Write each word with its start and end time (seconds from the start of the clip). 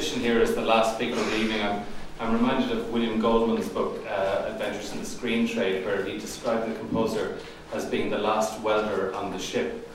musician 0.00 0.22
here 0.22 0.40
is 0.40 0.54
the 0.54 0.62
last 0.62 0.94
speaker 0.94 1.20
of 1.20 1.30
the 1.30 1.36
evening, 1.36 1.60
I'm, 1.60 1.84
I'm 2.20 2.32
reminded 2.32 2.70
of 2.70 2.90
William 2.90 3.20
Goldman's 3.20 3.68
book, 3.68 4.02
uh, 4.08 4.46
Adventures 4.48 4.92
in 4.92 4.98
the 4.98 5.04
Screen 5.04 5.46
Trade, 5.46 5.84
where 5.84 6.02
he 6.02 6.16
described 6.16 6.72
the 6.72 6.78
composer 6.78 7.36
as 7.74 7.84
being 7.84 8.08
the 8.08 8.16
last 8.16 8.58
welder 8.62 9.12
on 9.14 9.30
the 9.30 9.38
ship. 9.38 9.86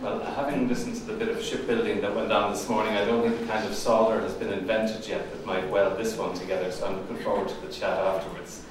Well, 0.00 0.18
having 0.18 0.66
listened 0.66 0.96
to 0.96 1.02
the 1.02 1.12
bit 1.12 1.28
of 1.28 1.40
shipbuilding 1.40 2.00
that 2.00 2.12
went 2.12 2.32
on 2.32 2.50
this 2.50 2.68
morning, 2.68 2.96
I 2.96 3.04
don't 3.04 3.22
think 3.22 3.38
the 3.38 3.46
kind 3.46 3.64
of 3.64 3.72
solder 3.72 4.20
has 4.22 4.34
been 4.34 4.52
invented 4.52 5.06
yet 5.06 5.30
that 5.30 5.46
might 5.46 5.70
weld 5.70 5.96
this 5.96 6.16
one 6.16 6.34
together, 6.34 6.72
so 6.72 6.88
I'm 6.88 6.96
looking 6.96 7.18
forward 7.18 7.48
to 7.48 7.60
the 7.64 7.72
chat 7.72 7.96
afterwards. 7.98 8.64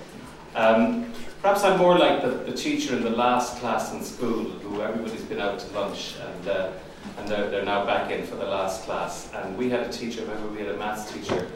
Um, 0.56 1.14
perhaps 1.42 1.64
I'm 1.64 1.80
more 1.80 1.98
like 1.98 2.22
the, 2.22 2.32
the 2.32 2.52
teacher 2.52 2.98
in 2.98 3.02
the 3.02 3.12
last 3.12 3.60
class 3.60 3.94
in 3.94 4.04
school, 4.04 4.44
who 4.44 4.82
everybody's 4.82 5.24
been 5.24 5.40
out 5.40 5.58
to 5.58 5.68
lunch 5.72 6.16
and 6.20 6.50
uh, 6.50 6.72
and 7.18 7.28
they're, 7.28 7.50
they're 7.50 7.66
now 7.66 7.86
back 7.86 8.12
in 8.12 8.26
for 8.26 8.36
the 8.36 8.46
last 8.46 8.84
class. 8.84 9.32
And 9.34 9.58
we 9.58 9.70
had 9.70 9.82
a 9.82 9.90
teacher, 9.90 10.22
remember 10.22 10.50
we 10.50 10.60
had 10.60 10.70
a 10.70 10.78
maths 10.78 11.12
teacher 11.12 11.48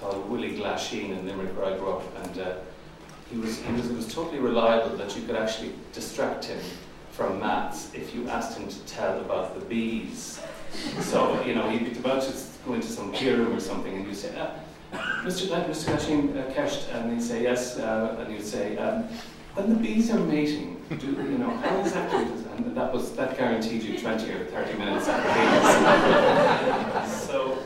called 0.00 0.28
Willie 0.28 0.56
Glasheen 0.56 1.10
in 1.10 1.26
Limerick 1.26 1.56
where 1.56 1.74
I 1.74 1.78
grew 1.78 1.92
up, 1.92 2.24
and 2.24 2.38
uh, 2.38 2.54
he 3.30 3.36
was, 3.38 3.60
he 3.62 3.72
was, 3.72 3.90
it 3.90 3.96
was 3.96 4.12
totally 4.12 4.38
reliable 4.38 4.96
that 4.96 5.16
you 5.16 5.22
could 5.22 5.36
actually 5.36 5.72
distract 5.92 6.44
him 6.44 6.58
from 7.10 7.40
maths 7.40 7.94
if 7.94 8.14
you 8.14 8.28
asked 8.28 8.58
him 8.58 8.68
to 8.68 8.78
tell 8.86 9.20
about 9.20 9.58
the 9.58 9.64
bees. 9.66 10.40
So, 11.00 11.40
you 11.44 11.54
know, 11.54 11.68
he'd 11.70 11.92
be 11.92 11.98
about 11.98 12.22
to 12.22 12.32
go 12.66 12.74
into 12.74 12.88
some 12.88 13.12
peer 13.12 13.36
room 13.36 13.56
or 13.56 13.60
something, 13.60 13.94
and 13.94 14.06
you'd 14.06 14.16
say, 14.16 14.30
Mr. 14.92 15.48
Mr. 15.48 15.92
Glasheen 15.92 16.36
uh, 16.36 16.52
Kesht, 16.52 16.92
and 16.92 17.12
he'd 17.12 17.22
say, 17.22 17.42
yes, 17.42 17.78
uh, 17.78 18.16
and 18.18 18.32
you'd 18.32 18.44
say, 18.44 18.76
um, 18.78 19.08
when 19.54 19.70
the 19.70 19.76
bees 19.76 20.10
are 20.10 20.18
mating, 20.18 20.82
do, 20.98 21.06
you 21.06 21.38
know, 21.38 21.50
how 21.50 21.80
exactly 21.80 22.24
does 22.24 22.44
and 22.56 22.76
that 22.76 22.92
was 22.92 23.12
that 23.12 23.36
guaranteed 23.36 23.82
you 23.82 23.98
20 23.98 24.30
or 24.30 24.44
30 24.46 24.78
minutes 24.78 25.08
at 25.08 27.04
bees. 27.04 27.22
so, 27.26 27.58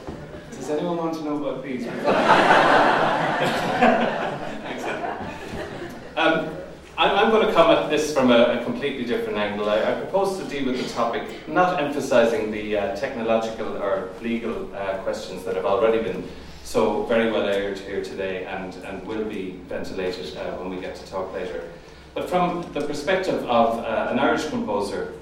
does 0.50 0.70
anyone 0.70 0.96
want 0.96 1.14
to 1.14 1.24
know 1.24 1.36
about 1.36 1.62
bees? 1.62 1.86
um, 6.16 6.56
I'm, 6.96 7.16
I'm, 7.16 7.30
going 7.30 7.46
to 7.46 7.52
come 7.52 7.70
at 7.70 7.90
this 7.90 8.12
from 8.12 8.30
a, 8.30 8.60
a 8.60 8.64
completely 8.64 9.04
different 9.04 9.38
angle. 9.38 9.68
I, 9.68 9.82
I, 9.82 10.00
propose 10.00 10.38
to 10.38 10.44
deal 10.44 10.66
with 10.66 10.82
the 10.82 10.88
topic, 10.92 11.48
not 11.48 11.80
emphasizing 11.80 12.50
the 12.50 12.76
uh, 12.76 12.96
technological 12.96 13.76
or 13.76 14.10
legal 14.20 14.74
uh, 14.74 14.98
questions 14.98 15.44
that 15.44 15.54
have 15.54 15.66
already 15.66 16.02
been 16.02 16.28
so 16.64 17.04
very 17.04 17.30
well 17.30 17.46
aired 17.46 17.78
here 17.78 18.02
today 18.02 18.44
and, 18.44 18.74
and 18.84 19.06
will 19.06 19.24
be 19.24 19.60
ventilated 19.68 20.36
uh, 20.36 20.56
when 20.56 20.70
we 20.70 20.80
get 20.80 20.96
to 20.96 21.06
talk 21.06 21.32
later. 21.32 21.70
But 22.14 22.28
from 22.28 22.62
the 22.72 22.80
perspective 22.80 23.44
of 23.46 23.78
uh, 23.78 24.08
an 24.10 24.18
Irish 24.18 24.48
composer 24.48 25.14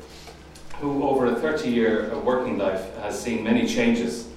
who, 0.81 1.09
over 1.09 1.27
a 1.27 1.35
30 1.35 1.71
year 1.71 2.13
uh, 2.13 2.19
working 2.21 2.59
life, 2.59 2.95
has 2.99 3.21
seen 3.21 3.45
many 3.45 3.67
changes 3.67 4.29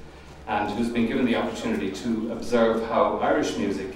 and 0.48 0.72
who's 0.72 0.90
been 0.90 1.06
given 1.06 1.26
the 1.26 1.36
opportunity 1.36 1.92
to 1.92 2.32
observe 2.32 2.88
how 2.88 3.20
Irish 3.20 3.58
music 3.58 3.96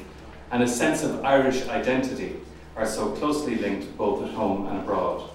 and 0.52 0.62
a 0.62 0.68
sense 0.68 1.04
of 1.04 1.26
Irish 1.26 1.68
identity 1.68 2.36
are 2.76 2.86
so 2.86 3.12
closely 3.12 3.56
linked 3.56 3.98
both 3.98 4.24
at 4.24 4.30
home 4.32 4.68
and 4.68 4.80
abroad. 4.80 5.30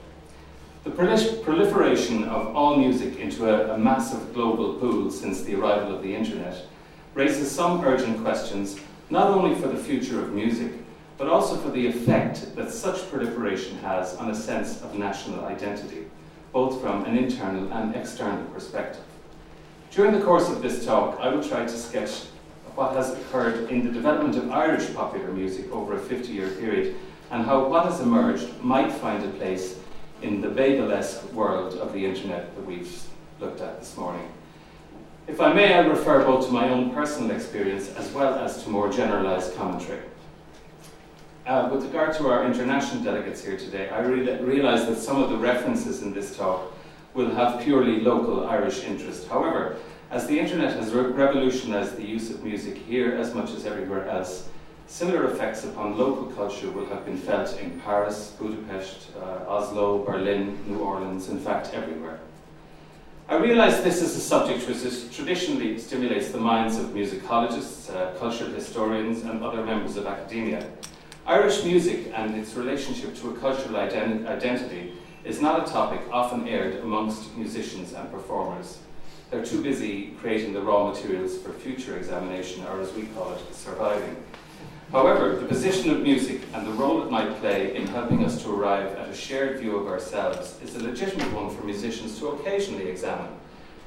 The 0.85 0.91
proliferation 0.91 2.25
of 2.25 2.55
all 2.55 2.77
music 2.77 3.19
into 3.19 3.51
a, 3.51 3.75
a, 3.75 3.79
massive 3.79 4.33
global 4.33 4.75
pool 4.75 5.11
since 5.11 5.43
the 5.43 5.55
arrival 5.55 5.95
of 5.95 6.03
the 6.03 6.15
internet 6.15 6.65
raises 7.15 7.51
some 7.51 7.85
urgent 7.85 8.23
questions, 8.23 8.79
not 9.11 9.29
only 9.29 9.55
for 9.61 9.69
the 9.69 9.77
future 9.77 10.23
of 10.23 10.33
music, 10.33 10.73
but 11.19 11.29
also 11.29 11.57
for 11.57 11.71
the 11.71 11.87
effect 11.87 12.55
that 12.55 12.71
such 12.71 13.11
proliferation 13.11 13.77
has 13.79 14.15
on 14.17 14.31
a 14.31 14.35
sense 14.35 14.81
of 14.83 14.95
national 14.95 15.45
identity, 15.45 16.07
both 16.53 16.81
from 16.81 17.05
an 17.05 17.19
internal 17.19 17.71
and 17.73 17.95
external 17.95 18.45
perspective. 18.47 19.03
During 19.91 20.13
the 20.13 20.25
course 20.25 20.49
of 20.49 20.63
this 20.63 20.87
talk, 20.87 21.19
I 21.21 21.29
will 21.29 21.43
try 21.43 21.65
to 21.65 21.69
sketch 21.69 22.27
what 22.77 22.95
has 22.95 23.13
occurred 23.13 23.69
in 23.71 23.85
the 23.85 23.91
development 23.91 24.37
of 24.37 24.53
Irish 24.53 24.95
popular 24.95 25.33
music 25.33 25.71
over 25.73 25.97
a 25.97 25.99
50 25.99 26.33
year 26.33 26.51
period 26.51 26.95
and 27.33 27.45
how 27.45 27.67
what 27.67 27.85
has 27.85 28.01
emerged 28.01 28.49
might 28.63 28.93
find 28.93 29.25
a 29.25 29.29
place 29.31 29.77
in 30.23 30.41
the 30.41 30.49
Babel-esque 30.49 31.33
world 31.33 31.75
of 31.75 31.93
the 31.93 32.07
internet 32.07 32.55
that 32.55 32.65
we've 32.65 33.03
looked 33.41 33.61
at 33.61 33.81
this 33.81 33.97
morning. 33.97 34.29
If 35.27 35.41
I 35.41 35.53
may, 35.53 35.75
I 35.75 35.81
refer 35.81 36.25
both 36.25 36.47
to 36.47 36.53
my 36.53 36.69
own 36.69 36.91
personal 36.91 37.33
experience 37.33 37.93
as 37.97 38.11
well 38.13 38.35
as 38.35 38.63
to 38.63 38.71
more 38.71 38.91
generalized 38.91 39.57
commentary. 39.57 40.01
Uh, 41.49 41.67
with 41.73 41.83
regard 41.83 42.15
to 42.15 42.29
our 42.29 42.45
international 42.45 43.03
delegates 43.03 43.43
here 43.43 43.57
today, 43.57 43.89
I 43.89 44.01
re 44.01 44.39
realise 44.43 44.85
that 44.85 44.97
some 44.97 45.23
of 45.23 45.31
the 45.31 45.37
references 45.39 46.03
in 46.03 46.13
this 46.13 46.37
talk 46.37 46.75
will 47.15 47.31
have 47.31 47.63
purely 47.63 48.01
local 48.01 48.47
Irish 48.47 48.85
interest. 48.85 49.27
However, 49.29 49.79
as 50.11 50.27
the 50.27 50.39
internet 50.39 50.77
has 50.77 50.93
re 50.93 51.05
revolutionised 51.05 51.97
the 51.97 52.05
use 52.05 52.29
of 52.29 52.45
music 52.45 52.77
here 52.77 53.15
as 53.15 53.35
much 53.35 53.53
as 53.53 53.65
everywhere 53.65 54.07
else, 54.11 54.51
similar 54.89 55.25
effects 55.31 55.65
upon 55.65 55.97
local 55.97 56.27
culture 56.37 56.71
will 56.71 56.85
have 56.85 57.07
been 57.07 57.17
felt 57.17 57.59
in 57.59 57.81
Paris, 57.81 58.37
Budapest, 58.39 59.09
uh, 59.17 59.49
Oslo, 59.49 60.05
Berlin, 60.05 60.59
New 60.67 60.81
Orleans, 60.81 61.31
in 61.31 61.41
fact, 61.41 61.73
everywhere. 61.73 62.21
I 63.27 63.37
realise 63.37 63.81
this 63.81 64.03
is 64.03 64.15
a 64.15 64.21
subject 64.21 64.69
which 64.69 64.83
traditionally 65.17 65.79
stimulates 65.79 66.31
the 66.31 66.41
minds 66.41 66.77
of 66.77 66.89
musicologists, 66.89 67.89
uh, 67.89 68.13
cultural 68.19 68.51
historians, 68.51 69.23
and 69.23 69.43
other 69.43 69.65
members 69.65 69.97
of 69.97 70.07
academia. 70.07 70.63
Irish 71.29 71.63
music 71.63 72.11
and 72.15 72.35
its 72.37 72.55
relationship 72.55 73.15
to 73.17 73.29
a 73.29 73.37
cultural 73.37 73.75
ident 73.75 74.27
identity 74.27 74.95
is 75.27 75.43
not 75.43 75.69
a 75.69 75.71
topic 75.71 76.01
often 76.11 76.49
aired 76.49 76.77
amongst 76.77 77.37
musicians 77.37 77.93
and 77.93 78.11
performers. 78.11 78.79
They're 79.31 79.45
too 79.45 79.63
busy 79.63 80.17
creating 80.23 80.55
the 80.55 80.63
raw 80.63 80.91
materials 80.91 81.37
for 81.37 81.53
future 81.53 81.99
examination, 81.99 82.65
or 82.65 82.81
as 82.81 82.95
we 82.95 83.03
call 83.09 83.35
it, 83.35 83.55
surviving. 83.55 84.17
However, 84.91 85.37
the 85.37 85.45
position 85.45 85.91
of 85.91 86.01
music 86.01 86.41
and 86.55 86.67
the 86.67 86.73
role 86.73 87.03
it 87.03 87.11
might 87.11 87.39
play 87.41 87.77
in 87.77 87.87
helping 87.89 88.25
us 88.25 88.43
to 88.45 88.55
arrive 88.55 88.97
at 88.97 89.11
a 89.11 89.15
shared 89.15 89.61
view 89.61 89.77
of 89.77 89.87
ourselves 89.87 90.59
is 90.63 90.77
a 90.77 90.83
legitimate 90.83 91.31
one 91.35 91.55
for 91.55 91.63
musicians 91.63 92.19
to 92.21 92.29
occasionally 92.29 92.89
examine, 92.89 93.35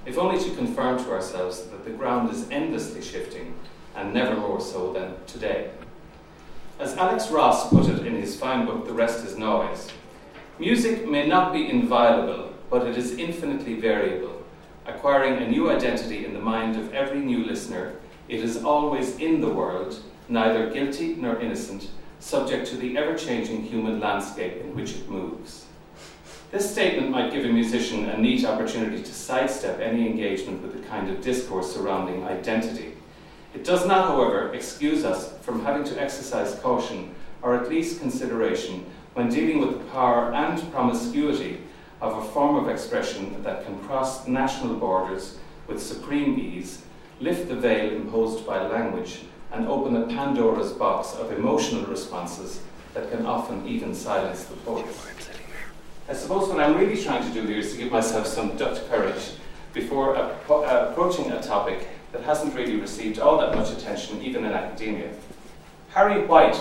if 0.06 0.20
only 0.20 0.38
to 0.38 0.56
confirm 0.56 1.04
to 1.04 1.10
ourselves 1.10 1.64
that 1.64 1.86
the 1.86 1.90
ground 1.90 2.32
is 2.32 2.48
endlessly 2.52 3.02
shifting 3.02 3.56
and 3.96 4.14
never 4.14 4.40
more 4.40 4.62
so 4.62 4.94
than 4.94 5.16
today. 5.26 5.72
As 6.82 6.98
Alex 6.98 7.30
Ross 7.30 7.70
put 7.70 7.88
it 7.90 8.08
in 8.08 8.16
his 8.16 8.36
fine 8.36 8.66
book, 8.66 8.88
The 8.88 8.94
Rest 8.94 9.24
is 9.24 9.38
Noise, 9.38 9.88
music 10.58 11.08
may 11.08 11.28
not 11.28 11.54
be 11.54 11.70
inviolable, 11.70 12.56
but 12.72 12.88
it 12.88 12.98
is 12.98 13.20
infinitely 13.20 13.76
variable. 13.76 14.42
Acquiring 14.88 15.36
a 15.36 15.48
new 15.48 15.70
identity 15.70 16.26
in 16.26 16.34
the 16.34 16.40
mind 16.40 16.78
of 16.78 16.92
every 16.92 17.20
new 17.20 17.46
listener, 17.46 17.98
it 18.28 18.40
is 18.40 18.64
always 18.64 19.16
in 19.18 19.42
the 19.42 19.54
world, 19.54 20.00
neither 20.28 20.72
guilty 20.72 21.14
nor 21.14 21.40
innocent, 21.40 21.92
subject 22.20 22.66
to 22.70 22.78
the 22.78 22.98
ever 22.98 23.16
changing 23.16 23.62
human 23.62 24.00
landscape 24.00 24.60
in 24.60 24.74
which 24.74 24.96
it 24.96 25.08
moves. 25.08 25.68
This 26.50 26.72
statement 26.72 27.12
might 27.12 27.32
give 27.32 27.46
a 27.46 27.50
musician 27.50 28.10
a 28.10 28.18
neat 28.18 28.44
opportunity 28.44 29.04
to 29.04 29.14
sidestep 29.14 29.80
any 29.80 30.08
engagement 30.08 30.64
with 30.64 30.74
the 30.74 30.88
kind 30.90 31.12
of 31.12 31.22
discourse 31.22 31.72
surrounding 31.72 32.24
identity 32.24 32.96
it 33.54 33.64
does 33.64 33.86
not, 33.86 34.08
however, 34.08 34.54
excuse 34.54 35.04
us 35.04 35.34
from 35.42 35.64
having 35.64 35.84
to 35.86 36.02
exercise 36.02 36.56
caution 36.62 37.14
or 37.42 37.56
at 37.56 37.70
least 37.70 38.00
consideration 38.00 38.86
when 39.14 39.30
dealing 39.30 39.60
with 39.60 39.78
the 39.78 39.92
power 39.92 40.34
and 40.34 40.72
promiscuity 40.72 41.60
of 42.00 42.18
a 42.18 42.28
form 42.32 42.56
of 42.56 42.70
expression 42.70 43.42
that 43.44 43.66
can 43.66 43.78
cross 43.80 44.28
national 44.28 44.76
borders 44.76 45.38
with 45.68 45.82
supreme 45.82 46.40
ease, 46.40 46.84
lift 47.20 47.50
the 47.50 47.56
veil 47.56 47.94
imposed 47.94 48.46
by 48.46 48.66
language, 48.68 49.22
and 49.52 49.68
open 49.68 49.96
a 49.98 50.08
Pandora's 50.08 50.72
box 50.72 51.14
of 51.16 51.32
emotional 51.32 51.86
responses 51.86 52.62
that 52.94 53.12
can 53.12 53.26
often 53.26 53.68
even 53.68 53.94
silence 53.94 54.46
the 54.46 54.56
poets. 54.58 55.06
I 56.10 56.14
suppose 56.14 56.50
what 56.50 56.60
I'm 56.60 56.78
really 56.78 57.02
trying 57.02 57.24
to 57.24 57.34
do 57.34 57.46
here 57.46 57.60
is 57.60 57.72
to 57.74 57.78
give 57.78 57.92
myself 57.92 58.28
some 58.28 58.58
Dutch 58.58 58.88
courage 58.90 59.32
before 59.74 60.16
approaching 60.16 61.32
a 61.32 61.42
topic 61.42 61.88
that 62.12 62.24
hasn't 62.24 62.54
really 62.56 62.76
received 62.76 63.20
all 63.20 63.38
that 63.40 63.56
much 63.56 63.72
attention, 63.72 64.22
even 64.22 64.46
in 64.46 64.52
academia. 64.52 65.12
Harry 65.90 66.26
White, 66.26 66.56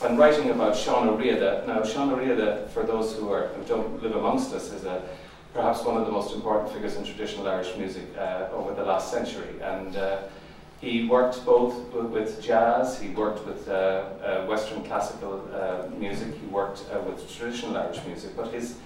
when 0.00 0.16
writing 0.16 0.50
about 0.50 0.76
Sean 0.76 1.08
O'Riada, 1.08 1.64
now 1.66 1.82
Sean 1.84 2.10
O'Riada, 2.10 2.68
for 2.68 2.82
those 2.82 3.14
who, 3.16 3.30
are, 3.30 3.48
who 3.48 3.64
don't 3.64 4.02
live 4.02 4.16
amongst 4.16 4.52
us, 4.52 4.72
is 4.72 4.84
a, 4.84 5.02
perhaps 5.52 5.84
one 5.84 5.96
of 5.96 6.06
the 6.06 6.12
most 6.12 6.34
important 6.34 6.72
figures 6.72 6.96
in 6.96 7.04
traditional 7.04 7.48
Irish 7.48 7.76
music 7.76 8.04
uh, 8.16 8.48
over 8.52 8.74
the 8.74 8.84
last 8.84 9.10
century. 9.10 9.60
And 9.62 9.96
uh, 9.96 10.22
he 10.80 11.06
worked 11.06 11.44
both 11.44 11.74
with 11.92 12.42
jazz, 12.42 12.98
he 12.98 13.10
worked 13.10 13.46
with 13.46 13.68
uh, 13.68 13.72
uh 13.72 14.46
Western 14.46 14.82
classical 14.84 15.46
uh, 15.52 15.94
music, 15.98 16.34
he 16.34 16.46
worked 16.46 16.84
uh, 16.90 17.00
with 17.00 17.30
traditional 17.36 17.76
Irish 17.76 18.02
music, 18.06 18.34
but 18.36 18.52
his 18.52 18.76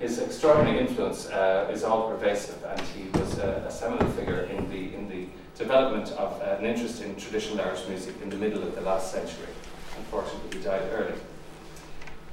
his 0.00 0.20
extraordinary 0.20 0.78
influence 0.78 1.28
uh, 1.28 1.68
is 1.72 1.82
all 1.82 2.08
pervasive, 2.10 2.62
and 2.64 2.80
he 2.80 3.08
was 3.18 3.38
a, 3.38 3.64
a, 3.66 3.70
seminal 3.70 4.08
figure 4.12 4.42
in 4.42 4.70
the 4.70 4.94
in 4.94 5.08
the 5.08 5.26
development 5.58 6.12
of 6.12 6.40
uh, 6.40 6.56
an 6.58 6.64
interest 6.64 7.02
in 7.02 7.16
traditional 7.16 7.60
Irish 7.60 7.86
music 7.88 8.14
in 8.22 8.30
the 8.30 8.36
middle 8.36 8.62
of 8.62 8.74
the 8.74 8.80
last 8.80 9.10
century. 9.12 9.48
Unfortunately, 9.96 10.58
he 10.58 10.64
died 10.64 10.82
early. 10.92 11.14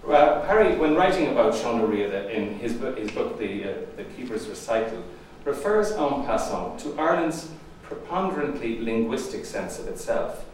Well, 0.04 0.44
Harry, 0.44 0.76
when 0.76 0.96
writing 0.96 1.32
about 1.32 1.56
Sean 1.56 1.82
O'Riada 1.82 2.30
in 2.30 2.60
his, 2.60 2.74
book, 2.74 2.98
his 2.98 3.10
book 3.10 3.40
The, 3.40 3.64
uh, 3.64 3.74
the 3.98 4.04
Keeper's 4.04 4.48
Recital, 4.48 5.04
refers 5.44 5.92
en 5.92 6.24
passant 6.26 6.80
to 6.82 7.00
Ireland's 7.00 7.50
preponderantly 7.82 8.80
linguistic 8.82 9.46
sense 9.46 9.80
of 9.80 9.88
itself. 9.88 10.46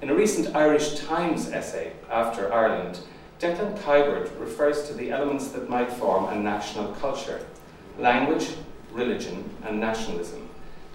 In 0.00 0.10
a 0.10 0.14
recent 0.14 0.54
Irish 0.54 1.00
Times 1.00 1.50
essay, 1.50 1.92
After 2.10 2.52
Ireland, 2.52 3.00
Declan 3.40 3.76
Kiberd 3.78 4.38
refers 4.38 4.86
to 4.88 4.94
the 4.94 5.10
elements 5.10 5.48
that 5.48 5.68
might 5.68 5.92
form 5.92 6.26
a 6.26 6.36
national 6.36 6.92
culture 6.94 7.44
language, 7.98 8.54
religion, 8.92 9.50
and 9.64 9.80
nationalism. 9.80 10.48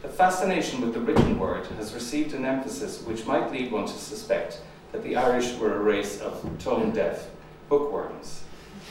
The 0.03 0.09
fascination 0.09 0.81
with 0.81 0.93
the 0.93 0.99
written 0.99 1.39
word 1.39 1.65
has 1.77 1.95
received 1.95 2.33
an 2.33 2.45
emphasis 2.45 3.01
which 3.01 3.25
might 3.25 3.51
lead 3.51 3.71
one 3.71 3.87
to 3.87 3.93
suspect 3.93 4.61
that 4.91 5.03
the 5.03 5.15
Irish 5.15 5.55
were 5.55 5.73
a 5.73 5.79
race 5.79 6.21
of 6.21 6.43
tone 6.59 6.91
deaf 6.91 7.29
bookworms. 7.67 8.43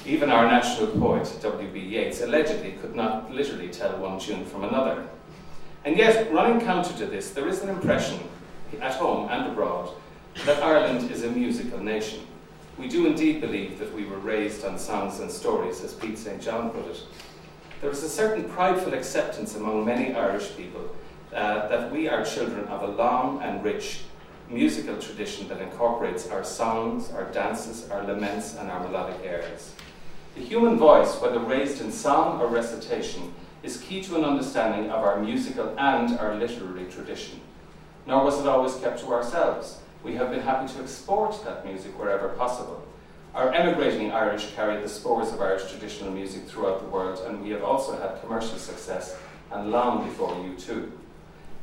Even 0.05 0.31
our 0.31 0.47
national 0.47 0.89
poet, 0.99 1.33
W.B. 1.41 1.79
Yeats, 1.79 2.23
allegedly 2.23 2.73
could 2.73 2.97
not 2.97 3.31
literally 3.31 3.69
tell 3.69 3.97
one 3.99 4.19
tune 4.19 4.45
from 4.45 4.65
another. 4.65 5.07
And 5.85 5.97
yet, 5.97 6.33
running 6.33 6.61
counter 6.61 6.93
to 6.99 7.07
this, 7.07 7.31
there 7.31 7.49
is 7.49 7.63
an 7.63 7.69
impression, 7.69 8.19
at 8.81 8.95
home 8.95 9.29
and 9.31 9.47
abroad, 9.47 9.91
that 10.45 10.63
Ireland 10.63 11.11
is 11.11 11.23
a 11.23 11.31
musical 11.31 11.79
nation. 11.79 12.27
We 12.79 12.89
do 12.89 13.07
indeed 13.07 13.41
believe 13.41 13.79
that 13.79 13.95
we 13.95 14.05
were 14.05 14.19
raised 14.19 14.65
on 14.65 14.79
songs 14.79 15.21
and 15.21 15.31
stories, 15.31 15.83
as 15.83 15.95
Pete 15.95 16.19
St. 16.19 16.43
John 16.43 16.71
put 16.71 16.87
it. 16.89 17.03
There 17.81 17.91
is 17.91 18.03
a 18.03 18.09
certain 18.09 18.45
prideful 18.45 18.95
acceptance 18.95 19.55
among 19.55 19.85
many 19.85 20.15
Irish 20.15 20.57
people 20.57 20.97
uh, 21.35 21.69
that 21.69 21.93
we 21.93 22.09
are 22.09 22.25
children 22.25 22.67
of 22.69 22.83
a 22.83 22.87
long 22.87 23.43
and 23.43 23.63
rich 23.63 24.01
musical 24.49 24.97
tradition 24.97 25.47
that 25.49 25.61
incorporates 25.61 26.31
our 26.31 26.43
songs, 26.43 27.11
our 27.11 27.25
dances, 27.33 27.91
our 27.91 28.03
laments, 28.03 28.57
and 28.57 28.71
our 28.71 28.81
melodic 28.81 29.21
airs. 29.23 29.75
The 30.37 30.41
human 30.41 30.79
voice, 30.79 31.21
whether 31.21 31.39
raised 31.39 31.83
in 31.83 31.93
song 31.93 32.41
or 32.41 32.47
recitation, 32.47 33.35
is 33.63 33.79
key 33.79 34.03
to 34.05 34.17
an 34.17 34.25
understanding 34.25 34.91
of 34.91 35.03
our 35.03 35.21
musical 35.21 35.75
and 35.79 36.19
our 36.19 36.35
literary 36.35 36.87
tradition. 36.91 37.41
Nor 38.07 38.25
was 38.25 38.41
it 38.41 38.47
always 38.47 38.77
kept 38.77 39.01
to 39.01 39.13
ourselves. 39.13 39.81
We 40.03 40.15
have 40.15 40.31
been 40.31 40.41
happy 40.41 40.73
to 40.73 40.81
export 40.81 41.45
that 41.45 41.67
music 41.67 41.99
wherever 41.99 42.29
possible. 42.29 42.87
Our 43.37 43.53
emigrating 43.53 44.13
Irish 44.13 44.53
carried 44.53 44.83
the 44.83 44.89
spores 44.89 45.31
of 45.31 45.43
Irish 45.43 45.71
traditional 45.71 46.11
music 46.11 46.49
throughout 46.49 46.81
the 46.81 46.89
world, 46.89 47.21
and 47.27 47.43
we 47.43 47.51
have 47.51 47.63
also 47.63 47.95
had 48.01 48.19
commercial 48.23 48.57
success, 48.57 49.15
and 49.53 49.71
long 49.71 50.07
before 50.07 50.31
U2. 50.31 50.91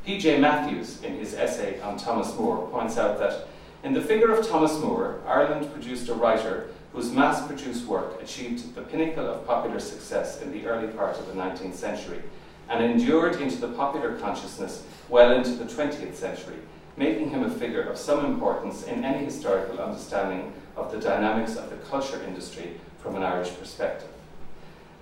P.J. 0.06 0.38
Matthews, 0.38 1.02
in 1.02 1.16
his 1.16 1.34
essay 1.34 1.80
on 1.80 1.96
Thomas 1.96 2.32
Moore, 2.38 2.68
points 2.68 2.96
out 2.96 3.18
that 3.18 3.48
in 3.82 3.92
the 3.92 4.00
figure 4.00 4.30
of 4.30 4.46
Thomas 4.46 4.78
Moore, 4.78 5.18
Ireland 5.26 5.72
produced 5.72 6.08
a 6.08 6.14
writer 6.14 6.68
whose 6.92 7.10
mass 7.10 7.44
produced 7.44 7.86
work 7.86 8.22
achieved 8.22 8.76
the 8.76 8.82
pinnacle 8.82 9.26
of 9.26 9.44
popular 9.44 9.80
success 9.80 10.42
in 10.42 10.52
the 10.52 10.68
early 10.68 10.86
part 10.92 11.18
of 11.18 11.26
the 11.26 11.32
19th 11.32 11.74
century 11.74 12.22
and 12.68 12.84
endured 12.84 13.40
into 13.40 13.56
the 13.56 13.72
popular 13.72 14.16
consciousness 14.18 14.84
well 15.08 15.32
into 15.32 15.50
the 15.50 15.64
20th 15.64 16.14
century, 16.14 16.58
making 16.96 17.30
him 17.30 17.42
a 17.42 17.50
figure 17.50 17.82
of 17.82 17.98
some 17.98 18.24
importance 18.24 18.84
in 18.84 19.04
any 19.04 19.24
historical 19.24 19.80
understanding 19.80 20.52
of 20.76 20.90
the 20.90 20.98
dynamics 20.98 21.56
of 21.56 21.70
the 21.70 21.76
culture 21.76 22.22
industry 22.22 22.80
from 22.98 23.16
an 23.16 23.22
Irish 23.22 23.56
perspective. 23.58 24.08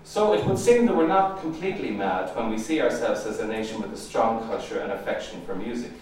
So 0.04 0.34
it 0.34 0.44
would 0.44 0.58
seem 0.58 0.86
that 0.86 0.96
we're 0.96 1.06
not 1.06 1.40
completely 1.40 1.90
mad 1.90 2.34
when 2.36 2.50
we 2.50 2.58
see 2.58 2.80
ourselves 2.80 3.24
as 3.24 3.38
a 3.38 3.46
nation 3.46 3.80
with 3.80 3.92
a 3.92 3.96
strong 3.96 4.46
culture 4.48 4.80
and 4.80 4.92
affection 4.92 5.40
for 5.46 5.54
music. 5.54 5.92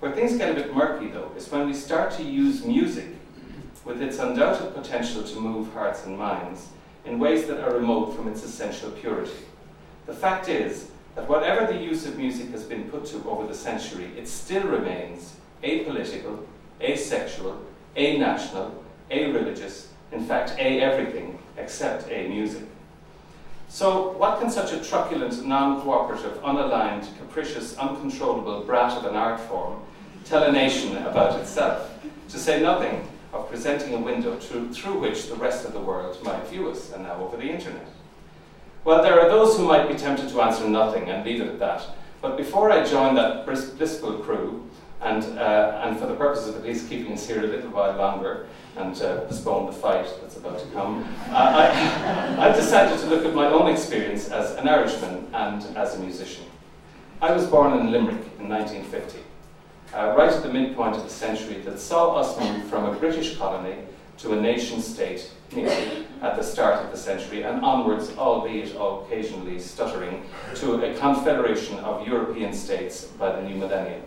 Where 0.00 0.12
things 0.12 0.36
get 0.36 0.50
a 0.50 0.54
bit 0.54 0.74
murky, 0.74 1.08
though, 1.08 1.32
is 1.36 1.50
when 1.50 1.66
we 1.66 1.74
start 1.74 2.12
to 2.12 2.22
use 2.22 2.64
music 2.64 3.08
with 3.84 4.02
its 4.02 4.18
undoubted 4.18 4.74
potential 4.74 5.24
to 5.24 5.40
move 5.40 5.72
hearts 5.72 6.04
and 6.04 6.18
minds 6.18 6.68
in 7.04 7.18
ways 7.18 7.46
that 7.46 7.60
are 7.60 7.74
remote 7.74 8.14
from 8.14 8.28
its 8.28 8.44
essential 8.44 8.90
purity. 8.90 9.46
The 10.06 10.14
fact 10.14 10.48
is 10.48 10.90
that 11.14 11.28
whatever 11.28 11.72
the 11.72 11.78
use 11.78 12.06
of 12.06 12.18
music 12.18 12.50
has 12.50 12.64
been 12.64 12.90
put 12.90 13.06
to 13.06 13.24
over 13.28 13.46
the 13.46 13.54
century, 13.54 14.10
it 14.16 14.28
still 14.28 14.62
remains 14.64 15.34
apolitical, 15.64 16.44
asexual, 16.80 17.60
a-national, 17.96 18.84
a-religious, 19.10 19.88
in 20.12 20.24
fact, 20.24 20.54
a-everything 20.58 21.38
except 21.56 22.10
a-music. 22.10 22.64
So, 23.68 24.12
what 24.12 24.40
can 24.40 24.50
such 24.50 24.72
a 24.72 24.82
truculent, 24.82 25.44
non 25.44 25.82
cooperative, 25.82 26.40
unaligned, 26.42 27.06
capricious, 27.18 27.76
uncontrollable 27.76 28.62
brat 28.62 28.96
of 28.96 29.04
an 29.04 29.14
art 29.14 29.40
form 29.40 29.82
tell 30.24 30.42
a 30.44 30.52
nation 30.52 30.96
about 30.98 31.38
itself? 31.38 31.92
To 32.30 32.38
say 32.38 32.62
nothing 32.62 33.06
of 33.32 33.48
presenting 33.50 33.94
a 33.94 33.98
window 33.98 34.36
through, 34.36 34.72
through 34.72 34.98
which 34.98 35.28
the 35.28 35.36
rest 35.36 35.66
of 35.66 35.74
the 35.74 35.80
world 35.80 36.22
might 36.24 36.46
view 36.48 36.70
us, 36.70 36.92
and 36.92 37.02
now 37.02 37.20
over 37.20 37.36
the 37.36 37.50
internet. 37.50 37.86
Well, 38.84 39.02
there 39.02 39.20
are 39.20 39.28
those 39.28 39.56
who 39.56 39.66
might 39.66 39.86
be 39.86 39.94
tempted 39.94 40.30
to 40.30 40.40
answer 40.40 40.66
nothing 40.66 41.10
and 41.10 41.24
leave 41.24 41.42
it 41.42 41.48
at 41.48 41.58
that. 41.58 41.84
But 42.22 42.38
before 42.38 42.70
I 42.70 42.84
join 42.84 43.14
that 43.16 43.44
blissful 43.44 44.14
crew, 44.18 44.68
and, 45.00 45.22
uh, 45.38 45.82
and 45.84 45.98
for 45.98 46.06
the 46.06 46.14
purposes 46.14 46.48
of 46.48 46.56
at 46.56 46.64
least 46.64 46.88
keeping 46.88 47.12
us 47.12 47.26
here 47.26 47.44
a 47.44 47.46
little 47.46 47.70
while 47.70 47.96
longer 47.96 48.46
and 48.78 49.02
uh, 49.02 49.20
postpone 49.22 49.66
the 49.66 49.72
fight 49.72 50.06
that's 50.20 50.36
about 50.36 50.58
to 50.58 50.66
come, 50.66 51.04
uh, 51.30 51.34
I, 51.34 52.36
I've 52.48 52.56
decided 52.56 52.98
to 53.00 53.06
look 53.06 53.24
at 53.24 53.34
my 53.34 53.46
own 53.46 53.68
experience 53.68 54.28
as 54.28 54.54
an 54.56 54.68
Irishman 54.68 55.28
and 55.32 55.64
as 55.76 55.96
a 55.96 55.98
musician. 55.98 56.44
I 57.20 57.32
was 57.32 57.46
born 57.46 57.78
in 57.78 57.90
Limerick 57.90 58.24
in 58.38 58.48
1950, 58.48 59.18
uh, 59.94 60.14
right 60.16 60.32
at 60.32 60.42
the 60.42 60.52
midpoint 60.52 60.96
of 60.96 61.02
the 61.02 61.10
century 61.10 61.60
that 61.62 61.80
saw 61.80 62.14
us 62.14 62.38
move 62.38 62.64
from 62.68 62.84
a 62.84 62.92
British 62.92 63.36
colony 63.36 63.76
to 64.18 64.32
a 64.32 64.40
nation 64.40 64.80
state 64.80 65.30
at 66.22 66.36
the 66.36 66.42
start 66.42 66.84
of 66.84 66.90
the 66.90 66.96
century 66.96 67.42
and 67.42 67.64
onwards, 67.64 68.16
albeit 68.16 68.76
occasionally 68.78 69.58
stuttering, 69.58 70.22
to 70.54 70.74
a 70.84 70.94
confederation 70.98 71.78
of 71.78 72.06
European 72.06 72.52
states 72.52 73.04
by 73.04 73.34
the 73.34 73.42
new 73.42 73.56
millennium. 73.56 74.02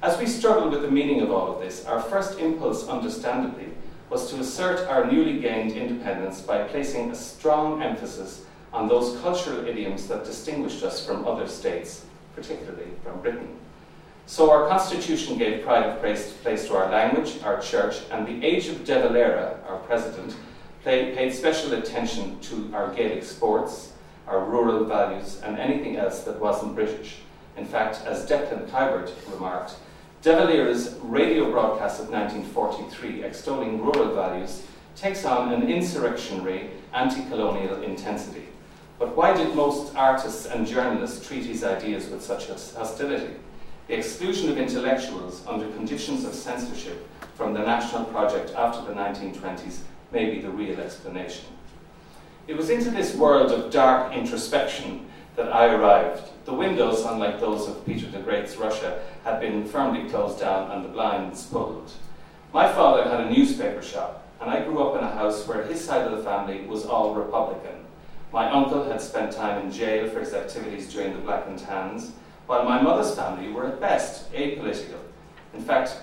As 0.00 0.18
we 0.18 0.26
struggled 0.26 0.72
with 0.72 0.82
the 0.82 0.90
meaning 0.90 1.20
of 1.22 1.30
all 1.30 1.52
of 1.52 1.60
this, 1.60 1.84
our 1.84 2.00
first 2.00 2.38
impulse, 2.38 2.88
understandably, 2.88 3.66
was 4.10 4.30
to 4.30 4.40
assert 4.40 4.88
our 4.88 5.10
newly 5.10 5.38
gained 5.38 5.72
independence 5.72 6.40
by 6.40 6.64
placing 6.64 7.10
a 7.10 7.14
strong 7.14 7.82
emphasis 7.82 8.42
on 8.72 8.88
those 8.88 9.18
cultural 9.20 9.66
idioms 9.66 10.06
that 10.08 10.24
distinguished 10.24 10.82
us 10.82 11.04
from 11.04 11.26
other 11.26 11.46
states, 11.46 12.04
particularly 12.34 12.88
from 13.02 13.20
Britain. 13.20 13.56
So 14.26 14.50
our 14.50 14.68
constitution 14.68 15.38
gave 15.38 15.64
pride 15.64 15.84
of 15.84 16.00
place, 16.00 16.34
to 16.44 16.76
our 16.76 16.90
language, 16.90 17.40
our 17.42 17.60
church, 17.60 18.02
and 18.10 18.26
the 18.26 18.46
age 18.46 18.68
of 18.68 18.84
De 18.84 19.00
Valera, 19.00 19.58
our 19.66 19.78
president, 19.78 20.36
paid, 20.84 21.32
special 21.32 21.72
attention 21.72 22.38
to 22.40 22.70
our 22.74 22.94
Gaelic 22.94 23.24
sports, 23.24 23.92
our 24.26 24.44
rural 24.44 24.84
values, 24.84 25.40
and 25.42 25.58
anything 25.58 25.96
else 25.96 26.24
that 26.24 26.38
wasn't 26.38 26.74
British. 26.74 27.16
In 27.56 27.64
fact, 27.64 28.02
as 28.04 28.26
Declan 28.28 28.68
Kiberd 28.68 29.10
remarked, 29.32 29.76
De 30.20 30.34
Valera's 30.34 30.96
radio 31.02 31.48
broadcast 31.48 32.00
of 32.00 32.10
1943, 32.10 33.22
extolling 33.22 33.80
rural 33.80 34.12
values, 34.16 34.64
takes 34.96 35.24
on 35.24 35.52
an 35.52 35.70
insurrectionary, 35.70 36.70
anti-colonial 36.92 37.82
intensity. 37.82 38.48
But 38.98 39.16
why 39.16 39.32
did 39.32 39.54
most 39.54 39.94
artists 39.94 40.46
and 40.46 40.66
journalists 40.66 41.24
treat 41.24 41.44
his 41.44 41.62
ideas 41.62 42.08
with 42.08 42.20
such 42.20 42.48
hostility? 42.48 43.36
The 43.86 43.96
exclusion 43.96 44.50
of 44.50 44.58
intellectuals 44.58 45.46
under 45.46 45.70
conditions 45.70 46.24
of 46.24 46.34
censorship 46.34 47.08
from 47.36 47.54
the 47.54 47.60
national 47.60 48.04
project 48.06 48.52
after 48.56 48.84
the 48.92 48.98
1920s 48.98 49.82
may 50.10 50.34
be 50.34 50.40
the 50.40 50.50
real 50.50 50.80
explanation. 50.80 51.46
It 52.48 52.56
was 52.56 52.70
into 52.70 52.90
this 52.90 53.14
world 53.14 53.52
of 53.52 53.70
dark 53.70 54.12
introspection 54.12 55.06
that 55.38 55.54
I 55.54 55.72
arrived. 55.72 56.24
The 56.46 56.52
windows, 56.52 57.04
unlike 57.04 57.38
those 57.38 57.68
of 57.68 57.86
Peter 57.86 58.08
the 58.08 58.18
Great's 58.18 58.56
Russia, 58.56 59.00
had 59.22 59.38
been 59.40 59.64
firmly 59.64 60.10
closed 60.10 60.40
down 60.40 60.72
and 60.72 60.84
the 60.84 60.88
blinds 60.88 61.46
pulled. 61.46 61.92
My 62.52 62.70
father 62.72 63.08
had 63.08 63.20
a 63.20 63.30
newspaper 63.30 63.80
shop, 63.80 64.26
and 64.40 64.50
I 64.50 64.64
grew 64.64 64.82
up 64.82 64.98
in 64.98 65.04
a 65.04 65.14
house 65.14 65.46
where 65.46 65.62
his 65.62 65.82
side 65.82 66.02
of 66.02 66.18
the 66.18 66.24
family 66.24 66.62
was 66.62 66.86
all 66.86 67.14
Republican. 67.14 67.84
My 68.32 68.50
uncle 68.50 68.82
had 68.90 69.00
spent 69.00 69.30
time 69.30 69.64
in 69.64 69.70
jail 69.70 70.10
for 70.10 70.18
his 70.18 70.34
activities 70.34 70.92
during 70.92 71.12
the 71.12 71.20
Black 71.20 71.46
and 71.46 71.58
Tans, 71.58 72.10
while 72.46 72.64
my 72.64 72.82
mother's 72.82 73.14
family 73.14 73.52
were 73.52 73.66
at 73.66 73.80
best 73.80 74.32
apolitical. 74.32 74.98
In 75.54 75.60
fact, 75.62 75.96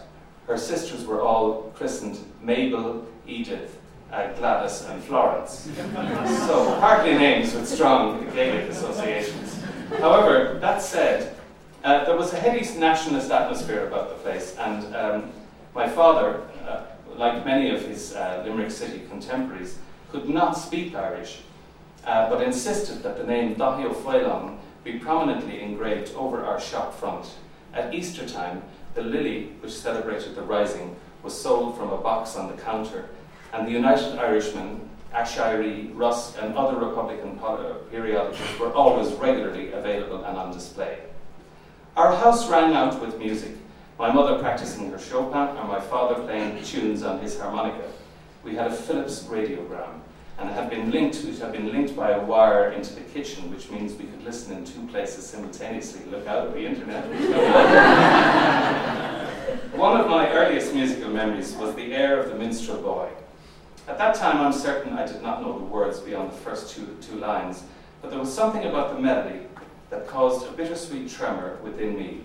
her 0.48 0.58
sisters 0.58 1.06
were 1.06 1.22
all 1.22 1.74
christened 1.76 2.20
Mabel, 2.42 3.06
Edith, 3.28 3.75
uh, 4.12 4.28
Gladys, 4.34 4.86
and 4.90 5.04
Florence. 5.04 5.70
so, 6.46 6.76
hardly 6.80 7.16
names 7.16 7.54
with 7.54 7.68
strong 7.68 8.26
Gaelic 8.34 8.70
associations. 8.70 9.62
However, 10.00 10.58
that 10.60 10.82
said, 10.82 11.36
uh, 11.84 12.06
there 12.06 12.16
was 12.16 12.34
a 12.34 12.38
heady 12.38 12.68
nationalist 12.80 13.32
atmosphere 13.32 13.88
about 13.88 14.10
the 14.10 14.16
place, 14.16 14.56
and 14.58 14.96
um, 14.96 15.32
my 15.74 15.88
father, 15.88 16.42
uh, 16.68 16.84
like 17.16 17.46
many 17.46 17.70
of 17.70 17.82
his 17.82 18.16
uh, 18.16 18.42
Limerick 18.46 18.72
City 18.72 19.04
contemporaries, 19.10 19.78
could 20.12 20.30
not 20.30 20.54
speak 20.54 20.96
Irish, 20.96 21.42
uh, 22.06 22.30
but 22.30 22.42
insisted 22.42 23.04
that 23.04 23.18
the 23.18 23.24
name 23.24 23.56
Daithí 23.56 23.86
Ó 23.86 24.58
be 24.84 25.00
prominently 25.00 25.62
engraved 25.62 26.14
over 26.16 26.46
our 26.46 26.60
shop 26.60 26.94
front. 26.98 27.36
At 27.74 27.94
Easter 27.94 28.28
time, 28.28 28.62
the 28.94 29.02
lily, 29.02 29.52
which 29.60 29.74
celebrated 29.74 30.36
the 30.36 30.42
rising, 30.42 30.96
was 31.22 31.40
sold 31.40 31.78
from 31.78 31.92
a 31.92 31.98
box 31.98 32.36
on 32.36 32.56
the 32.56 32.62
counter, 32.62 33.10
and 33.56 33.66
the 33.66 33.72
United 33.72 34.20
Irishman, 34.20 34.82
Aiséirí, 35.14 35.90
Rusk, 35.96 36.36
and 36.42 36.58
other 36.58 36.78
Republican 36.78 37.40
uh, 37.42 37.76
periodicals 37.90 38.60
were 38.60 38.74
always 38.74 39.14
regularly 39.14 39.72
available 39.72 40.26
and 40.26 40.38
on 40.38 40.52
display. 40.52 41.00
Our 41.96 42.14
house 42.18 42.50
rang 42.50 42.74
out 42.74 43.00
with 43.00 43.18
music, 43.18 43.56
my 43.98 44.12
mother 44.12 44.38
practicing 44.40 44.92
her 44.92 45.00
Chopin 45.00 45.56
and 45.58 45.70
my 45.70 45.80
father 45.80 46.22
playing 46.24 46.62
tunes 46.66 47.02
on 47.02 47.22
his 47.22 47.40
harmonica. 47.40 47.90
We 48.44 48.56
had 48.56 48.72
a 48.72 48.76
Philips 48.76 49.24
radiogram 49.24 50.02
and 50.38 50.50
had 50.50 50.70
been 50.70 50.92
linked, 50.92 51.24
it 51.24 51.40
had 51.40 51.54
been 51.54 51.72
linked 51.72 51.96
by 51.96 52.12
a 52.12 52.22
wire 52.22 52.72
into 52.72 52.94
the 52.94 53.00
kitchen, 53.00 53.50
which 53.50 53.72
means 53.72 53.94
we 53.94 54.04
could 54.04 54.26
listen 54.26 54.58
in 54.58 54.66
two 54.66 54.86
places 54.88 55.26
simultaneously. 55.26 56.04
Look 56.12 56.28
out 56.28 56.48
at 56.48 56.54
the 56.54 56.66
internet. 56.66 57.06
One 59.76 59.98
of 59.98 60.10
my 60.10 60.30
earliest 60.32 60.74
musical 60.74 61.10
memories 61.10 61.54
was 61.54 61.74
the 61.76 61.94
air 61.94 62.20
of 62.20 62.28
the 62.28 62.36
minstrel 62.36 62.82
boy. 62.82 63.10
At 63.88 64.00
that 64.00 64.16
time, 64.16 64.42
I'm 64.42 64.52
certain 64.52 64.94
I 64.94 65.06
did 65.06 65.22
not 65.22 65.42
know 65.42 65.60
the 65.60 65.66
words 65.66 66.00
beyond 66.00 66.32
the 66.32 66.38
first 66.38 66.76
two, 66.76 66.98
two 67.02 67.18
lines, 67.18 67.64
but 68.02 68.10
there 68.10 68.20
was 68.20 68.34
something 68.34 68.64
about 68.64 68.94
the 68.94 69.00
melody 69.00 69.42
that 69.92 70.08
caused 70.08 70.48
a 70.48 70.52
bittersweet 70.52 71.10
tremor 71.10 71.60
within 71.64 71.96
me. 71.96 72.22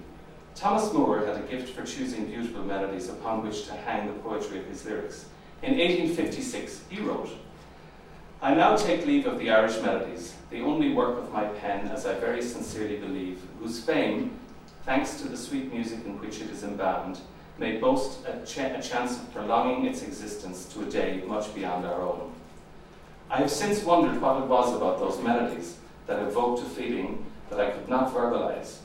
Thomas 0.54 0.92
Moore 0.92 1.26
had 1.26 1.36
a 1.36 1.46
gift 1.46 1.74
for 1.74 1.84
choosing 1.84 2.26
beautiful 2.26 2.64
melodies 2.64 3.10
upon 3.10 3.42
which 3.42 3.66
to 3.66 3.72
hang 3.72 4.06
the 4.06 4.14
poetry 4.20 4.58
of 4.58 4.66
his 4.66 4.84
lyrics. 4.86 5.26
In 5.62 5.76
1856, 5.76 6.84
he 6.88 7.00
wrote, 7.00 7.30
I 8.40 8.54
now 8.54 8.74
take 8.74 9.04
leave 9.04 9.26
of 9.26 9.38
the 9.38 9.50
Irish 9.50 9.80
melodies, 9.82 10.34
the 10.48 10.62
only 10.62 10.94
work 10.94 11.18
of 11.18 11.30
my 11.30 11.44
pen, 11.44 11.88
as 11.88 12.06
I 12.06 12.14
very 12.14 12.40
sincerely 12.40 12.96
believe, 12.96 13.42
whose 13.58 13.84
fame, 13.84 14.38
thanks 14.86 15.20
to 15.20 15.28
the 15.28 15.36
sweet 15.36 15.70
music 15.70 16.06
in 16.06 16.18
which 16.18 16.40
it 16.40 16.48
is 16.48 16.64
embalmed, 16.64 17.20
may 17.60 17.76
boast 17.76 18.26
a, 18.26 18.44
ch 18.46 18.56
a 18.56 18.80
chance 18.80 19.18
of 19.18 19.32
prolonging 19.34 19.84
its 19.84 20.02
existence 20.02 20.64
to 20.72 20.80
a 20.80 20.86
day 20.86 21.22
much 21.26 21.54
beyond 21.54 21.84
our 21.84 22.00
own. 22.00 22.32
I 23.28 23.36
have 23.42 23.50
since 23.50 23.84
wondered 23.84 24.20
what 24.20 24.42
it 24.42 24.48
was 24.48 24.74
about 24.74 24.98
those 24.98 25.22
melodies 25.22 25.76
that 26.06 26.22
evoked 26.22 26.62
a 26.62 26.64
feeling 26.64 27.22
that 27.50 27.60
I 27.60 27.70
could 27.70 27.86
not 27.86 28.14
verbalize. 28.14 28.78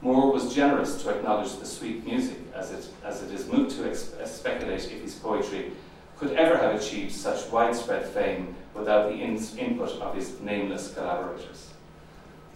Moore 0.00 0.32
was 0.32 0.54
generous 0.54 1.02
to 1.02 1.10
acknowledge 1.10 1.56
the 1.56 1.66
sweet 1.66 2.06
music, 2.06 2.38
as 2.54 2.70
it, 2.70 2.88
as 3.04 3.22
it 3.22 3.32
is 3.32 3.48
moot 3.48 3.68
to 3.70 4.26
speculate 4.26 4.84
if 4.84 5.02
his 5.02 5.16
poetry 5.16 5.72
could 6.16 6.32
ever 6.32 6.56
have 6.56 6.80
achieved 6.80 7.12
such 7.12 7.50
widespread 7.50 8.06
fame 8.06 8.54
without 8.74 9.10
the 9.10 9.16
in 9.16 9.36
input 9.58 9.90
of 10.00 10.14
his 10.14 10.40
nameless 10.40 10.94
collaborators. 10.94 11.70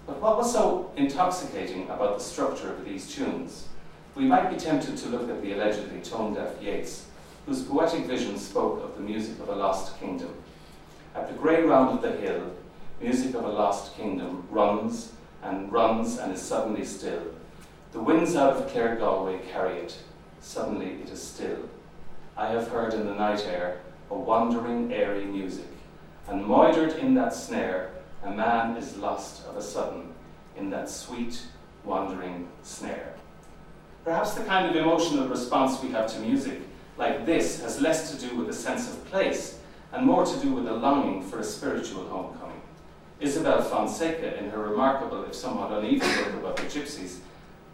But 0.06 0.20
what 0.20 0.36
was 0.36 0.52
so 0.52 0.92
intoxicating 0.96 1.84
about 1.90 2.18
the 2.18 2.24
structure 2.24 2.72
of 2.72 2.84
these 2.84 3.12
tunes? 3.12 3.66
We 4.14 4.24
might 4.26 4.50
be 4.50 4.56
tempted 4.56 4.96
to 4.98 5.08
look 5.08 5.28
at 5.28 5.42
the 5.42 5.52
allegedly 5.54 6.00
tone-deaf 6.00 6.62
Yeats, 6.62 7.06
whose 7.46 7.62
poetic 7.62 8.06
vision 8.06 8.38
spoke 8.38 8.82
of 8.82 8.94
the 8.94 9.02
music 9.02 9.40
of 9.40 9.48
a 9.48 9.56
lost 9.56 9.98
kingdom. 9.98 10.32
At 11.16 11.26
the 11.26 11.34
grey 11.34 11.62
round 11.62 11.90
of 11.90 12.02
the 12.02 12.12
hill, 12.12 12.52
music 13.00 13.34
of 13.34 13.44
a 13.44 13.48
lost 13.48 13.96
kingdom 13.96 14.46
runs 14.50 15.12
and 15.42 15.70
runs 15.72 16.18
and 16.18 16.32
is 16.32 16.40
suddenly 16.40 16.84
still. 16.84 17.22
The 17.92 18.00
winds 18.00 18.36
out 18.36 18.56
of 18.56 18.68
Clare 18.70 18.96
Galway 18.96 19.40
carry 19.52 19.78
it. 19.78 19.98
Suddenly 20.40 20.98
it 21.02 21.10
is 21.10 21.22
still. 21.22 21.68
I 22.36 22.48
have 22.48 22.68
heard 22.68 22.94
in 22.94 23.06
the 23.06 23.14
night 23.14 23.44
air 23.46 23.80
a 24.10 24.14
wandering, 24.14 24.92
airy 24.92 25.24
music, 25.24 25.68
and 26.28 26.44
moidered 26.44 26.98
in 26.98 27.14
that 27.14 27.34
snare, 27.34 27.90
a 28.22 28.30
man 28.30 28.76
is 28.76 28.96
lost 28.96 29.46
of 29.46 29.56
a 29.56 29.62
sudden 29.62 30.12
in 30.56 30.70
that 30.70 30.88
sweet, 30.88 31.42
wandering 31.84 32.48
snare. 32.62 33.13
Perhaps 34.04 34.34
the 34.34 34.44
kind 34.44 34.68
of 34.68 34.76
emotional 34.76 35.26
response 35.28 35.82
we 35.82 35.90
have 35.90 36.12
to 36.12 36.20
music 36.20 36.60
like 36.98 37.24
this 37.24 37.60
has 37.62 37.80
less 37.80 38.12
to 38.12 38.28
do 38.28 38.36
with 38.36 38.50
a 38.50 38.52
sense 38.52 38.88
of 38.88 39.02
place 39.06 39.58
and 39.92 40.04
more 40.04 40.26
to 40.26 40.40
do 40.40 40.52
with 40.52 40.66
a 40.66 40.72
longing 40.72 41.22
for 41.22 41.38
a 41.38 41.44
spiritual 41.44 42.06
homecoming. 42.08 42.60
Isabel 43.18 43.62
Fonseca, 43.62 44.38
in 44.38 44.50
her 44.50 44.58
remarkable, 44.58 45.24
if 45.24 45.34
somewhat 45.34 45.72
uneven 45.72 46.08
book 46.16 46.34
about 46.34 46.56
the 46.56 46.64
gypsies, 46.64 47.18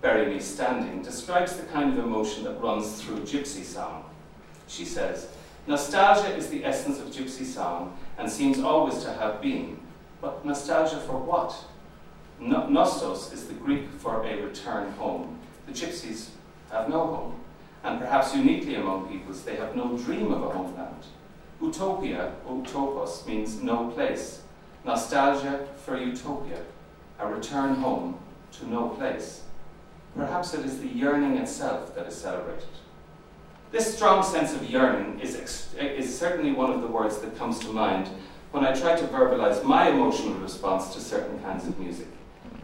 Bury 0.00 0.32
Me 0.32 0.38
Standing, 0.38 1.02
describes 1.02 1.56
the 1.56 1.66
kind 1.66 1.92
of 1.92 2.04
emotion 2.04 2.44
that 2.44 2.60
runs 2.60 3.02
through 3.02 3.20
gypsy 3.20 3.64
song. 3.64 4.04
She 4.68 4.84
says, 4.84 5.28
Nostalgia 5.66 6.34
is 6.36 6.48
the 6.48 6.64
essence 6.64 7.00
of 7.00 7.08
gypsy 7.08 7.44
song 7.44 7.96
and 8.18 8.30
seems 8.30 8.60
always 8.60 9.02
to 9.02 9.12
have 9.12 9.40
been. 9.40 9.80
But 10.20 10.44
nostalgia 10.44 11.00
for 11.00 11.18
what? 11.18 11.56
No 12.38 12.66
nostos 12.68 13.32
is 13.32 13.48
the 13.48 13.54
Greek 13.54 13.90
for 13.98 14.24
a 14.24 14.40
return 14.42 14.92
home. 14.92 15.39
The 15.70 15.86
gypsies 15.86 16.30
have 16.72 16.88
no 16.88 17.06
home, 17.06 17.40
and 17.84 18.00
perhaps 18.00 18.34
uniquely 18.34 18.74
among 18.74 19.08
peoples, 19.08 19.44
they 19.44 19.54
have 19.54 19.76
no 19.76 19.96
dream 19.96 20.32
of 20.32 20.42
a 20.42 20.48
homeland. 20.48 21.04
Utopia, 21.62 22.32
utopos, 22.44 23.24
means 23.24 23.62
no 23.62 23.88
place. 23.90 24.42
Nostalgia 24.84 25.68
for 25.84 25.96
utopia, 25.96 26.58
a 27.20 27.28
return 27.28 27.76
home 27.76 28.18
to 28.52 28.68
no 28.68 28.88
place. 28.88 29.44
Perhaps 30.16 30.54
it 30.54 30.66
is 30.66 30.80
the 30.80 30.88
yearning 30.88 31.36
itself 31.36 31.94
that 31.94 32.08
is 32.08 32.16
celebrated. 32.16 32.66
This 33.70 33.94
strong 33.94 34.24
sense 34.24 34.52
of 34.52 34.68
yearning 34.68 35.20
is, 35.20 35.36
is 35.78 36.18
certainly 36.18 36.50
one 36.50 36.72
of 36.72 36.80
the 36.80 36.88
words 36.88 37.18
that 37.18 37.38
comes 37.38 37.60
to 37.60 37.72
mind 37.72 38.08
when 38.50 38.64
I 38.64 38.72
try 38.72 38.96
to 38.96 39.06
verbalize 39.06 39.62
my 39.62 39.90
emotional 39.90 40.34
response 40.40 40.92
to 40.94 41.00
certain 41.00 41.38
kinds 41.44 41.68
of 41.68 41.78
music. 41.78 42.08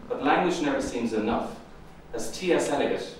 But 0.09 0.25
language 0.25 0.59
never 0.59 0.81
seems 0.81 1.13
enough. 1.13 1.55
As 2.13 2.31
T.S. 2.31 2.69
Eliot, 2.69 3.15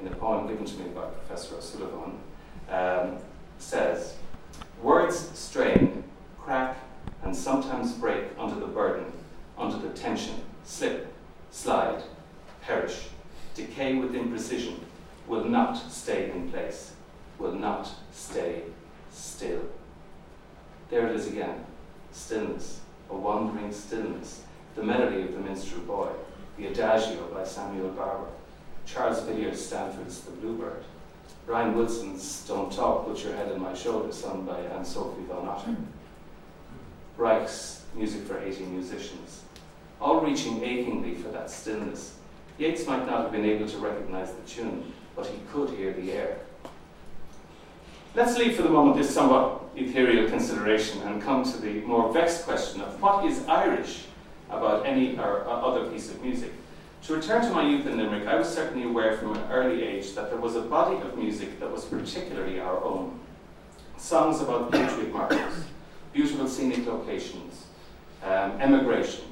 in 0.00 0.06
a 0.06 0.14
poem 0.14 0.46
given 0.46 0.64
to 0.64 0.78
me 0.78 0.88
by 0.90 1.02
Professor 1.02 1.56
O'Sullivan, 1.56 2.18
um, 2.70 3.16
says, 3.58 4.14
Words 4.82 5.30
strain, 5.34 6.04
crack, 6.38 6.76
and 7.22 7.34
sometimes 7.34 7.92
break 7.92 8.24
under 8.38 8.60
the 8.60 8.66
burden, 8.66 9.06
under 9.56 9.76
the 9.78 9.90
tension, 9.90 10.36
slip, 10.64 11.12
slide, 11.50 12.02
perish, 12.62 13.08
decay 13.54 13.96
with 13.96 14.14
imprecision, 14.14 14.78
will 15.26 15.44
not 15.44 15.74
stay 15.90 16.30
in 16.30 16.50
place, 16.50 16.92
will 17.38 17.52
not 17.52 17.90
stay 18.12 18.62
still. 19.12 19.62
There 20.90 21.08
it 21.08 21.16
is 21.16 21.26
again 21.26 21.64
stillness, 22.12 22.80
a 23.10 23.16
wandering 23.16 23.72
stillness, 23.72 24.42
the 24.74 24.82
melody 24.82 25.22
of 25.22 25.32
the 25.32 25.40
minstrel 25.40 25.82
boy, 25.82 26.08
the 26.58 26.66
Adagio 26.66 27.22
by 27.32 27.44
Samuel 27.44 27.90
Barber, 27.90 28.26
Charles 28.84 29.22
Villiers 29.22 29.64
Stanford's 29.64 30.20
The 30.20 30.32
Bluebird, 30.32 30.82
Brian 31.46 31.76
Wilson's 31.76 32.44
Don't 32.48 32.72
Talk, 32.72 33.06
Put 33.06 33.22
Your 33.22 33.34
Head 33.36 33.52
on 33.52 33.62
My 33.62 33.74
Shoulder, 33.74 34.12
sung 34.12 34.44
by 34.44 34.58
Anne 34.58 34.84
Sofie 34.84 35.24
Von 35.26 35.46
Otter, 35.48 35.76
Reich's 37.16 37.84
Music 37.94 38.22
for 38.22 38.40
18 38.40 38.72
Musicians, 38.72 39.42
all 40.00 40.20
reaching 40.20 40.62
achingly 40.64 41.14
for 41.14 41.28
that 41.28 41.48
stillness. 41.48 42.16
Yeats 42.58 42.86
might 42.86 43.06
not 43.06 43.22
have 43.22 43.32
been 43.32 43.44
able 43.44 43.68
to 43.68 43.78
recognize 43.78 44.32
the 44.32 44.42
tune, 44.42 44.92
but 45.14 45.26
he 45.26 45.38
could 45.52 45.70
hear 45.70 45.92
the 45.92 46.12
air. 46.12 46.38
Let's 48.16 48.36
leave 48.36 48.56
for 48.56 48.62
the 48.62 48.68
moment 48.68 48.96
this 48.96 49.14
somewhat 49.14 49.62
ethereal 49.76 50.28
consideration 50.28 51.02
and 51.02 51.22
come 51.22 51.44
to 51.44 51.56
the 51.58 51.80
more 51.82 52.12
vexed 52.12 52.44
question 52.44 52.80
of 52.80 53.00
what 53.00 53.24
is 53.24 53.46
Irish 53.46 54.07
about 54.50 54.86
any 54.86 55.18
or 55.18 55.46
other 55.46 55.90
piece 55.90 56.10
of 56.10 56.22
music. 56.22 56.52
To 57.04 57.14
return 57.14 57.42
to 57.42 57.50
my 57.50 57.68
youth 57.68 57.86
in 57.86 57.96
Limerick, 57.96 58.26
I 58.26 58.36
was 58.36 58.52
certainly 58.52 58.86
aware 58.86 59.16
from 59.16 59.34
an 59.34 59.50
early 59.50 59.82
age 59.82 60.14
that 60.14 60.30
there 60.30 60.40
was 60.40 60.56
a 60.56 60.62
body 60.62 60.96
of 60.96 61.16
music 61.16 61.60
that 61.60 61.70
was 61.70 61.84
particularly 61.84 62.60
our 62.60 62.82
own. 62.82 63.18
Songs 63.96 64.40
about 64.40 64.70
patriot 64.72 65.12
markers, 65.12 65.64
beautiful 66.12 66.48
scenic 66.48 66.86
locations, 66.86 67.66
um, 68.22 68.52
emigration, 68.60 69.24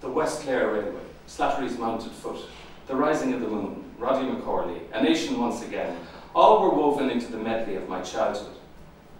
the 0.00 0.08
West 0.08 0.42
Clare 0.42 0.72
Railway, 0.72 1.00
Slattery's 1.26 1.78
Mounted 1.78 2.12
Foot, 2.12 2.40
the 2.86 2.96
Rising 2.96 3.34
of 3.34 3.40
the 3.40 3.48
Moon, 3.48 3.84
Roddy 3.98 4.26
McCorley, 4.26 4.80
A 4.92 5.02
Nation 5.02 5.38
Once 5.38 5.62
Again, 5.62 5.96
all 6.34 6.62
were 6.62 6.74
woven 6.74 7.10
into 7.10 7.30
the 7.30 7.38
medley 7.38 7.76
of 7.76 7.88
my 7.88 8.00
childhood. 8.00 8.56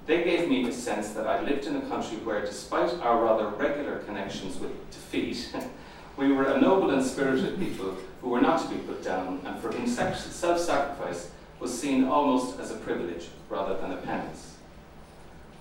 They 0.06 0.24
gave 0.24 0.48
me 0.48 0.64
the 0.64 0.72
sense 0.72 1.10
that 1.10 1.26
I 1.26 1.42
lived 1.42 1.66
in 1.66 1.76
a 1.76 1.82
country 1.82 2.16
where, 2.18 2.40
despite 2.40 2.92
our 3.00 3.22
rather 3.22 3.48
regular 3.48 3.98
connections 3.98 4.58
with 4.58 4.72
defeat, 4.90 5.54
we 6.16 6.32
were 6.32 6.52
a 6.52 6.60
noble 6.60 6.90
and 6.90 7.04
spirited 7.04 7.58
people 7.58 7.96
who 8.20 8.30
were 8.30 8.40
not 8.40 8.60
to 8.62 8.68
be 8.68 8.80
put 8.80 9.04
down 9.04 9.40
and 9.44 9.60
for 9.60 9.70
whom 9.70 9.86
self-sacrifice 9.86 11.30
was 11.60 11.78
seen 11.78 12.04
almost 12.04 12.58
as 12.58 12.70
a 12.70 12.76
privilege 12.76 13.28
rather 13.48 13.76
than 13.76 13.92
a 13.92 13.96
penance. 13.98 14.56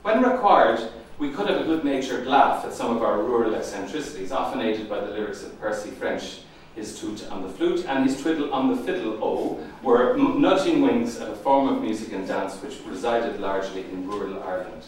When 0.02 0.24
required, 0.24 0.80
we 1.18 1.32
could 1.32 1.50
have 1.50 1.62
a 1.62 1.66
good-natured 1.66 2.26
laugh 2.26 2.66
at 2.66 2.74
some 2.74 2.96
of 2.96 3.04
our 3.04 3.22
rural 3.22 3.54
eccentricities, 3.54 4.32
often 4.32 4.62
aided 4.62 4.90
by 4.90 5.02
the 5.02 5.12
lyrics 5.12 5.44
of 5.44 5.60
Percy 5.60 5.92
French, 5.92 6.40
his 6.76 7.00
toot 7.00 7.30
on 7.30 7.44
the 7.44 7.50
flute 7.50 7.86
and 7.88 8.06
his 8.06 8.22
twiddle 8.22 8.54
on 8.54 8.76
the 8.76 8.84
fiddle, 8.84 9.18
oh, 9.22 9.60
were 9.84 10.16
nudging 10.18 10.82
wings 10.82 11.18
at 11.20 11.30
a 11.30 11.36
form 11.36 11.68
of 11.68 11.82
music 11.82 12.14
and 12.14 12.28
dance 12.28 12.56
which 12.62 12.80
resided 12.86 13.40
largely 13.40 13.82
in 13.82 14.08
rural 14.08 14.42
Ireland. 14.44 14.84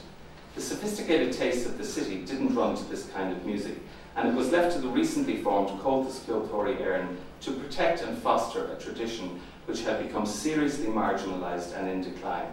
The 0.56 0.62
sophisticated 0.62 1.34
taste 1.34 1.66
of 1.66 1.78
the 1.78 1.84
city 1.84 2.24
didn't 2.26 2.56
run 2.56 2.76
to 2.76 2.84
this 2.86 3.08
kind 3.10 3.32
of 3.32 3.46
music, 3.46 3.78
and 4.16 4.28
it 4.28 4.36
was 4.36 4.52
left 4.52 4.76
to 4.76 4.82
the 4.82 4.90
recently 4.90 5.38
formed 5.38 5.70
Comhaltas 5.70 6.20
Ceoltóirí 6.26 6.78
Éireann 6.78 7.16
to 7.42 7.52
protect 7.52 8.02
and 8.02 8.18
foster 8.18 8.66
a 8.66 8.80
tradition 8.80 9.40
which 9.66 9.84
had 9.84 10.06
become 10.06 10.26
seriously 10.26 10.88
marginalised 10.88 11.78
and 11.78 11.88
in 11.88 12.02
decline. 12.02 12.48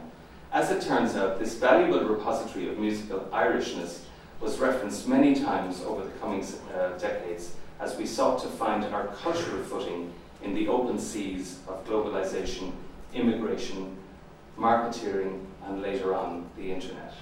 As 0.53 0.71
it 0.71 0.81
turns 0.81 1.17
out, 1.17 1.39
this 1.39 1.57
valuable 1.57 2.05
repository 2.05 2.69
of 2.69 2.79
musical 2.79 3.21
Irishness 3.33 4.01
was 4.41 4.59
referenced 4.59 5.09
many 5.09 5.35
times 5.35 5.83
over 5.83 6.05
the 6.05 6.11
coming 6.21 6.47
uh, 6.75 6.97
decades 6.99 7.53
as 7.81 7.97
we 7.97 8.07
sought 8.07 8.41
to 8.43 8.49
find 8.49 8.85
our 8.85 9.07
cultural 9.09 9.63
footing 9.65 10.13
in 10.43 10.55
the 10.55 10.69
open 10.69 10.99
seas 10.99 11.59
of 11.69 11.87
globalization, 11.87 12.73
immigration, 13.15 13.97
marketeering, 14.59 15.45
and 15.67 15.83
later 15.83 16.15
on, 16.15 16.49
the 16.57 16.73
internet. 16.73 17.15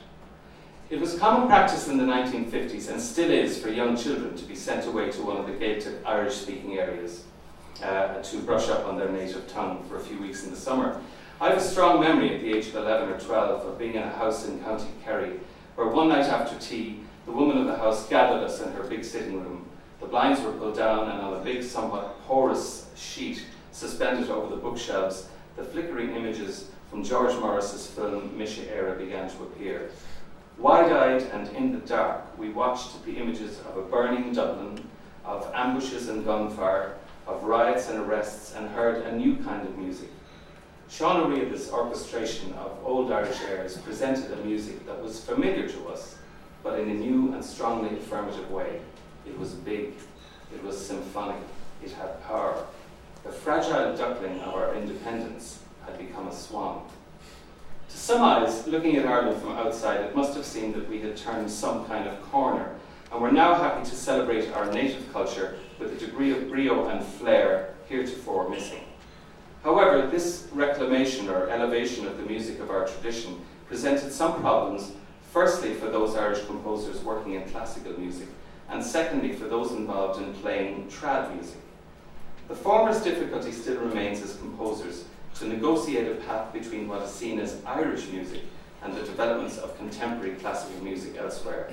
It 0.88 1.00
was 1.00 1.18
common 1.18 1.48
practice 1.48 1.88
in 1.88 1.98
the 1.98 2.04
1950s, 2.04 2.90
and 2.90 3.00
still 3.00 3.30
is, 3.30 3.60
for 3.60 3.70
young 3.70 3.96
children 3.96 4.36
to 4.36 4.44
be 4.44 4.54
sent 4.54 4.86
away 4.86 5.10
to 5.10 5.22
one 5.22 5.36
of 5.36 5.46
the 5.46 5.52
gated 5.52 6.04
Irish 6.04 6.34
speaking 6.34 6.78
areas 6.78 7.24
uh, 7.82 8.22
to 8.22 8.38
brush 8.38 8.68
up 8.68 8.86
on 8.86 8.96
their 8.96 9.08
native 9.08 9.48
tongue 9.48 9.84
for 9.88 9.96
a 9.96 10.00
few 10.00 10.18
weeks 10.20 10.44
in 10.44 10.50
the 10.50 10.56
summer. 10.56 11.00
I 11.40 11.48
have 11.48 11.58
a 11.58 11.60
strong 11.60 12.00
memory 12.00 12.34
at 12.34 12.40
the 12.40 12.54
age 12.54 12.68
of 12.68 12.76
11 12.76 13.10
or 13.10 13.18
12 13.18 13.66
of 13.66 13.78
being 13.78 13.94
in 13.94 14.02
a 14.02 14.10
house 14.10 14.46
in 14.46 14.62
County 14.62 14.88
Kerry, 15.04 15.40
where 15.74 15.88
one 15.88 16.08
night 16.08 16.26
after 16.26 16.58
tea, 16.58 17.00
the 17.26 17.32
woman 17.32 17.58
of 17.58 17.66
the 17.66 17.76
house 17.76 18.08
gathered 18.08 18.42
us 18.42 18.62
in 18.62 18.72
her 18.72 18.84
big 18.84 19.04
sitting 19.04 19.42
room. 19.42 19.66
The 20.00 20.06
blinds 20.06 20.40
were 20.42 20.52
pulled 20.52 20.76
down, 20.76 21.10
and 21.10 21.20
on 21.20 21.34
a 21.34 21.44
big, 21.44 21.62
somewhat 21.62 22.20
porous 22.26 22.90
sheet 22.96 23.44
suspended 23.72 24.30
over 24.30 24.54
the 24.54 24.60
bookshelves, 24.60 25.28
the 25.56 25.64
flickering 25.64 26.14
images 26.14 26.70
from 26.90 27.02
George 27.02 27.34
Morrison's 27.40 27.86
film 27.86 28.36
Mise 28.36 28.58
Éire 28.58 28.98
began 28.98 29.28
to 29.30 29.42
appear. 29.42 29.90
Wide 30.58 30.92
eyed 30.92 31.22
and 31.32 31.48
in 31.56 31.72
the 31.72 31.86
dark, 31.86 32.38
we 32.38 32.50
watched 32.50 33.04
the 33.04 33.16
images 33.16 33.60
of 33.60 33.76
a 33.76 33.82
burning 33.82 34.32
Dublin, 34.32 34.82
of 35.24 35.50
ambushes 35.54 36.08
and 36.08 36.24
gunfire, 36.24 36.94
of 37.26 37.42
riots 37.44 37.90
and 37.90 37.98
arrests, 37.98 38.54
and 38.54 38.68
heard 38.70 39.04
a 39.04 39.16
new 39.16 39.36
kind 39.36 39.66
of 39.66 39.76
music. 39.76 40.08
Sean 40.88 41.20
O'Riada's 41.20 41.70
orchestration 41.70 42.52
of 42.54 42.78
old 42.84 43.10
Irish 43.10 43.40
airs 43.48 43.76
presented 43.78 44.30
a 44.32 44.44
music 44.44 44.86
that 44.86 45.02
was 45.02 45.24
familiar 45.24 45.68
to 45.68 45.88
us, 45.88 46.16
but 46.62 46.78
in 46.78 46.88
a 46.88 46.94
new 46.94 47.34
and 47.34 47.44
strongly 47.44 47.96
affirmative 47.96 48.50
way. 48.50 48.80
It 49.26 49.38
was 49.38 49.52
big, 49.52 49.92
it 50.54 50.62
was 50.62 50.84
symphonic, 50.84 51.42
it 51.84 51.92
had 51.92 52.22
power. 52.24 52.64
The 53.24 53.32
fragile 53.32 53.96
duckling 53.96 54.40
of 54.40 54.54
our 54.54 54.74
independence 54.74 55.60
had 55.84 55.98
become 55.98 56.28
a 56.28 56.34
swan. 56.34 56.82
To 57.88 57.96
summarise, 57.96 58.66
looking 58.66 58.96
at 58.96 59.06
Ireland 59.06 59.40
from 59.40 59.52
outside, 59.52 60.00
it 60.00 60.14
must 60.14 60.34
have 60.34 60.44
seemed 60.44 60.74
that 60.74 60.88
we 60.88 61.00
had 61.00 61.16
turned 61.16 61.50
some 61.50 61.86
kind 61.86 62.08
of 62.08 62.22
corner, 62.30 62.74
and 63.12 63.20
we're 63.20 63.30
now 63.30 63.54
happy 63.54 63.88
to 63.88 63.96
celebrate 63.96 64.52
our 64.52 64.70
native 64.72 65.12
culture 65.12 65.56
with 65.78 65.92
a 65.92 66.06
degree 66.06 66.32
of 66.32 66.48
brio 66.48 66.88
and 66.88 67.04
flair 67.04 67.74
heretofore 67.88 68.48
missing. 68.48 68.82
However, 69.62 70.06
this 70.06 70.48
reclamation 70.52 71.28
or 71.28 71.48
elevation 71.48 72.06
of 72.06 72.16
the 72.16 72.24
music 72.24 72.60
of 72.60 72.70
our 72.70 72.86
tradition 72.86 73.40
presented 73.66 74.12
some 74.12 74.40
problems, 74.40 74.92
firstly 75.32 75.74
for 75.74 75.86
those 75.86 76.14
Irish 76.14 76.44
composers 76.46 77.02
working 77.02 77.34
in 77.34 77.48
classical 77.48 77.98
music, 77.98 78.28
and 78.70 78.84
secondly 78.84 79.32
for 79.32 79.44
those 79.44 79.72
involved 79.72 80.20
in 80.22 80.32
playing 80.34 80.88
trad 80.88 81.34
music. 81.34 81.58
The 82.48 82.56
former's 82.56 83.02
difficulty 83.02 83.52
still 83.52 83.78
remains 83.78 84.22
as 84.22 84.36
composers 84.36 85.04
to 85.36 85.48
negotiate 85.48 86.10
a 86.10 86.14
path 86.22 86.52
between 86.52 86.88
what 86.88 87.02
is 87.02 87.10
seen 87.10 87.38
as 87.38 87.60
Irish 87.66 88.08
music 88.08 88.42
and 88.82 88.94
the 88.94 89.02
developments 89.02 89.58
of 89.58 89.76
contemporary 89.76 90.36
classical 90.36 90.82
music 90.82 91.16
elsewhere. 91.16 91.70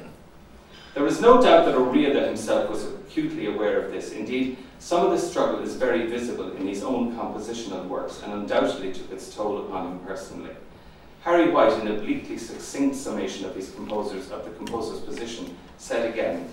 There 0.94 1.08
is 1.08 1.22
no 1.22 1.42
doubt 1.42 1.66
that 1.66 1.76
O'Riada 1.76 2.26
himself 2.26 2.70
was 2.70 2.86
acutely 2.86 3.48
aware 3.48 3.82
of 3.82 3.92
this. 3.92 4.12
Indeed, 4.12 4.58
some 4.80 5.06
of 5.06 5.12
this 5.12 5.28
struggle 5.28 5.62
is 5.62 5.76
very 5.76 6.06
visible 6.08 6.52
in 6.56 6.68
his 6.68 6.84
own 6.84 7.16
compositional 7.16 7.88
works 7.88 8.22
and 8.24 8.34
undoubtedly 8.34 8.94
took 8.94 9.12
its 9.12 9.34
toll 9.34 9.66
upon 9.66 9.92
him 9.92 10.00
personally. 10.00 10.52
Harry 11.22 11.50
White, 11.50 11.80
in 11.80 11.88
a 11.88 11.94
bleakly 11.94 12.38
succinct 12.38 12.96
summation 12.96 13.46
of 13.46 13.56
his 13.56 13.72
composers 13.72 14.30
of 14.30 14.44
the 14.44 14.52
composer's 14.52 15.00
position, 15.00 15.56
said 15.78 16.12
again, 16.12 16.52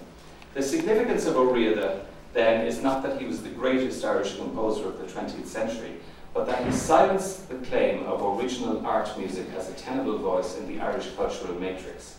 The 0.53 0.63
significance 0.63 1.27
of 1.27 1.37
O'Riada 1.37 2.05
then 2.33 2.67
is 2.67 2.83
not 2.83 3.05
that 3.05 3.21
he 3.21 3.25
was 3.25 3.41
the 3.41 3.51
greatest 3.51 4.05
Irish 4.05 4.37
composer 4.37 4.89
of 4.89 4.99
the 4.99 5.07
20th 5.07 5.47
century, 5.47 5.93
but 6.35 6.45
that 6.47 6.65
he 6.65 6.73
silenced 6.73 7.49
the 7.49 7.55
claim 7.69 8.05
of 8.05 8.41
original 8.41 8.85
art 8.85 9.17
music 9.17 9.47
as 9.57 9.71
a 9.71 9.75
tenable 9.75 10.19
voice 10.19 10.59
in 10.59 10.67
the 10.67 10.81
Irish 10.81 11.15
cultural 11.15 11.55
matrix. 11.55 12.17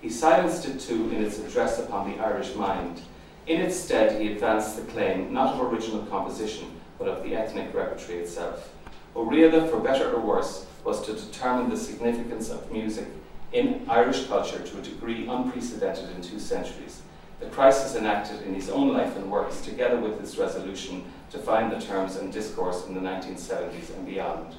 He 0.00 0.08
silenced 0.08 0.66
it 0.66 0.80
too 0.80 1.10
in 1.10 1.22
its 1.22 1.38
address 1.38 1.78
upon 1.78 2.10
the 2.10 2.22
Irish 2.24 2.54
mind. 2.54 3.02
In 3.46 3.60
its 3.60 3.76
stead, 3.76 4.18
he 4.18 4.32
advanced 4.32 4.76
the 4.76 4.90
claim 4.90 5.30
not 5.30 5.54
of 5.54 5.70
original 5.70 6.06
composition, 6.06 6.80
but 6.98 7.08
of 7.08 7.22
the 7.22 7.34
ethnic 7.34 7.74
repertory 7.74 8.18
itself. 8.18 8.72
O'Riada, 9.14 9.68
for 9.68 9.78
better 9.78 10.10
or 10.10 10.20
worse, 10.20 10.64
was 10.84 11.04
to 11.04 11.12
determine 11.12 11.68
the 11.68 11.76
significance 11.76 12.48
of 12.48 12.72
music 12.72 13.08
in 13.52 13.84
Irish 13.88 14.26
culture 14.26 14.60
to 14.60 14.78
a 14.78 14.82
degree 14.82 15.28
unprecedented 15.28 16.10
in 16.16 16.22
two 16.22 16.38
centuries. 16.38 17.02
The 17.40 17.46
crisis 17.46 17.96
enacted 17.96 18.42
in 18.42 18.54
his 18.54 18.70
own 18.70 18.92
life 18.92 19.16
and 19.16 19.30
works, 19.30 19.60
together 19.60 19.98
with 19.98 20.20
his 20.20 20.38
resolution 20.38 21.04
to 21.30 21.38
find 21.38 21.70
the 21.70 21.80
terms 21.80 22.16
and 22.16 22.32
discourse 22.32 22.86
in 22.86 22.94
the 22.94 23.00
1970s 23.00 23.94
and 23.94 24.06
beyond. 24.06 24.54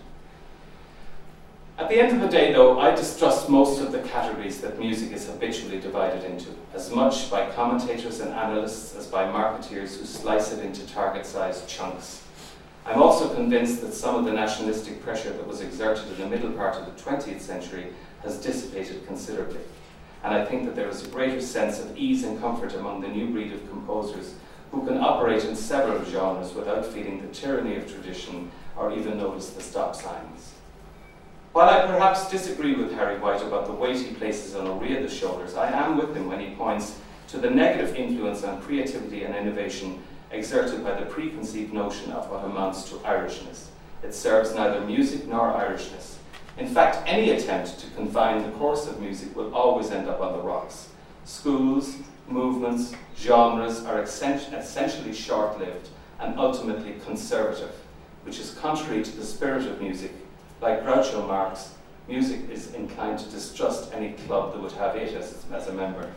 At 1.78 1.90
the 1.90 2.00
end 2.00 2.16
of 2.16 2.22
the 2.22 2.30
day, 2.30 2.54
though, 2.54 2.80
I 2.80 2.96
distrust 2.96 3.50
most 3.50 3.82
of 3.82 3.92
the 3.92 4.00
categories 4.00 4.62
that 4.62 4.80
music 4.80 5.12
is 5.12 5.28
habitually 5.28 5.80
divided 5.80 6.24
into, 6.24 6.52
as 6.74 6.90
much 6.90 7.30
by 7.30 7.50
commentators 7.52 8.22
and 8.22 8.34
analysts 8.34 8.96
as 8.96 9.08
by 9.08 9.26
marketeers 9.26 9.98
who 9.98 10.06
slice 10.06 10.54
it 10.54 10.64
into 10.64 10.88
target 10.88 11.26
sized 11.26 11.68
chunks. 11.68 12.24
I'm 12.86 13.02
also 13.02 13.34
convinced 13.34 13.82
that 13.82 13.94
some 13.94 14.16
of 14.16 14.24
the 14.24 14.32
nationalistic 14.32 15.02
pressure 15.04 15.32
that 15.32 15.48
was 15.48 15.60
exerted 15.60 16.08
in 16.12 16.18
the 16.18 16.28
middle 16.28 16.52
part 16.52 16.76
of 16.76 16.86
the 16.86 17.02
20th 17.02 17.42
century 17.42 17.88
has 18.24 18.38
dissipated 18.38 19.06
considerably. 19.06 19.60
And 20.26 20.34
I 20.34 20.44
think 20.44 20.66
that 20.66 20.76
there 20.76 20.90
is 20.90 21.06
a 21.06 21.10
greater 21.10 21.40
sense 21.40 21.80
of 21.80 21.96
ease 21.96 22.24
and 22.24 22.42
comfort 22.42 22.74
among 22.74 23.02
the 23.02 23.08
new 23.08 23.28
breed 23.28 23.54
of 23.54 23.70
composers 23.70 24.34
who 24.72 24.84
can 24.84 24.98
operate 24.98 25.46
in 25.46 25.56
several 25.56 26.04
genres 26.04 26.56
without 26.56 26.84
feeling 26.84 27.22
the 27.22 27.28
tyranny 27.28 27.76
of 27.76 27.88
tradition 27.88 28.50
or 28.76 28.92
even 28.92 29.20
notice 29.20 29.52
the 29.52 29.62
stop 29.62 29.96
signs. 29.96 30.56
While 31.54 31.70
I 31.70 31.86
perhaps 31.86 32.32
disagree 32.32 32.74
with 32.74 32.92
Harry 32.94 33.20
White 33.20 33.44
about 33.44 33.68
the 33.68 33.72
weight 33.72 33.98
he 33.98 34.16
places 34.16 34.56
on 34.56 34.66
O'Riada's 34.66 35.14
shoulders, 35.14 35.54
I 35.54 35.70
am 35.72 35.96
with 35.96 36.16
him 36.16 36.28
when 36.28 36.40
he 36.40 36.56
points 36.56 37.00
to 37.28 37.38
the 37.38 37.52
negative 37.52 37.96
influence 37.96 38.44
on 38.44 38.64
creativity 38.64 39.26
and 39.26 39.36
innovation 39.36 40.02
exerted 40.32 40.84
by 40.84 41.00
the 41.00 41.06
preconceived 41.06 41.72
notion 41.72 42.12
of 42.12 42.32
what 42.32 42.44
amounts 42.44 42.90
to 42.90 42.96
Irishness. 42.96 43.68
It 44.02 44.16
serves 44.16 44.56
neither 44.56 44.82
music 44.82 45.28
nor 45.28 45.54
Irishness. 45.54 46.15
In 46.58 46.68
fact, 46.68 47.04
any 47.06 47.32
attempt 47.32 47.80
to 47.80 47.88
confine 47.92 48.44
the 48.44 48.58
course 48.58 48.88
of 48.88 49.02
music 49.02 49.36
will 49.36 49.54
always 49.54 49.92
end 49.92 50.08
up 50.08 50.22
on 50.22 50.34
the 50.34 50.40
rocks. 50.40 50.90
Schools, 51.26 51.98
movements, 52.28 52.94
genres 53.18 53.84
are 53.86 54.02
essentially 54.02 55.14
short 55.14 55.60
lived 55.60 55.90
and 56.20 56.40
ultimately 56.40 56.96
conservative, 57.06 57.76
which 58.24 58.40
is 58.40 58.52
contrary 58.62 59.04
to 59.04 59.12
the 59.18 59.26
spirit 59.26 59.66
of 59.66 59.82
music 59.82 60.12
like 60.62 60.84
Groucho 60.84 61.28
Marx, 61.28 61.76
music 62.08 62.50
is 62.50 62.74
inclined 62.74 63.20
to 63.20 63.30
distrust 63.30 63.94
any 63.94 64.14
club 64.14 64.54
that 64.54 64.62
would 64.62 64.72
have 64.74 64.96
it 64.96 65.14
as, 65.14 65.44
as 65.52 65.68
a 65.68 65.74
member. 65.74 66.12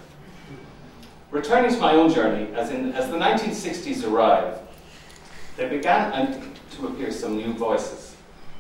Returning 1.31 1.71
to 1.71 1.79
my 1.79 1.93
own 1.93 2.13
journey, 2.13 2.53
as, 2.55 2.71
in, 2.71 2.93
as 2.93 3.11
the 3.11 3.17
1960s 3.17 4.11
arrived, 4.11 4.61
there 5.57 5.69
began 5.69 6.13
um, 6.15 6.53
to 6.71 6.87
appear 6.87 7.11
some 7.11 7.37
new 7.37 7.53
voices, 7.53 8.08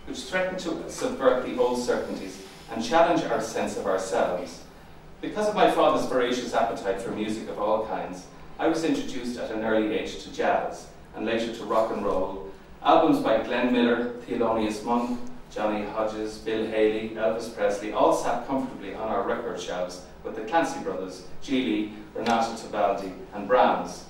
which 0.08 0.20
threatened 0.20 0.58
to 0.58 0.90
subvert 0.90 1.44
the 1.44 1.58
old 1.58 1.78
certainties 1.78 2.42
and 2.72 2.82
challenge 2.82 3.22
our 3.24 3.42
sense 3.42 3.76
of 3.76 3.86
ourselves. 3.86 4.62
Because 5.20 5.48
of 5.48 5.54
my 5.54 5.70
father's 5.70 6.06
voracious 6.06 6.54
appetite 6.54 7.02
for 7.02 7.10
music 7.10 7.48
of 7.48 7.58
all 7.58 7.86
kinds, 7.86 8.26
I 8.58 8.68
was 8.68 8.84
introduced 8.84 9.38
at 9.38 9.50
an 9.50 9.64
early 9.64 9.98
age 9.98 10.22
to 10.22 10.32
jazz 10.32 10.86
and 11.14 11.26
later 11.26 11.54
to 11.54 11.64
rock 11.64 11.92
and 11.92 12.04
roll. 12.04 12.50
Albums 12.82 13.20
by 13.20 13.42
Glenn 13.42 13.72
Miller, 13.72 14.14
Thelonious 14.26 14.82
Monk, 14.82 15.20
Johnny 15.50 15.84
Hodges, 15.84 16.38
Bill 16.38 16.66
Haley, 16.66 17.10
Elvis 17.10 17.54
Presley, 17.54 17.92
all 17.92 18.14
sat 18.14 18.46
comfortably 18.46 18.94
on 18.94 19.08
our 19.08 19.22
record 19.24 19.60
shelves 19.60 20.04
with 20.24 20.36
the 20.36 20.42
Clancy 20.42 20.80
brothers, 20.80 21.26
Gigli, 21.42 21.92
Renata 22.14 22.54
Tebaldi, 22.54 23.12
and 23.34 23.48
Brahms. 23.48 24.04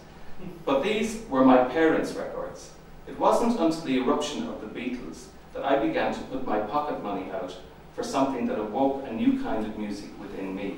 But 0.65 0.83
these 0.83 1.23
were 1.29 1.45
my 1.45 1.65
parents' 1.65 2.15
records. 2.15 2.71
It 3.07 3.19
wasn't 3.19 3.59
until 3.59 3.81
the 3.81 3.99
eruption 3.99 4.47
of 4.49 4.61
the 4.61 4.67
Beatles 4.67 5.27
that 5.59 5.73
I 5.73 5.85
began 5.85 6.15
to 6.15 6.21
put 6.21 6.47
my 6.47 6.61
pocket 6.61 7.03
money 7.03 7.31
out 7.33 7.57
for 7.97 8.05
something 8.05 8.47
that 8.47 8.59
awoke 8.59 9.05
a 9.09 9.13
new 9.13 9.43
kind 9.43 9.67
of 9.67 9.77
music 9.77 10.09
within 10.21 10.55
me 10.55 10.77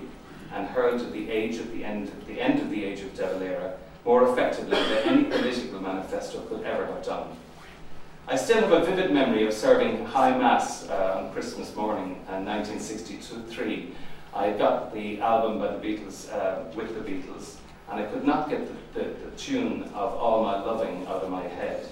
and 0.55 0.67
hurled 0.67 1.13
the 1.13 1.31
age 1.31 1.59
of 1.59 1.71
the 1.73 1.85
end, 1.85 2.11
the 2.27 2.41
end 2.41 2.61
of 2.61 2.71
the 2.71 2.83
age 2.83 3.01
of 3.01 3.15
De 3.15 3.27
Valera 3.27 3.75
more 4.07 4.33
effectively 4.33 4.79
than 4.79 5.09
any 5.09 5.25
political 5.25 5.81
manifesto 5.81 6.41
could 6.43 6.65
ever 6.65 6.87
have 6.87 7.05
done. 7.05 7.29
I 8.27 8.37
still 8.37 8.61
have 8.61 8.73
a 8.73 8.85
vivid 8.85 9.13
memory 9.13 9.47
of 9.47 9.53
serving 9.53 10.07
High 10.07 10.37
Mass 10.39 10.89
uh, 10.89 11.21
on 11.23 11.33
Christmas 11.33 11.75
morning 11.77 12.25
in 12.29 12.47
1963. 12.47 13.95
I 14.33 14.53
got 14.53 14.95
the 14.95 15.21
album 15.21 15.59
by 15.59 15.77
the 15.77 15.79
Beatles 15.79 16.33
uh, 16.33 16.65
with 16.75 16.95
the 16.95 17.01
Beatles, 17.01 17.57
and 17.91 18.01
I 18.01 18.07
could 18.07 18.25
not 18.25 18.49
get 18.49 18.67
the, 18.67 19.01
the, 19.01 19.09
the, 19.11 19.31
tune 19.37 19.83
of 19.95 20.15
All 20.15 20.45
My 20.45 20.63
Loving 20.63 21.07
out 21.07 21.23
of 21.23 21.31
my 21.31 21.43
head. 21.43 21.87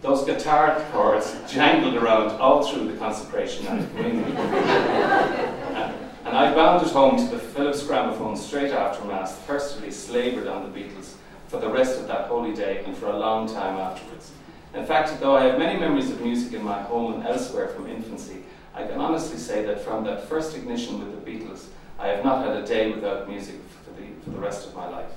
Those 0.00 0.24
guitar 0.24 0.84
chords 0.92 1.36
jangled 1.50 1.96
around 1.96 2.30
all 2.40 2.62
through 2.62 2.90
the 2.90 2.96
consecration 2.98 3.66
and 3.66 3.90
communion. 3.90 4.32
and, 4.36 5.94
and 6.24 6.36
I 6.36 6.54
bounded 6.54 6.90
home 6.90 7.16
to 7.16 7.24
the 7.24 7.38
Philips 7.38 7.84
gramophone 7.84 8.36
straight 8.36 8.70
after 8.70 9.04
Mass, 9.04 9.36
thirstily 9.38 9.90
slavered 9.90 10.46
on 10.46 10.70
the 10.70 10.78
Beatles 10.78 11.14
for 11.48 11.58
the 11.58 11.68
rest 11.68 11.98
of 11.98 12.06
that 12.06 12.28
holy 12.28 12.54
day 12.54 12.84
and 12.84 12.96
for 12.96 13.06
a 13.06 13.18
long 13.18 13.48
time 13.48 13.76
afterwards. 13.76 14.30
In 14.74 14.86
fact, 14.86 15.18
though 15.18 15.34
I 15.34 15.44
have 15.44 15.58
many 15.58 15.80
memories 15.80 16.10
of 16.10 16.20
music 16.20 16.52
in 16.52 16.62
my 16.62 16.80
home 16.82 17.14
and 17.14 17.26
elsewhere 17.26 17.68
from 17.68 17.88
infancy, 17.88 18.44
I 18.74 18.86
can 18.86 19.00
honestly 19.00 19.38
say 19.38 19.64
that 19.64 19.80
from 19.80 20.04
that 20.04 20.28
first 20.28 20.56
ignition 20.56 21.00
with 21.00 21.12
the 21.12 21.30
Beatles, 21.30 21.64
I 21.98 22.08
have 22.08 22.24
not 22.24 22.46
had 22.46 22.56
a 22.56 22.64
day 22.64 22.92
without 22.92 23.28
music 23.28 23.56
for 23.84 23.90
the, 24.00 24.06
for 24.22 24.30
the 24.30 24.38
rest 24.38 24.68
of 24.68 24.76
my 24.76 24.88
life. 24.88 25.10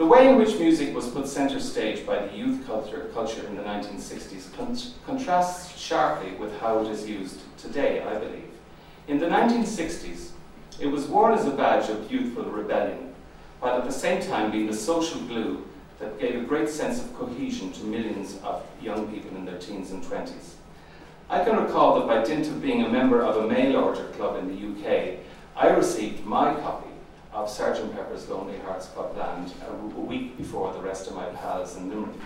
The 0.00 0.06
way 0.06 0.30
in 0.30 0.38
which 0.38 0.58
music 0.58 0.94
was 0.94 1.08
put 1.08 1.28
center 1.28 1.60
stage 1.60 2.06
by 2.06 2.26
the 2.26 2.34
youth 2.34 2.66
culture, 2.66 3.10
culture 3.12 3.46
in 3.46 3.54
the 3.54 3.62
1960s 3.62 4.50
con 4.56 4.74
contrasts 5.04 5.78
sharply 5.78 6.32
with 6.36 6.58
how 6.58 6.78
it 6.78 6.88
is 6.88 7.06
used 7.06 7.40
today, 7.58 8.02
I 8.02 8.16
believe. 8.16 8.48
In 9.08 9.18
the 9.18 9.26
1960s, 9.26 10.30
it 10.80 10.86
was 10.86 11.06
worn 11.06 11.34
as 11.34 11.44
a 11.44 11.50
badge 11.50 11.90
of 11.90 12.10
youthful 12.10 12.44
rebellion, 12.44 13.12
while 13.58 13.76
at 13.76 13.84
the 13.84 13.92
same 13.92 14.22
time 14.22 14.50
being 14.50 14.68
the 14.68 14.72
social 14.72 15.20
glue 15.20 15.66
that 15.98 16.18
gave 16.18 16.34
a 16.34 16.46
great 16.46 16.70
sense 16.70 17.04
of 17.04 17.14
cohesion 17.18 17.70
to 17.72 17.84
millions 17.84 18.38
of 18.42 18.64
young 18.80 19.06
people 19.12 19.36
in 19.36 19.44
their 19.44 19.58
teens 19.58 19.90
and 19.90 20.02
20s. 20.02 20.54
I 21.28 21.44
can 21.44 21.62
recall 21.62 22.00
that 22.00 22.06
by 22.06 22.24
dint 22.24 22.46
of 22.46 22.62
being 22.62 22.84
a 22.84 22.88
member 22.88 23.20
of 23.20 23.36
a 23.36 23.46
mail 23.46 23.76
order 23.76 24.06
club 24.12 24.38
in 24.38 24.48
the 24.48 24.66
UK, 24.66 25.18
I 25.54 25.68
received 25.68 26.24
my 26.24 26.54
copy 26.54 26.89
of 27.40 27.48
Sgt. 27.48 27.94
Pepper's 27.94 28.28
Lonely 28.28 28.58
Hearts 28.58 28.88
Club 28.88 29.16
Band 29.16 29.52
a, 29.66 30.00
week 30.00 30.36
before 30.36 30.74
the 30.74 30.80
rest 30.80 31.06
of 31.06 31.14
my 31.14 31.24
pals 31.26 31.74
in 31.76 31.88
Limerick. 31.88 32.20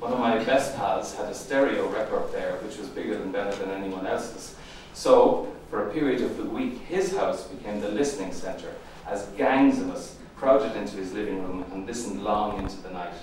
One 0.00 0.12
of 0.12 0.18
my 0.18 0.44
best 0.44 0.76
pals 0.76 1.14
had 1.14 1.30
a 1.30 1.34
stereo 1.34 1.88
record 1.88 2.30
there, 2.32 2.56
which 2.56 2.76
was 2.76 2.88
bigger 2.88 3.14
and 3.14 3.32
better 3.32 3.56
than 3.56 3.70
anyone 3.70 4.06
else's. 4.06 4.54
So, 4.92 5.50
for 5.70 5.88
a 5.88 5.92
period 5.94 6.20
of 6.20 6.36
the 6.36 6.44
week, 6.44 6.78
his 6.82 7.16
house 7.16 7.44
became 7.44 7.80
the 7.80 7.88
listening 7.88 8.32
centre 8.32 8.74
as 9.06 9.24
gangs 9.38 9.80
of 9.80 9.90
us 9.90 10.16
crowded 10.36 10.76
into 10.76 10.96
his 10.96 11.14
living 11.14 11.42
room 11.42 11.64
and 11.72 11.86
listened 11.86 12.22
long 12.22 12.58
into 12.58 12.76
the 12.82 12.90
night. 12.90 13.14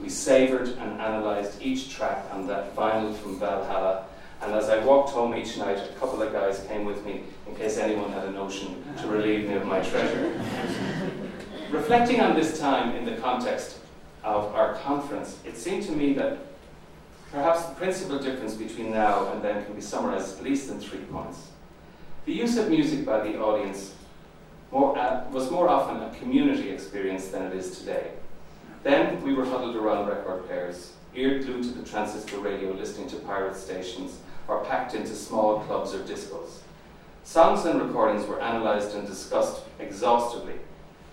We 0.00 0.08
savoured 0.08 0.68
and 0.68 0.92
analysed 0.92 1.60
each 1.60 1.92
track 1.92 2.24
on 2.30 2.46
that 2.46 2.76
vinyl 2.76 3.16
from 3.16 3.40
Valhalla, 3.40 4.04
and 4.42 4.52
as 4.52 4.68
I 4.68 4.84
walked 4.84 5.10
home 5.10 5.34
each 5.34 5.56
night, 5.56 5.78
a 5.78 5.98
couple 5.98 6.22
of 6.22 6.32
guys 6.32 6.64
came 6.68 6.84
with 6.84 7.04
me 7.04 7.22
in 7.48 7.56
case 7.56 7.78
anyone 7.78 8.12
had 8.12 8.24
a 8.24 8.30
notion 8.30 8.84
to 9.00 9.08
relieve 9.08 9.48
me 9.48 9.54
of 9.54 9.66
my 9.66 9.80
treasure. 9.80 10.40
Reflecting 11.70 12.20
on 12.20 12.36
this 12.36 12.58
time 12.58 12.94
in 12.94 13.04
the 13.04 13.16
context 13.16 13.78
of 14.22 14.54
our 14.54 14.74
conference, 14.74 15.38
it 15.44 15.56
seemed 15.56 15.82
to 15.84 15.92
me 15.92 16.12
that 16.14 16.38
perhaps 17.32 17.64
the 17.64 17.74
principal 17.74 18.18
difference 18.18 18.54
between 18.54 18.90
now 18.90 19.32
and 19.32 19.42
then 19.42 19.64
can 19.64 19.74
be 19.74 19.80
summarized 19.80 20.38
at 20.38 20.44
least 20.44 20.70
in 20.70 20.78
three 20.80 21.00
points. 21.00 21.48
The 22.24 22.32
use 22.32 22.56
of 22.56 22.68
music 22.68 23.04
by 23.04 23.20
the 23.20 23.40
audience 23.40 23.94
more, 24.70 24.98
uh, 24.98 25.24
was 25.30 25.50
more 25.50 25.68
often 25.68 26.02
a 26.02 26.10
community 26.18 26.70
experience 26.70 27.28
than 27.28 27.42
it 27.44 27.54
is 27.54 27.78
today. 27.78 28.10
Then 28.82 29.22
we 29.22 29.32
were 29.32 29.44
huddled 29.44 29.76
around 29.76 30.08
record 30.08 30.46
players, 30.46 30.92
ear 31.14 31.40
glued 31.40 31.62
to 31.64 31.70
the 31.70 31.88
transistor 31.88 32.38
radio 32.38 32.72
listening 32.72 33.08
to 33.08 33.16
pirate 33.16 33.56
stations, 33.56 34.18
or 34.48 34.64
packed 34.64 34.94
into 34.94 35.14
small 35.14 35.60
clubs 35.60 35.94
or 35.94 36.00
discos. 36.00 36.60
Songs 37.24 37.64
and 37.64 37.82
recordings 37.82 38.26
were 38.26 38.38
analysed 38.38 38.94
and 38.94 39.06
discussed 39.06 39.62
exhaustively. 39.78 40.54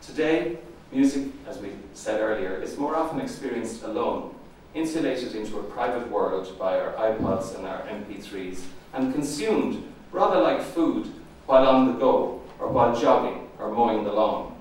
Today, 0.01 0.57
music, 0.91 1.27
as 1.47 1.57
we 1.57 1.71
said 1.93 2.21
earlier, 2.21 2.61
is 2.61 2.77
more 2.77 2.95
often 2.95 3.19
experienced 3.19 3.83
alone, 3.83 4.35
insulated 4.75 5.35
into 5.35 5.59
a 5.59 5.63
private 5.63 6.09
world 6.11 6.57
by 6.59 6.79
our 6.79 6.93
iPods 6.93 7.55
and 7.55 7.65
our 7.65 7.81
MP3s, 7.83 8.61
and 8.93 9.13
consumed 9.13 9.83
rather 10.11 10.39
like 10.39 10.61
food 10.61 11.11
while 11.47 11.67
on 11.67 11.87
the 11.87 11.93
go, 11.93 12.41
or 12.59 12.67
while 12.67 12.95
jogging, 12.95 13.49
or 13.59 13.71
mowing 13.71 14.03
the 14.03 14.11
lawn. 14.11 14.55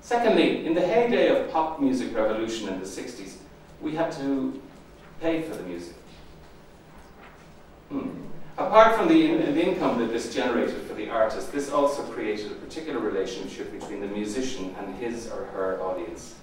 Secondly, 0.00 0.64
in 0.64 0.74
the 0.74 0.80
heyday 0.80 1.28
of 1.28 1.50
pop 1.50 1.80
music 1.80 2.14
revolution 2.14 2.68
in 2.68 2.80
the 2.80 2.86
60s, 2.86 3.36
we 3.82 3.94
had 3.94 4.10
to 4.12 4.60
pay 5.20 5.42
for 5.42 5.54
the 5.54 5.62
music. 5.64 5.96
Hmm. 7.88 8.08
Apart 8.58 8.96
from 8.96 9.08
the, 9.08 9.36
the 9.36 9.62
income 9.62 9.98
that 9.98 10.10
this 10.10 10.34
generated 10.34 10.82
for 10.86 10.94
the 10.94 11.10
artist, 11.10 11.52
this 11.52 11.70
also 11.70 12.02
created 12.04 12.50
a 12.52 12.54
particular 12.54 12.98
relationship 12.98 13.70
between 13.70 14.00
the 14.00 14.06
musician 14.06 14.74
and 14.78 14.94
his 14.96 15.28
or 15.28 15.44
her 15.44 15.78
audience. 15.82 16.36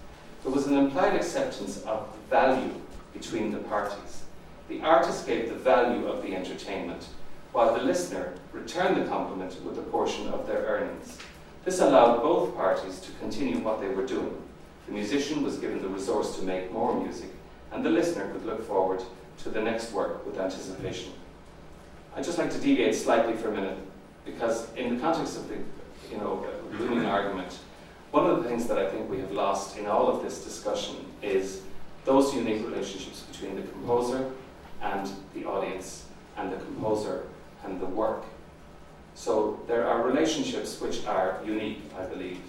There 0.44 0.52
was 0.52 0.68
an 0.68 0.78
implied 0.78 1.16
acceptance 1.16 1.82
of 1.84 2.08
value 2.30 2.74
between 3.14 3.52
the 3.52 3.58
parties. 3.58 4.24
The 4.70 4.82
artist 4.82 5.26
gave 5.26 5.50
the 5.50 5.56
value 5.56 6.08
of 6.08 6.22
the 6.22 6.36
entertainment, 6.36 7.08
while 7.52 7.74
the 7.74 7.84
listener 7.84 8.34
returned 8.52 8.98
the 8.98 9.10
compliment 9.10 9.60
with 9.64 9.78
a 9.78 9.84
portion 9.84 10.28
of 10.30 10.46
their 10.46 10.66
earnings. 10.66 11.18
This 11.66 11.80
allowed 11.80 12.22
both 12.22 12.56
parties 12.56 13.00
to 13.00 13.12
continue 13.14 13.60
what 13.60 13.82
they 13.82 13.88
were 13.88 14.06
doing. 14.06 14.38
The 14.86 14.94
musician 14.94 15.44
was 15.44 15.58
given 15.58 15.82
the 15.82 15.88
resource 15.88 16.36
to 16.38 16.44
make 16.44 16.72
more 16.72 17.00
music, 17.02 17.30
and 17.72 17.84
the 17.84 17.90
listener 17.90 18.32
could 18.32 18.46
look 18.46 18.68
forward 18.68 19.02
to 19.40 19.50
the 19.50 19.62
next 19.62 19.92
work 19.94 20.26
with 20.26 20.40
anticipation. 20.40 21.14
I'd 22.16 22.24
just 22.24 22.38
like 22.38 22.52
to 22.52 22.60
deviate 22.60 22.96
slightly 22.96 23.34
for 23.34 23.50
a 23.50 23.52
minute, 23.52 23.78
because 24.24 24.72
in 24.76 24.96
the 24.96 25.02
context 25.02 25.38
of 25.38 25.48
the 25.48 25.56
you 26.12 26.18
know, 26.18 26.46
looming 26.72 27.06
argument, 27.06 27.58
one 28.12 28.30
of 28.30 28.44
the 28.44 28.48
things 28.48 28.68
that 28.68 28.78
I 28.78 28.88
think 28.90 29.10
we 29.10 29.20
have 29.20 29.32
lost 29.32 29.78
in 29.78 29.88
all 29.88 30.08
of 30.08 30.22
this 30.22 30.44
discussion 30.44 30.96
is 31.24 31.62
those 32.06 32.36
unique 32.36 32.64
relationships 32.64 33.22
between 33.22 33.56
the 33.56 33.64
composer 33.64 34.32
and 34.82 35.10
the 35.34 35.46
audience, 35.46 36.06
and 36.38 36.52
the 36.52 36.58
composer 36.58 37.24
and 37.64 37.80
the 37.80 37.86
work. 37.86 38.24
So 39.16 39.60
there 39.68 39.88
are 39.88 40.04
relationships 40.04 40.80
which 40.82 41.06
are 41.06 41.40
unique, 41.46 41.82
I 41.98 42.06
believe, 42.06 42.40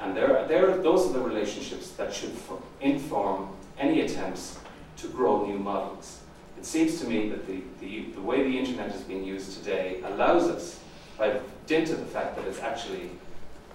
and 0.00 0.16
there, 0.16 0.46
there, 0.48 0.78
those 0.78 1.08
are 1.08 1.12
the 1.12 1.20
relationships 1.20 1.90
that 1.92 2.12
should 2.12 2.34
inform 2.80 3.50
any 3.78 4.00
attempts 4.00 4.58
to 4.96 5.08
grow 5.08 5.46
new 5.46 5.58
models. 5.58 6.21
It 6.62 6.66
seems 6.66 7.00
to 7.00 7.08
me 7.08 7.28
that 7.30 7.44
the, 7.48 7.60
the, 7.80 8.02
the 8.12 8.20
way 8.20 8.44
the 8.44 8.56
internet 8.56 8.94
is 8.94 9.00
being 9.00 9.24
used 9.24 9.58
today 9.58 10.00
allows 10.04 10.44
us, 10.44 10.78
by 11.18 11.40
dint 11.66 11.90
of 11.90 11.98
the 11.98 12.06
fact 12.06 12.36
that 12.36 12.44
it's 12.46 12.60
actually 12.60 13.10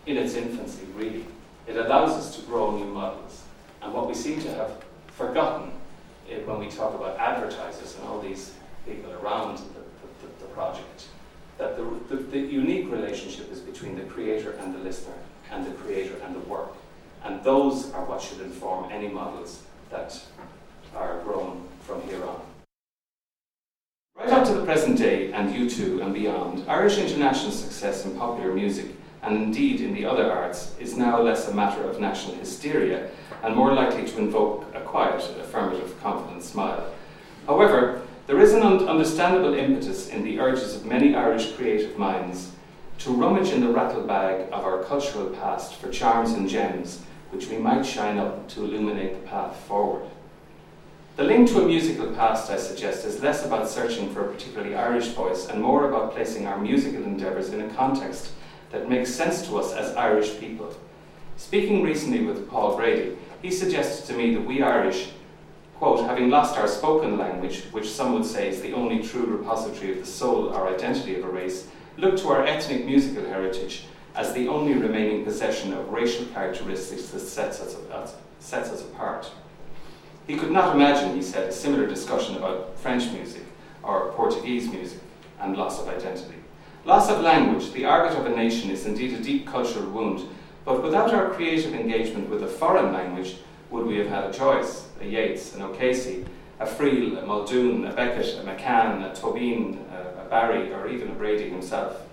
in 0.06 0.16
its 0.16 0.36
infancy, 0.36 0.88
really, 0.96 1.26
it 1.68 1.76
allows 1.76 2.12
us 2.12 2.38
to 2.38 2.42
grow 2.44 2.72
new 2.72 2.86
models. 2.86 3.44
And 3.82 3.94
what 3.94 4.08
we 4.08 4.14
seem 4.14 4.40
to 4.40 4.52
have 4.54 4.72
forgotten 5.08 5.74
eh, 6.32 6.38
when 6.46 6.60
we 6.60 6.70
talk 6.70 6.96
about 6.96 7.18
advertisers 7.18 7.98
and 7.98 8.08
all 8.08 8.22
these 8.22 8.54
people 8.86 9.12
around 9.22 9.58
the, 9.58 9.64
the, 10.22 10.46
the 10.46 10.46
project, 10.54 11.08
that 11.58 11.76
the, 11.76 12.16
the 12.16 12.40
unique 12.40 12.90
relationship 12.90 13.52
is 13.52 13.60
between 13.60 13.98
the 13.98 14.04
creator 14.04 14.52
and 14.62 14.74
the 14.74 14.80
listener, 14.80 15.18
and 15.52 15.66
the 15.66 15.72
creator 15.72 16.16
and 16.24 16.34
the 16.34 16.48
work. 16.48 16.72
And 17.26 17.44
those 17.44 17.92
are 17.92 18.06
what 18.06 18.22
should 18.22 18.40
inform 18.40 18.90
any 18.94 19.10
models 19.10 19.64
that 19.90 20.18
are 20.96 21.20
grown 21.26 21.68
from 21.86 22.02
here 22.04 22.24
on. 22.24 22.40
Right 24.20 24.30
up 24.32 24.48
to 24.48 24.54
the 24.54 24.66
present 24.66 24.98
day, 24.98 25.32
and 25.32 25.54
U2 25.54 26.02
and 26.02 26.12
beyond, 26.12 26.68
Irish 26.68 26.98
international 26.98 27.52
success 27.52 28.04
in 28.04 28.18
popular 28.18 28.52
music, 28.52 28.88
and 29.22 29.36
indeed 29.36 29.80
in 29.80 29.94
the 29.94 30.06
other 30.06 30.32
arts, 30.32 30.74
is 30.80 30.98
now 30.98 31.22
less 31.22 31.48
a 31.48 31.54
matter 31.54 31.84
of 31.84 32.00
national 32.00 32.36
hysteria 32.38 33.12
and 33.44 33.56
more 33.56 33.74
likely 33.74 34.06
to 34.06 34.18
invoke 34.18 34.66
a 34.74 34.82
quiet, 34.82 35.22
affirmative, 35.40 36.02
confident 36.02 36.42
smile. 36.42 36.92
However, 37.46 38.02
there 38.26 38.40
is 38.40 38.54
an 38.54 38.64
un 38.64 38.88
understandable 38.88 39.54
impetus 39.54 40.10
in 40.10 40.24
the 40.24 40.40
urges 40.40 40.76
of 40.76 40.84
many 40.84 41.14
Irish 41.14 41.52
creative 41.52 41.96
minds 42.00 42.54
to 42.98 43.12
rummage 43.12 43.50
in 43.50 43.62
the 43.62 43.70
rattle 43.70 44.02
bag 44.02 44.48
of 44.52 44.66
our 44.66 44.84
cultural 44.84 45.30
past 45.30 45.76
for 45.76 45.92
charms 45.92 46.32
and 46.32 46.50
gems 46.50 47.04
which 47.30 47.50
we 47.50 47.58
might 47.58 47.86
shine 47.86 48.18
up 48.18 48.48
to 48.50 48.64
illuminate 48.64 49.14
the 49.14 49.28
path 49.28 49.56
forward. 49.68 50.10
The 51.18 51.24
link 51.24 51.50
to 51.50 51.64
a 51.64 51.68
musical 51.68 52.12
past, 52.12 52.52
I 52.52 52.58
suggest, 52.58 53.04
is 53.04 53.24
less 53.24 53.44
about 53.44 53.68
searching 53.68 54.14
for 54.14 54.24
a 54.24 54.32
particularly 54.32 54.76
Irish 54.76 55.08
voice 55.08 55.48
and 55.48 55.60
more 55.60 55.90
about 55.90 56.14
placing 56.14 56.46
our 56.46 56.60
musical 56.60 57.04
endeavours 57.04 57.50
in 57.50 57.62
a 57.62 57.74
context 57.74 58.34
that 58.70 58.88
makes 58.88 59.16
sense 59.16 59.42
to 59.48 59.58
us 59.58 59.74
as 59.74 59.96
Irish 59.96 60.40
people. 60.40 60.78
Speaking 61.36 61.82
recently 61.82 62.24
with 62.24 62.48
Paul 62.48 62.78
Brady, 62.78 63.18
he 63.42 63.50
suggested 63.50 64.06
to 64.06 64.14
me 64.16 64.36
that 64.36 64.46
we 64.46 64.62
Irish, 64.62 65.10
quote, 65.80 66.06
having 66.06 66.30
lost 66.30 66.56
our 66.56 66.68
spoken 66.68 67.18
language, 67.18 67.64
which 67.72 67.90
some 67.90 68.14
would 68.14 68.24
say 68.26 68.50
is 68.50 68.62
the 68.62 68.74
only 68.74 69.02
true 69.02 69.26
repository 69.26 69.94
of 69.94 70.02
the 70.02 70.06
soul 70.06 70.50
or 70.50 70.68
identity 70.68 71.16
of 71.16 71.26
a 71.26 71.28
race, 71.28 71.68
look 71.98 72.16
to 72.18 72.28
our 72.28 72.46
ethnic 72.46 72.86
musical 72.86 73.26
heritage 73.26 73.86
as 74.14 74.34
the 74.34 74.48
only 74.48 74.76
remaining 74.76 75.24
possession 75.24 75.74
of 75.74 75.90
racial 75.90 76.28
characteristics 76.28 77.08
that 77.08 77.22
sets 77.22 77.60
us, 77.60 77.76
uh, 77.92 78.08
sets 78.40 78.70
us 78.70 78.84
apart. 78.84 79.32
He 80.28 80.36
could 80.36 80.52
not 80.52 80.76
imagine, 80.76 81.16
he 81.16 81.22
said, 81.22 81.48
a 81.48 81.54
similar 81.54 81.88
discussion 81.88 82.36
about 82.36 82.78
French 82.78 83.10
music 83.14 83.44
or 83.82 84.12
Portuguese 84.12 84.70
music 84.70 85.00
and 85.40 85.56
loss 85.56 85.80
of 85.80 85.88
identity. 85.88 86.36
Loss 86.84 87.10
of 87.10 87.22
language, 87.22 87.72
the 87.72 87.86
argot 87.86 88.18
of 88.18 88.26
a 88.26 88.36
nation, 88.36 88.70
is 88.70 88.86
indeed 88.86 89.14
a 89.14 89.24
deep 89.24 89.48
cultural 89.48 89.90
wound, 89.90 90.28
but 90.66 90.84
without 90.84 91.14
our 91.14 91.30
creative 91.30 91.74
engagement 91.74 92.30
with 92.30 92.44
a 92.44 92.48
foreign 92.48 92.92
language, 92.92 93.38
would 93.70 93.86
we 93.86 93.98
have 93.98 94.08
had 94.08 94.26
a 94.26 94.34
Joyce, 94.34 94.88
a 95.02 95.06
Yeats, 95.06 95.56
an 95.56 95.62
O'Casey, 95.62 96.26
a 96.60 96.66
Friel, 96.66 97.22
a 97.22 97.26
Muldoon, 97.26 97.86
a 97.86 97.94
Beckett, 97.94 98.38
a 98.40 98.44
McCann, 98.44 99.10
a 99.10 99.16
Tobin, 99.16 99.80
a 99.94 100.26
Barry, 100.30 100.74
or 100.74 100.88
even 100.88 101.10
a 101.10 101.14
Brady 101.14 101.50
himself? 101.50 102.07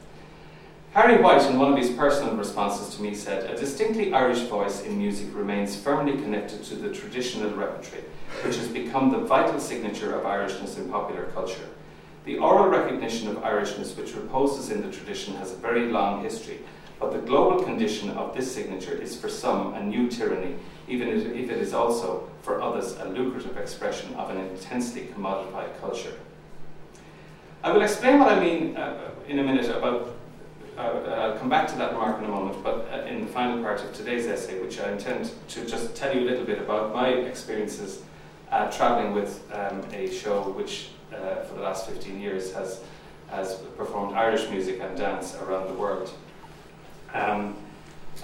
Harry 0.94 1.20
White, 1.20 1.42
in 1.50 1.59
one 1.59 1.72
of 1.72 1.76
his 1.76 1.90
personal 1.90 2.37
responses 2.37 2.94
to 2.94 3.02
me, 3.02 3.16
said, 3.16 3.50
A 3.50 3.59
distinctly 3.59 4.14
Irish 4.14 4.42
voice 4.42 4.83
in 4.83 4.96
music 4.96 5.26
remains 5.35 5.74
firmly 5.74 6.12
connected 6.12 6.62
to 6.62 6.76
the 6.76 6.94
traditional 6.94 7.50
repertory, 7.50 8.04
which 8.44 8.54
has 8.54 8.68
become 8.68 9.11
the 9.11 9.18
vital 9.18 9.59
signature 9.59 10.14
of 10.14 10.22
Irishness 10.22 10.78
in 10.78 10.88
popular 10.88 11.24
culture. 11.35 11.66
The 12.26 12.38
oral 12.38 12.68
recognition 12.68 13.26
of 13.26 13.38
Irishness, 13.38 13.96
which 13.96 14.14
reposes 14.14 14.70
in 14.70 14.83
the 14.83 14.92
tradition, 14.92 15.35
has 15.35 15.50
a 15.50 15.57
very 15.57 15.90
long 15.90 16.22
history, 16.22 16.61
but 17.00 17.11
the 17.11 17.18
global 17.18 17.64
condition 17.64 18.11
of 18.11 18.33
this 18.33 18.54
signature 18.54 18.94
is 18.94 19.20
for 19.20 19.28
some 19.28 19.74
a 19.74 19.83
new 19.83 20.09
tyranny, 20.09 20.54
even 20.87 21.09
if 21.09 21.50
it 21.50 21.59
is 21.59 21.74
also 21.74 22.30
for 22.42 22.62
others 22.62 22.94
a 23.00 23.09
lucrative 23.09 23.57
expression 23.57 24.14
of 24.14 24.30
an 24.30 24.37
intensely 24.37 25.09
commodified 25.12 25.76
culture. 25.80 26.14
I 27.64 27.72
will 27.72 27.83
explain 27.83 28.20
what 28.20 28.28
I 28.28 28.38
mean 28.38 28.76
uh, 28.76 29.11
in 29.26 29.40
a 29.40 29.42
minute 29.42 29.68
about 29.74 30.14
I'll 30.76 31.38
come 31.38 31.48
back 31.48 31.68
to 31.68 31.76
that 31.78 31.92
remark 31.92 32.18
in 32.18 32.24
a 32.24 32.28
moment, 32.28 32.62
but 32.64 32.88
uh, 32.92 33.06
in 33.06 33.20
the 33.20 33.26
final 33.28 33.62
part 33.62 33.82
of 33.82 33.92
today's 33.92 34.26
essay, 34.26 34.60
which 34.60 34.80
I 34.80 34.90
intend 34.90 35.30
to 35.48 35.64
just 35.64 35.94
tell 35.94 36.14
you 36.14 36.22
a 36.22 36.28
little 36.28 36.44
bit 36.44 36.58
about 36.58 36.92
my 36.92 37.08
experiences 37.08 38.02
uh, 38.50 38.70
traveling 38.70 39.14
with 39.14 39.42
um, 39.52 39.84
a 39.92 40.10
show 40.10 40.42
which, 40.50 40.90
uh, 41.12 41.42
for 41.42 41.54
the 41.54 41.60
last 41.60 41.88
15 41.88 42.20
years, 42.20 42.52
has, 42.54 42.80
has 43.30 43.54
performed 43.76 44.16
Irish 44.16 44.50
music 44.50 44.80
and 44.80 44.96
dance 44.96 45.37
around 45.37 45.68
the 45.68 45.74
world. 45.74 46.10
Um, 47.12 47.56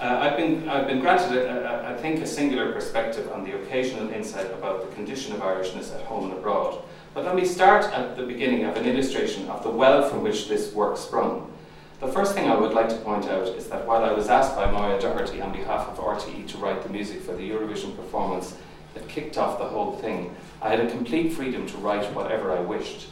uh, 0.01 0.19
I've, 0.21 0.37
been, 0.37 0.69
I've 0.69 0.87
been 0.87 1.01
granted, 1.01 1.37
a, 1.37 1.89
a, 1.89 1.93
I 1.93 1.97
think, 1.97 2.21
a 2.21 2.27
singular 2.27 2.73
perspective 2.73 3.31
on 3.33 3.45
the 3.45 3.61
occasional 3.61 4.11
insight 4.13 4.47
about 4.53 4.89
the 4.89 4.95
condition 4.95 5.35
of 5.35 5.41
Irishness 5.41 5.95
at 5.95 6.05
home 6.07 6.31
and 6.31 6.39
abroad. 6.39 6.83
But 7.15 7.25
let 7.25 7.35
me 7.35 7.45
start 7.45 7.85
at 7.87 8.17
the 8.17 8.25
beginning 8.25 8.65
of 8.65 8.77
an 8.77 8.87
illustration 8.87 9.49
of 9.49 9.63
the 9.63 9.71
well 9.71 10.09
from 10.09 10.23
which 10.23 10.49
this 10.49 10.73
work 10.73 10.97
sprung. 10.97 11.53
The 12.01 12.09
first 12.09 12.35
thing 12.35 12.49
I 12.49 12.59
would 12.59 12.73
like 12.73 12.89
to 12.89 12.97
point 12.97 13.27
out 13.27 13.47
is 13.49 13.69
that 13.69 13.87
while 13.87 14.03
I 14.03 14.13
was 14.13 14.29
asked 14.29 14.57
by 14.57 14.71
Moya 14.71 14.99
Doherty 14.99 15.43
on 15.43 15.53
behalf 15.53 15.87
of 15.87 15.99
RTE 15.99 16.49
to 16.49 16.57
write 16.57 16.83
the 16.83 16.89
music 16.89 17.21
for 17.21 17.33
the 17.37 17.51
Eurovision 17.51 17.95
performance 17.95 18.57
that 18.95 19.07
kicked 19.07 19.37
off 19.37 19.59
the 19.59 19.67
whole 19.67 19.99
thing, 19.99 20.35
I 20.63 20.71
had 20.71 20.81
a 20.81 20.91
complete 20.91 21.35
freedom 21.35 21.67
to 21.67 21.77
write 21.77 22.11
whatever 22.15 22.57
I 22.57 22.61
wished. 22.61 23.09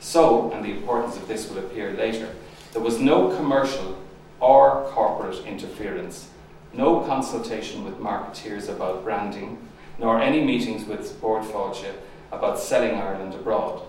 So, 0.00 0.50
and 0.50 0.64
the 0.64 0.72
importance 0.72 1.16
of 1.16 1.28
this 1.28 1.48
will 1.48 1.58
appear 1.58 1.92
later, 1.92 2.34
there 2.72 2.82
was 2.82 2.98
no 2.98 3.28
commercial 3.36 3.96
or 4.40 4.90
corporate 4.90 5.46
interference, 5.46 6.28
no 6.72 7.02
consultation 7.02 7.84
with 7.84 8.00
marketeers 8.00 8.68
about 8.68 9.04
branding, 9.04 9.56
nor 10.00 10.20
any 10.20 10.42
meetings 10.42 10.84
with 10.84 11.20
Fáilte 11.22 11.92
about 12.32 12.58
selling 12.58 12.96
Ireland 12.96 13.34
abroad. 13.34 13.82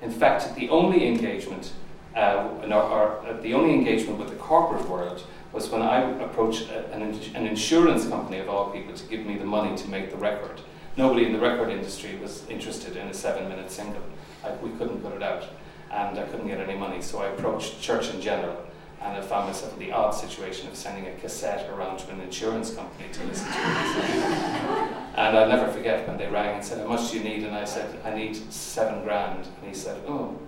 In 0.00 0.12
fact, 0.12 0.54
the 0.54 0.68
only 0.68 1.08
engagement 1.08 1.72
uh, 2.16 2.18
uh, 2.18 3.40
the 3.42 3.54
only 3.54 3.74
engagement 3.74 4.18
with 4.18 4.30
the 4.30 4.36
corporate 4.36 4.88
world 4.88 5.22
was 5.52 5.68
when 5.68 5.82
I 5.82 6.00
approached 6.22 6.68
an, 6.70 7.02
an, 7.02 7.46
insurance 7.46 8.08
company 8.08 8.38
of 8.38 8.48
all 8.48 8.70
people 8.70 8.94
to 8.94 9.04
give 9.04 9.24
me 9.24 9.36
the 9.36 9.44
money 9.44 9.76
to 9.76 9.88
make 9.88 10.10
the 10.10 10.16
record. 10.16 10.60
Nobody 10.96 11.26
in 11.26 11.32
the 11.32 11.38
record 11.38 11.68
industry 11.68 12.16
was 12.16 12.48
interested 12.48 12.96
in 12.96 13.08
a 13.08 13.14
seven 13.14 13.48
minute 13.48 13.70
single. 13.70 14.02
I, 14.42 14.52
we 14.56 14.70
couldn't 14.70 15.02
put 15.02 15.12
it 15.12 15.22
out 15.22 15.44
and 15.90 16.18
I 16.18 16.24
couldn't 16.24 16.48
get 16.48 16.60
any 16.60 16.76
money, 16.76 17.00
so 17.00 17.18
I 17.20 17.26
approached 17.28 17.80
Church 17.80 18.08
and 18.10 18.22
General 18.22 18.56
and 19.02 19.16
I 19.16 19.20
found 19.20 19.46
myself 19.46 19.74
in 19.74 19.78
the 19.78 19.92
odd 19.92 20.12
situation 20.12 20.68
of 20.68 20.76
sending 20.76 21.06
a 21.06 21.14
cassette 21.16 21.70
around 21.70 21.98
to 21.98 22.10
an 22.10 22.20
insurance 22.20 22.74
company 22.74 23.08
to 23.12 23.24
listen 23.24 23.46
to 23.46 23.52
it. 23.52 23.58
and 25.16 25.36
I'll 25.36 25.48
never 25.48 25.70
forget 25.70 26.08
when 26.08 26.16
they 26.16 26.26
rang 26.28 26.56
and 26.56 26.64
said, 26.64 26.78
How 26.78 26.88
much 26.88 27.10
do 27.10 27.18
you 27.18 27.24
need? 27.24 27.44
And 27.44 27.54
I 27.54 27.64
said, 27.64 28.00
I 28.04 28.14
need 28.14 28.36
seven 28.52 29.04
grand. 29.04 29.46
And 29.46 29.68
he 29.68 29.74
said, 29.74 30.02
Oh, 30.08 30.38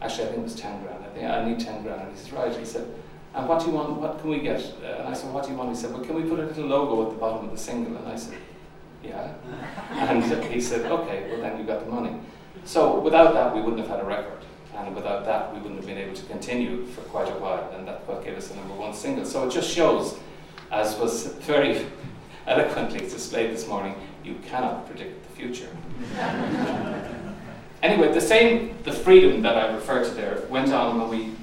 Actually, 0.00 0.24
I 0.24 0.26
think 0.28 0.38
it 0.38 0.44
was 0.44 0.54
10 0.54 0.82
grand. 0.82 1.04
I 1.04 1.08
think 1.08 1.24
I 1.26 1.48
need 1.48 1.60
10 1.60 1.82
grand. 1.82 2.02
And 2.02 2.16
he 2.16 2.18
said, 2.18 2.32
right. 2.32 2.56
He 2.56 2.64
said, 2.64 2.86
and 3.34 3.48
what 3.48 3.60
do 3.60 3.66
you 3.66 3.72
want? 3.72 4.00
What 4.00 4.20
can 4.20 4.30
we 4.30 4.40
get? 4.40 4.60
Uh, 4.82 4.86
and 4.86 5.08
I 5.08 5.12
said, 5.12 5.32
what 5.32 5.44
do 5.44 5.50
you 5.50 5.56
want? 5.56 5.70
He 5.70 5.76
said, 5.76 5.92
well, 5.92 6.04
can 6.04 6.14
we 6.14 6.22
put 6.22 6.38
a 6.38 6.46
little 6.46 6.66
logo 6.66 7.04
at 7.06 7.10
the 7.10 7.16
bottom 7.18 7.46
of 7.46 7.50
the 7.50 7.58
single? 7.58 7.96
And 7.96 8.08
I 8.08 8.16
said, 8.16 8.38
yeah. 9.02 9.34
and 9.90 10.24
he 10.44 10.60
said, 10.60 10.90
okay, 10.90 11.28
well 11.30 11.40
then 11.40 11.58
you 11.58 11.64
got 11.64 11.84
the 11.84 11.90
money. 11.90 12.18
So 12.64 13.00
without 13.00 13.34
that, 13.34 13.54
we 13.54 13.60
wouldn't 13.60 13.80
have 13.80 13.88
had 13.88 14.00
a 14.00 14.04
record. 14.04 14.44
And 14.74 14.94
without 14.94 15.24
that, 15.24 15.52
we 15.52 15.60
wouldn't 15.60 15.76
have 15.76 15.86
been 15.86 15.98
able 15.98 16.14
to 16.14 16.26
continue 16.26 16.86
for 16.86 17.00
quite 17.02 17.28
a 17.28 17.38
while. 17.38 17.72
And 17.76 17.88
that's 17.88 18.06
what 18.06 18.24
gave 18.24 18.36
us 18.36 18.48
the 18.48 18.56
number 18.56 18.74
one 18.74 18.94
single. 18.94 19.24
So 19.24 19.46
it 19.46 19.50
just 19.50 19.74
shows, 19.74 20.16
as 20.70 20.96
was 20.96 21.26
very 21.40 21.86
eloquently 22.46 23.00
displayed 23.00 23.50
this 23.50 23.66
morning, 23.66 23.94
you 24.24 24.36
cannot 24.46 24.86
predict 24.86 25.28
the 25.28 25.36
future. 25.36 25.68
Anyway, 27.82 28.12
the 28.12 28.20
same, 28.20 28.76
the 28.82 28.92
freedom 28.92 29.42
that 29.42 29.56
I 29.56 29.72
referred 29.72 30.04
to 30.06 30.10
there 30.10 30.42
went 30.48 30.72
on 30.72 30.98
when 30.98 31.08
we 31.08 31.34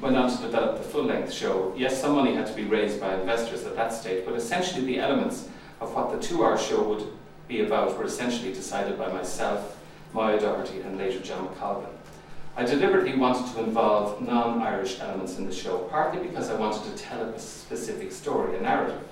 went 0.00 0.16
on 0.16 0.30
to 0.30 0.42
develop 0.42 0.78
the 0.78 0.82
full-length 0.82 1.32
show. 1.32 1.72
Yes, 1.76 2.00
some 2.00 2.16
money 2.16 2.34
had 2.34 2.46
to 2.46 2.52
be 2.52 2.64
raised 2.64 3.00
by 3.00 3.14
investors 3.14 3.64
at 3.64 3.76
that 3.76 3.92
stage, 3.92 4.24
but 4.24 4.34
essentially 4.34 4.84
the 4.84 4.98
elements 4.98 5.48
of 5.80 5.94
what 5.94 6.10
the 6.10 6.26
two-hour 6.26 6.58
show 6.58 6.82
would 6.82 7.06
be 7.46 7.60
about 7.60 7.96
were 7.96 8.04
essentially 8.04 8.52
decided 8.52 8.98
by 8.98 9.12
myself, 9.12 9.78
Moya 10.12 10.40
Doherty, 10.40 10.80
and 10.80 10.98
later 10.98 11.20
John 11.20 11.48
McColgan. 11.48 11.86
I 12.56 12.64
deliberately 12.64 13.14
wanted 13.14 13.52
to 13.52 13.62
involve 13.62 14.20
non-Irish 14.20 14.98
elements 15.00 15.38
in 15.38 15.46
the 15.46 15.54
show, 15.54 15.78
partly 15.90 16.26
because 16.26 16.50
I 16.50 16.54
wanted 16.54 16.84
to 16.84 17.02
tell 17.02 17.22
a 17.22 17.38
specific 17.38 18.10
story, 18.10 18.56
a 18.56 18.60
narrative. 18.60 19.02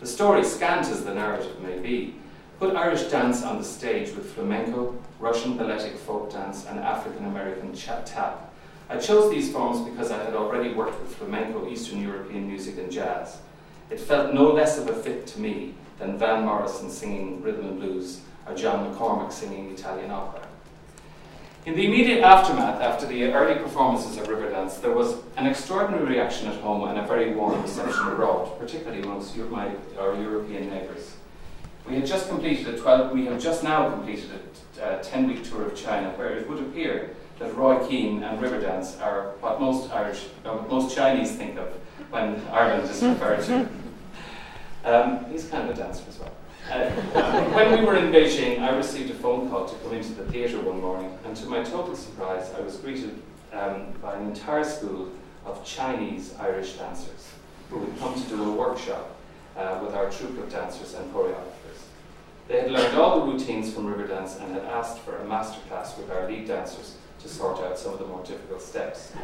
The 0.00 0.06
story, 0.06 0.44
scant 0.44 0.86
as 0.86 1.04
the 1.04 1.12
narrative 1.12 1.60
may 1.60 1.78
be, 1.78 2.14
put 2.58 2.74
Irish 2.74 3.04
dance 3.04 3.44
on 3.44 3.58
the 3.58 3.64
stage 3.64 4.14
with 4.14 4.32
flamenco, 4.32 4.96
Russian 5.20 5.56
balletic 5.56 5.96
folk 5.96 6.32
dance, 6.32 6.66
and 6.66 6.78
African 6.78 7.26
American 7.26 7.74
chat 7.74 8.06
tap. 8.06 8.52
I 8.90 8.98
chose 8.98 9.30
these 9.30 9.52
forms 9.52 9.88
because 9.88 10.10
I 10.10 10.22
had 10.24 10.34
already 10.34 10.72
worked 10.72 11.00
with 11.00 11.14
flamenco, 11.14 11.68
Eastern 11.68 12.02
European 12.02 12.48
music, 12.48 12.78
and 12.78 12.90
jazz. 12.90 13.38
It 13.90 14.00
felt 14.00 14.34
no 14.34 14.52
less 14.52 14.78
of 14.78 14.88
a 14.88 14.94
fit 14.94 15.26
to 15.28 15.40
me 15.40 15.74
than 15.98 16.18
Van 16.18 16.44
Morrison 16.44 16.90
singing 16.90 17.42
rhythm 17.42 17.66
and 17.66 17.80
blues 17.80 18.20
or 18.46 18.54
John 18.54 18.92
McCormack 18.92 19.32
singing 19.32 19.70
Italian 19.70 20.10
opera. 20.10 20.46
In 21.66 21.74
the 21.74 21.86
immediate 21.86 22.22
aftermath, 22.22 22.80
after 22.80 23.06
the 23.06 23.24
early 23.24 23.60
performances 23.60 24.16
of 24.16 24.26
Riverdance, 24.26 24.80
there 24.80 24.92
was 24.92 25.16
an 25.36 25.46
extraordinary 25.46 26.06
reaction 26.06 26.48
at 26.48 26.58
home 26.60 26.88
and 26.88 26.98
a 26.98 27.06
very 27.06 27.34
warm 27.34 27.60
reception 27.60 28.08
abroad, 28.08 28.58
particularly 28.58 29.02
amongst 29.02 29.36
my, 29.36 29.70
our 29.98 30.14
European 30.14 30.70
neighbours. 30.70 31.17
We 31.88 31.96
had 31.96 32.06
just 32.06 32.28
completed 32.28 32.68
a 32.68 32.78
12, 32.78 33.12
we 33.12 33.24
have 33.26 33.40
just 33.40 33.64
now 33.64 33.88
completed 33.90 34.30
a 34.80 34.98
10 35.02 35.26
week 35.26 35.42
tour 35.42 35.66
of 35.66 35.74
China 35.74 36.10
where 36.10 36.36
it 36.36 36.48
would 36.48 36.58
appear 36.58 37.16
that 37.38 37.56
Roy 37.56 37.78
Keane 37.86 38.22
and 38.22 38.38
Riverdance 38.40 39.00
are 39.00 39.32
what 39.40 39.60
most 39.60 39.90
Irish, 39.90 40.26
uh, 40.44 40.56
most 40.68 40.94
Chinese 40.94 41.32
think 41.32 41.56
of 41.56 41.68
when 42.10 42.42
Ireland 42.50 42.90
is 42.90 43.02
referred 43.02 43.44
to. 43.44 43.68
Um, 44.84 45.26
he's 45.30 45.46
kind 45.48 45.68
of 45.68 45.76
a 45.76 45.78
dancer 45.78 46.04
as 46.08 46.18
well. 46.18 46.32
Uh, 46.70 46.88
when 47.50 47.78
we 47.78 47.84
were 47.84 47.96
in 47.96 48.12
Beijing, 48.12 48.60
I 48.60 48.74
received 48.74 49.10
a 49.10 49.14
phone 49.14 49.50
call 49.50 49.66
to 49.66 49.74
come 49.80 49.92
into 49.92 50.12
the 50.12 50.24
theatre 50.30 50.60
one 50.60 50.80
morning, 50.80 51.18
and 51.24 51.36
to 51.36 51.46
my 51.46 51.64
total 51.64 51.96
surprise, 51.96 52.52
I 52.56 52.60
was 52.60 52.76
greeted 52.76 53.20
um, 53.52 53.92
by 54.00 54.14
an 54.14 54.28
entire 54.28 54.64
school 54.64 55.10
of 55.44 55.62
Chinese 55.64 56.32
Irish 56.38 56.74
dancers 56.74 57.28
who 57.68 57.80
had 57.84 57.98
come 57.98 58.14
to 58.14 58.28
do 58.28 58.50
a 58.50 58.52
workshop 58.52 59.16
uh, 59.56 59.80
with 59.84 59.94
our 59.94 60.08
troupe 60.10 60.38
of 60.38 60.50
dancers 60.50 60.94
and 60.94 61.12
choreographers. 61.12 61.57
They 62.48 62.60
had 62.60 62.70
learned 62.70 62.96
all 62.96 63.20
the 63.20 63.32
routines 63.32 63.72
from 63.72 63.86
Riverdance 63.86 64.42
and 64.42 64.54
had 64.54 64.64
asked 64.64 65.00
for 65.00 65.18
a 65.18 65.24
masterclass 65.24 65.98
with 65.98 66.10
our 66.10 66.26
lead 66.26 66.48
dancers 66.48 66.96
to 67.20 67.28
sort 67.28 67.60
out 67.60 67.78
some 67.78 67.92
of 67.92 67.98
the 67.98 68.06
more 68.06 68.24
difficult 68.24 68.62
steps. 68.62 69.12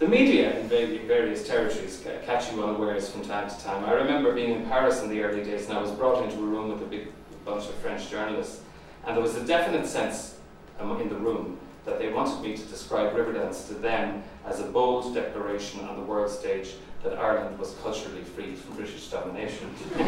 The 0.00 0.08
media 0.08 0.58
in 0.58 0.66
various 0.66 1.46
territories 1.46 2.04
catch 2.26 2.52
you 2.52 2.64
unawares 2.64 3.08
from 3.08 3.22
time 3.22 3.48
to 3.48 3.56
time. 3.60 3.84
I 3.84 3.92
remember 3.92 4.34
being 4.34 4.50
in 4.50 4.66
Paris 4.66 5.00
in 5.00 5.08
the 5.08 5.22
early 5.22 5.44
days 5.44 5.68
and 5.68 5.78
I 5.78 5.80
was 5.80 5.92
brought 5.92 6.24
into 6.24 6.36
a 6.38 6.46
room 6.46 6.68
with 6.68 6.82
a 6.82 6.84
big 6.84 7.12
bunch 7.44 7.68
of 7.68 7.74
French 7.76 8.10
journalists 8.10 8.60
and 9.06 9.16
there 9.16 9.22
was 9.22 9.36
a 9.36 9.46
definite 9.46 9.86
sense 9.86 10.38
um, 10.80 11.00
in 11.00 11.08
the 11.08 11.14
room 11.14 11.58
that 11.84 12.00
they 12.00 12.12
wanted 12.12 12.42
me 12.42 12.56
to 12.56 12.62
describe 12.64 13.14
Riverdance 13.14 13.68
to 13.68 13.74
them 13.74 14.24
as 14.44 14.58
a 14.58 14.64
bold 14.64 15.14
declaration 15.14 15.84
on 15.84 15.96
the 15.96 16.02
world 16.02 16.28
stage 16.28 16.74
that 17.04 17.18
Ireland 17.18 17.58
was 17.58 17.74
culturally 17.82 18.22
free 18.22 18.54
from 18.54 18.76
British 18.76 19.08
domination. 19.08 19.68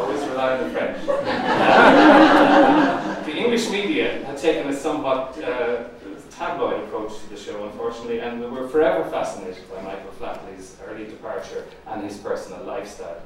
Always 0.00 0.22
rely 0.28 0.56
on 0.56 0.64
the 0.64 0.70
French. 0.70 1.04
the 3.26 3.36
English 3.36 3.68
media 3.70 4.24
had 4.24 4.38
taken 4.38 4.68
a 4.68 4.72
somewhat 4.72 5.36
uh, 5.42 5.82
tabloid 6.30 6.84
approach 6.84 7.18
to 7.20 7.28
the 7.30 7.36
show, 7.36 7.64
unfortunately, 7.64 8.20
and 8.20 8.40
we 8.40 8.46
were 8.46 8.68
forever 8.68 9.04
fascinated 9.10 9.68
by 9.68 9.82
Michael 9.82 10.12
Flatley's 10.12 10.76
early 10.86 11.06
departure 11.06 11.64
and 11.88 12.04
his 12.04 12.16
personal 12.18 12.62
lifestyle. 12.64 13.20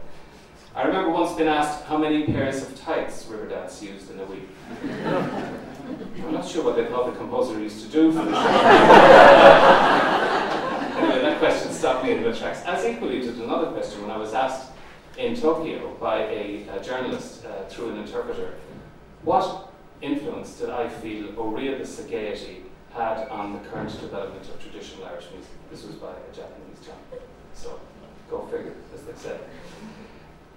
I 0.75 0.85
remember 0.85 1.11
once 1.11 1.37
being 1.37 1.51
asked 1.51 1.85
how 1.85 1.99
many 1.99 2.25
pairs 2.25 2.63
of 2.63 2.75
tights 2.81 3.25
Riverdance 3.25 3.83
used 3.83 4.11
in 4.11 4.21
a 4.21 4.25
week. 4.25 4.49
I'm 6.25 6.33
not 6.33 6.47
sure 6.47 6.65
what 6.65 6.77
they 6.77 6.87
thought 6.87 7.13
the 7.13 7.19
composer 7.19 7.59
used 7.59 7.85
to 7.85 7.91
do 7.91 8.11
for 8.13 8.25
this. 8.25 8.35
That 11.01 11.39
question 11.39 11.73
stopped 11.73 12.05
me 12.05 12.13
in 12.13 12.23
the 12.23 12.35
tracks. 12.37 12.63
As 12.65 12.85
equally 12.85 13.21
did 13.21 13.37
another 13.39 13.71
question 13.73 14.03
when 14.03 14.11
I 14.11 14.17
was 14.17 14.35
asked 14.35 14.71
in 15.17 15.35
Tokyo 15.35 15.95
by 16.01 16.23
a, 16.25 16.67
a 16.69 16.83
journalist 16.83 17.45
uh, 17.45 17.65
through 17.69 17.91
an 17.91 17.99
interpreter, 17.99 18.55
what 19.23 19.73
influence 20.01 20.59
did 20.59 20.71
I 20.71 20.89
feel 20.89 21.29
Ó 21.37 21.53
Riada 21.53 21.87
sa 21.87 22.03
had 22.93 23.29
on 23.29 23.53
the 23.53 23.69
current 23.69 23.91
development 24.01 24.49
of 24.49 24.61
traditional 24.61 25.07
Irish 25.07 25.27
music. 25.33 25.51
This 25.71 25.85
was 25.85 25.97
by 25.97 26.09
a 26.11 26.35
Japanese 26.35 26.79
journalist. 26.81 27.29
So, 27.55 27.79
go 28.31 28.47
figure, 28.47 28.75
as 28.95 29.03
they 29.03 29.15
say. 29.15 29.39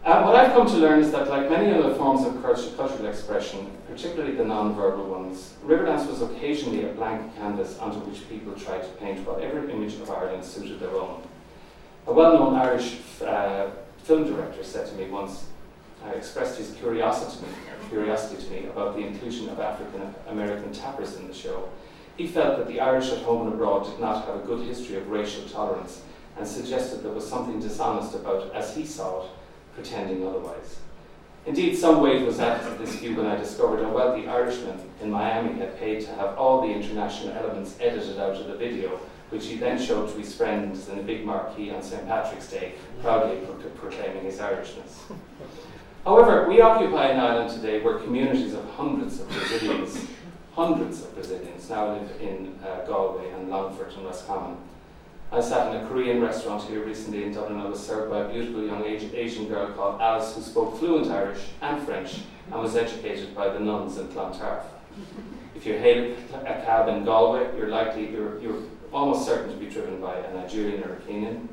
Uh, 0.03 0.23
what 0.23 0.35
I've 0.35 0.53
come 0.53 0.65
to 0.65 0.77
learn 0.77 0.99
is 0.99 1.11
that, 1.11 1.29
like 1.29 1.47
many 1.47 1.71
other 1.71 1.93
forms 1.93 2.25
of 2.25 2.41
cultural 2.41 3.05
expression, 3.05 3.69
particularly 3.87 4.33
the 4.33 4.43
non-verbal 4.43 5.05
ones, 5.05 5.53
Riverdance 5.63 6.07
was 6.07 6.23
occasionally 6.23 6.85
a 6.85 6.93
blank 6.93 7.35
canvas 7.35 7.77
onto 7.77 7.99
which 7.99 8.27
people 8.27 8.53
tried 8.53 8.81
to 8.81 8.89
paint 8.99 9.27
whatever 9.27 9.69
image 9.69 9.93
of 9.93 10.09
Ireland 10.09 10.43
suited 10.43 10.79
their 10.79 10.89
own. 10.89 11.21
A 12.07 12.13
well-known 12.13 12.55
Irish 12.55 12.97
uh, 13.21 13.69
film 13.99 14.25
director 14.25 14.63
said 14.63 14.87
to 14.87 14.95
me 14.95 15.07
once, 15.07 15.45
uh, 16.03 16.09
expressed 16.09 16.57
his 16.57 16.71
curiosity 16.71 17.45
curiosity 17.89 18.43
to 18.43 18.49
me 18.49 18.65
about 18.65 18.95
the 18.95 19.05
inclusion 19.05 19.49
of 19.49 19.59
African 19.59 20.15
American 20.29 20.73
tappers 20.73 21.15
in 21.17 21.27
the 21.27 21.33
show. 21.33 21.69
He 22.17 22.25
felt 22.25 22.57
that 22.57 22.67
the 22.67 22.79
Irish 22.79 23.11
at 23.11 23.19
home 23.19 23.45
and 23.45 23.53
abroad 23.53 23.85
did 23.85 23.99
not 23.99 24.25
have 24.25 24.37
a 24.37 24.47
good 24.47 24.65
history 24.65 24.95
of 24.95 25.09
racial 25.09 25.47
tolerance 25.47 26.01
and 26.37 26.47
suggested 26.47 27.03
there 27.03 27.11
was 27.11 27.27
something 27.27 27.59
dishonest 27.59 28.15
about, 28.15 28.51
as 28.55 28.75
he 28.75 28.83
saw 28.83 29.25
it, 29.25 29.29
pretending 29.73 30.25
otherwise. 30.25 30.79
Indeed, 31.45 31.75
some 31.75 32.01
weight 32.01 32.25
was 32.25 32.39
added 32.39 32.71
to 32.71 32.83
this 32.83 32.95
view 32.97 33.15
when 33.15 33.25
I 33.25 33.35
discovered 33.35 33.83
a 33.83 33.89
wealthy 33.89 34.27
Irishman 34.27 34.79
in 35.01 35.09
Miami 35.09 35.59
had 35.59 35.79
paid 35.79 36.01
to 36.01 36.13
have 36.13 36.37
all 36.37 36.61
the 36.61 36.71
international 36.71 37.33
elements 37.33 37.75
edited 37.79 38.19
out 38.19 38.35
of 38.35 38.47
the 38.47 38.55
video, 38.55 38.99
which 39.31 39.47
he 39.47 39.55
then 39.55 39.81
showed 39.81 40.09
to 40.09 40.17
his 40.19 40.35
friends 40.35 40.87
in 40.89 40.99
a 40.99 41.01
big 41.01 41.25
marquee 41.25 41.71
on 41.71 41.81
St. 41.81 42.07
Patrick's 42.07 42.47
Day, 42.47 42.73
proudly 43.01 43.37
pro- 43.37 43.69
proclaiming 43.71 44.23
his 44.23 44.37
Irishness. 44.37 45.11
However, 46.05 46.47
we 46.47 46.61
occupy 46.61 47.07
an 47.07 47.19
island 47.19 47.49
today 47.49 47.81
where 47.81 47.97
communities 47.99 48.53
of 48.53 48.67
hundreds 48.71 49.19
of 49.19 49.29
Brazilians, 49.29 50.05
hundreds 50.53 51.01
of 51.01 51.13
Brazilians 51.15 51.69
now 51.69 51.93
live 51.93 52.21
in 52.21 52.59
uh, 52.63 52.85
Galway 52.85 53.31
and 53.31 53.49
Longford 53.49 53.93
and 53.93 54.05
Roscommon, 54.05 54.57
I 55.33 55.39
sat 55.39 55.73
in 55.73 55.81
a 55.81 55.87
Korean 55.87 56.19
restaurant 56.19 56.63
here 56.63 56.83
recently 56.83 57.23
in 57.23 57.33
Dublin. 57.33 57.61
I 57.61 57.65
was 57.65 57.79
served 57.79 58.11
by 58.11 58.19
a 58.19 58.29
beautiful 58.29 58.65
young 58.65 58.83
Asian 58.83 59.47
girl 59.47 59.71
called 59.71 60.01
Alice 60.01 60.35
who 60.35 60.41
spoke 60.41 60.77
fluent 60.77 61.09
Irish 61.09 61.39
and 61.61 61.81
French 61.83 62.19
and 62.51 62.61
was 62.61 62.75
educated 62.75 63.33
by 63.33 63.47
the 63.47 63.59
nuns 63.59 63.97
in 63.97 64.09
Clontarf. 64.09 64.65
If 65.55 65.65
you 65.65 65.75
hail 65.77 66.17
a 66.33 66.61
cab 66.65 66.89
in 66.89 67.05
Galway, 67.05 67.49
you're 67.57 67.69
likely, 67.69 68.11
you're, 68.11 68.41
you're 68.41 68.61
almost 68.91 69.25
certain 69.25 69.49
to 69.53 69.55
be 69.57 69.67
driven 69.67 70.01
by 70.01 70.17
a 70.17 70.33
Nigerian 70.33 70.83
or 70.83 70.95
a 70.95 70.97
Kenyan. 70.97 71.47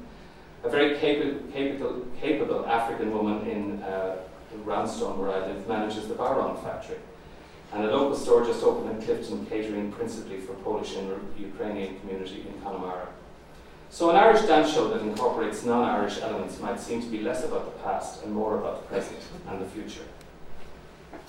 A 0.64 0.68
very 0.68 0.98
capable, 0.98 1.38
capable, 1.52 2.04
capable 2.20 2.66
African 2.66 3.12
woman 3.12 3.46
in 3.48 3.80
uh, 3.84 4.16
where 4.64 5.30
I 5.30 5.46
live, 5.46 5.68
manages 5.68 6.08
the 6.08 6.14
Baron 6.14 6.56
factory. 6.64 6.96
And 7.72 7.84
a 7.84 7.96
local 7.96 8.16
store 8.16 8.44
just 8.44 8.64
opened 8.64 8.90
in 8.90 9.06
Clifden, 9.06 9.48
catering 9.48 9.92
principally 9.92 10.40
for 10.40 10.54
Polish 10.54 10.96
and 10.96 11.12
Ukrainian 11.38 12.00
community 12.00 12.44
in 12.48 12.60
Connemara. 12.60 13.06
So, 13.90 14.10
an 14.10 14.16
Irish 14.16 14.42
dance 14.42 14.72
show 14.72 14.88
that 14.88 15.00
incorporates 15.00 15.64
non 15.64 15.82
Irish 15.82 16.20
elements 16.20 16.60
might 16.60 16.78
seem 16.78 17.00
to 17.00 17.08
be 17.08 17.22
less 17.22 17.44
about 17.44 17.64
the 17.64 17.82
past 17.82 18.22
and 18.22 18.34
more 18.34 18.58
about 18.58 18.82
the 18.82 18.88
present 18.88 19.18
and 19.48 19.60
the 19.60 19.66
future. 19.66 20.04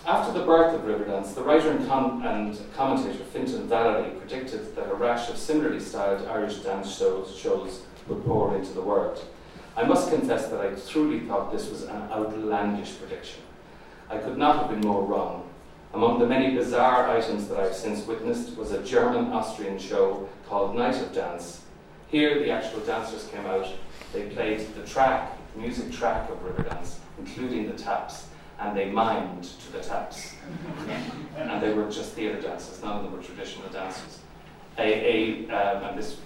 After 0.06 0.38
the 0.38 0.46
birth 0.46 0.74
of 0.74 0.82
Riverdance, 0.82 1.34
the 1.34 1.42
writer 1.42 1.72
and, 1.72 1.88
com- 1.88 2.26
and 2.26 2.58
commentator 2.76 3.24
Fintan 3.24 3.68
Vallely 3.68 4.18
predicted 4.20 4.76
that 4.76 4.90
a 4.92 4.94
rash 4.94 5.30
of 5.30 5.38
similarly 5.38 5.80
styled 5.80 6.28
Irish 6.28 6.58
dance 6.58 6.96
shows, 6.98 7.36
shows 7.38 7.84
would 8.08 8.26
pour 8.26 8.56
into 8.56 8.74
the 8.74 8.82
world. 8.82 9.24
I 9.78 9.84
must 9.84 10.10
confess 10.10 10.48
that 10.50 10.60
I 10.60 10.74
truly 10.90 11.22
thought 11.22 11.52
this 11.52 11.70
was 11.70 11.84
an 11.84 12.02
outlandish 12.12 12.98
prediction. 12.98 13.42
I 14.10 14.18
could 14.18 14.38
not 14.38 14.58
have 14.58 14.70
been 14.70 14.88
more 14.88 15.06
wrong. 15.06 15.48
Among 15.94 16.20
the 16.20 16.28
many 16.28 16.56
bizarre 16.56 17.10
items 17.10 17.48
that 17.48 17.60
I've 17.60 17.76
since 17.76 18.06
witnessed 18.06 18.58
was 18.58 18.72
a 18.72 18.84
German 18.84 19.32
Austrian 19.32 19.80
show 19.80 20.28
called 20.48 20.76
Night 20.76 20.96
of 20.96 21.14
Dance, 21.14 21.62
here, 22.10 22.40
the 22.40 22.50
actual 22.50 22.80
dancers 22.82 23.28
came 23.28 23.46
out. 23.46 23.68
They 24.14 24.24
played 24.30 24.62
the 24.76 24.84
track, 24.84 25.38
the 25.54 25.62
music 25.62 25.92
track 25.92 26.30
of 26.30 26.38
Riverdance, 26.44 26.96
including 27.20 27.70
the 27.70 27.78
taps, 27.78 28.28
and 28.60 28.76
they 28.76 28.90
mimed 28.90 29.44
to 29.44 29.72
the 29.72 29.80
taps. 29.80 30.34
and 31.38 31.62
they 31.62 31.74
were 31.74 31.90
just 31.90 32.14
theatre 32.14 32.42
dancers. 32.42 32.82
None 32.82 32.98
of 32.98 33.04
them 33.04 33.14
were 33.14 33.22
traditional 33.22 33.70
dancers. 33.70 34.20
A, 34.78 35.46
a 35.48 35.50
um, 35.52 35.84
and 35.84 35.98
this, 36.00 36.18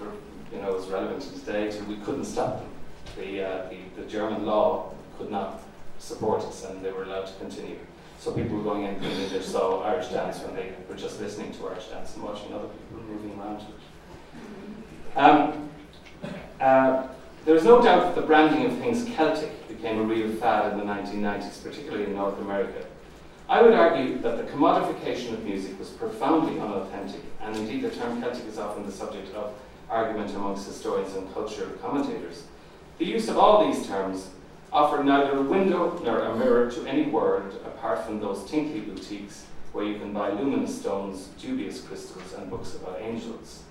you 0.54 0.62
know, 0.62 0.76
is 0.76 0.88
relevant 0.88 1.22
to 1.24 1.40
today. 1.40 1.70
So 1.70 1.84
we 1.84 1.98
couldn't 1.98 2.26
stop 2.26 2.60
them. 2.60 2.70
The, 3.18 3.44
uh, 3.44 3.70
the, 3.70 4.02
the 4.02 4.08
German 4.10 4.46
law 4.46 4.94
could 5.18 5.30
not 5.30 5.62
support 6.00 6.44
us, 6.44 6.64
and 6.66 6.84
they 6.84 6.92
were 6.92 7.04
allowed 7.04 7.28
to 7.28 7.34
continue. 7.34 7.78
So 8.20 8.32
people 8.32 8.58
were 8.58 8.64
going 8.64 8.84
in 8.84 9.00
thinking 9.02 9.30
they 9.30 9.42
saw 9.42 9.82
Irish 9.84 10.08
dance 10.08 10.40
when 10.40 10.56
they 10.56 10.72
were 10.88 10.96
just 10.96 11.20
listening 11.20 11.52
to 11.54 11.68
Irish 11.68 11.88
dance 11.88 12.16
and 12.16 12.24
watching 12.24 12.54
other 12.54 12.68
people 12.68 13.04
moving 13.06 13.38
around 13.38 13.60
to 13.60 13.66
it. 13.66 15.18
Um, 15.18 15.70
uh, 16.60 17.08
there 17.46 17.56
is 17.56 17.64
no 17.64 17.82
doubt 17.82 18.04
that 18.04 18.16
the 18.16 18.26
branding 18.26 18.66
of 18.66 18.78
things 18.78 19.04
Celtic 19.16 19.68
became 19.68 20.00
a 20.00 20.04
real 20.04 20.32
fad 20.36 20.72
in 20.72 20.80
the 20.80 20.86
1990s, 20.86 21.62
particularly 21.62 22.06
in 22.06 22.16
North 22.16 22.40
America. 22.40 22.86
I 23.50 23.62
would 23.62 23.74
argue 23.74 24.20
that 24.20 24.38
the 24.38 24.52
commodification 24.52 25.34
of 25.34 25.44
music 25.44 25.78
was 25.78 25.90
profoundly 25.90 26.60
unauthentic, 26.60 27.22
and 27.42 27.56
indeed 27.56 27.82
the 27.82 27.92
term 27.92 28.22
Celtic 28.22 28.48
is 28.48 28.58
often 28.58 28.86
the 28.86 28.92
subject 28.92 29.36
of 29.36 29.54
argument 29.90 30.34
amongst 30.36 30.66
historians 30.66 31.14
and 31.16 31.32
cultural 31.34 31.70
commentators. 31.82 32.44
The 32.98 33.06
use 33.06 33.28
of 33.28 33.38
all 33.38 33.66
these 33.66 33.86
terms 33.86 34.30
offer 34.72 35.04
neither 35.04 35.38
a 35.38 35.42
window 35.42 36.00
nor 36.04 36.20
a 36.20 36.36
mirror 36.36 36.72
to 36.72 36.86
any 36.88 37.04
world 37.04 37.54
apart 37.66 38.06
from 38.06 38.20
those 38.20 38.50
tinkly 38.50 38.80
boutiques 38.80 39.46
where 39.72 39.86
you 39.86 40.00
can 40.00 40.14
buy 40.14 40.30
luminous 40.30 40.80
stones, 40.80 41.30
dubious 41.40 41.82
crystals, 41.82 42.34
and 42.38 42.50
books 42.50 42.76
about 42.76 43.02
angels. 43.02 43.64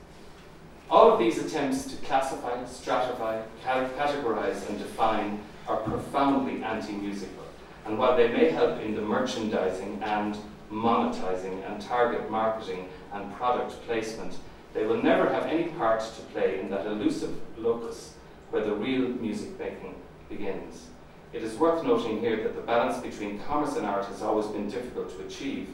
All 0.91 1.11
of 1.13 1.19
these 1.19 1.39
attempts 1.39 1.85
to 1.87 1.97
classify, 2.05 2.63
stratify, 2.65 3.43
categorize, 3.65 4.69
and 4.69 4.79
define 4.79 5.41
are 5.67 5.79
profoundly 5.79 6.63
anti 6.63 6.93
musical. 6.93 7.45
And 7.87 7.99
while 7.99 8.17
they 8.17 8.29
may 8.29 8.51
help 8.51 8.81
in 8.81 8.95
the 8.95 9.03
merchandising 9.03 10.03
and 10.03 10.37
monetizing 10.71 11.69
and 11.69 11.81
target 11.81 12.31
marketing 12.31 12.89
and 13.13 13.35
product 13.35 13.73
placement, 13.87 14.37
they 14.75 14.85
will 14.85 15.03
never 15.03 15.29
have 15.29 15.47
any 15.47 15.65
part 15.65 16.01
to 16.01 16.23
play 16.33 16.61
in 16.61 16.71
that 16.71 16.87
elusive 16.87 17.35
locus 17.59 18.15
where 18.51 18.65
the 18.65 18.75
real 18.75 19.09
music 19.09 19.59
making 19.59 19.95
begins. 20.29 20.87
It 21.33 21.43
is 21.43 21.57
worth 21.57 21.85
noting 21.85 22.21
here 22.21 22.37
that 22.43 22.55
the 22.55 22.63
balance 22.63 22.99
between 22.99 23.39
commerce 23.41 23.77
and 23.77 23.87
art 23.87 24.05
has 24.07 24.23
always 24.23 24.47
been 24.47 24.69
difficult 24.69 25.11
to 25.17 25.27
achieve. 25.27 25.71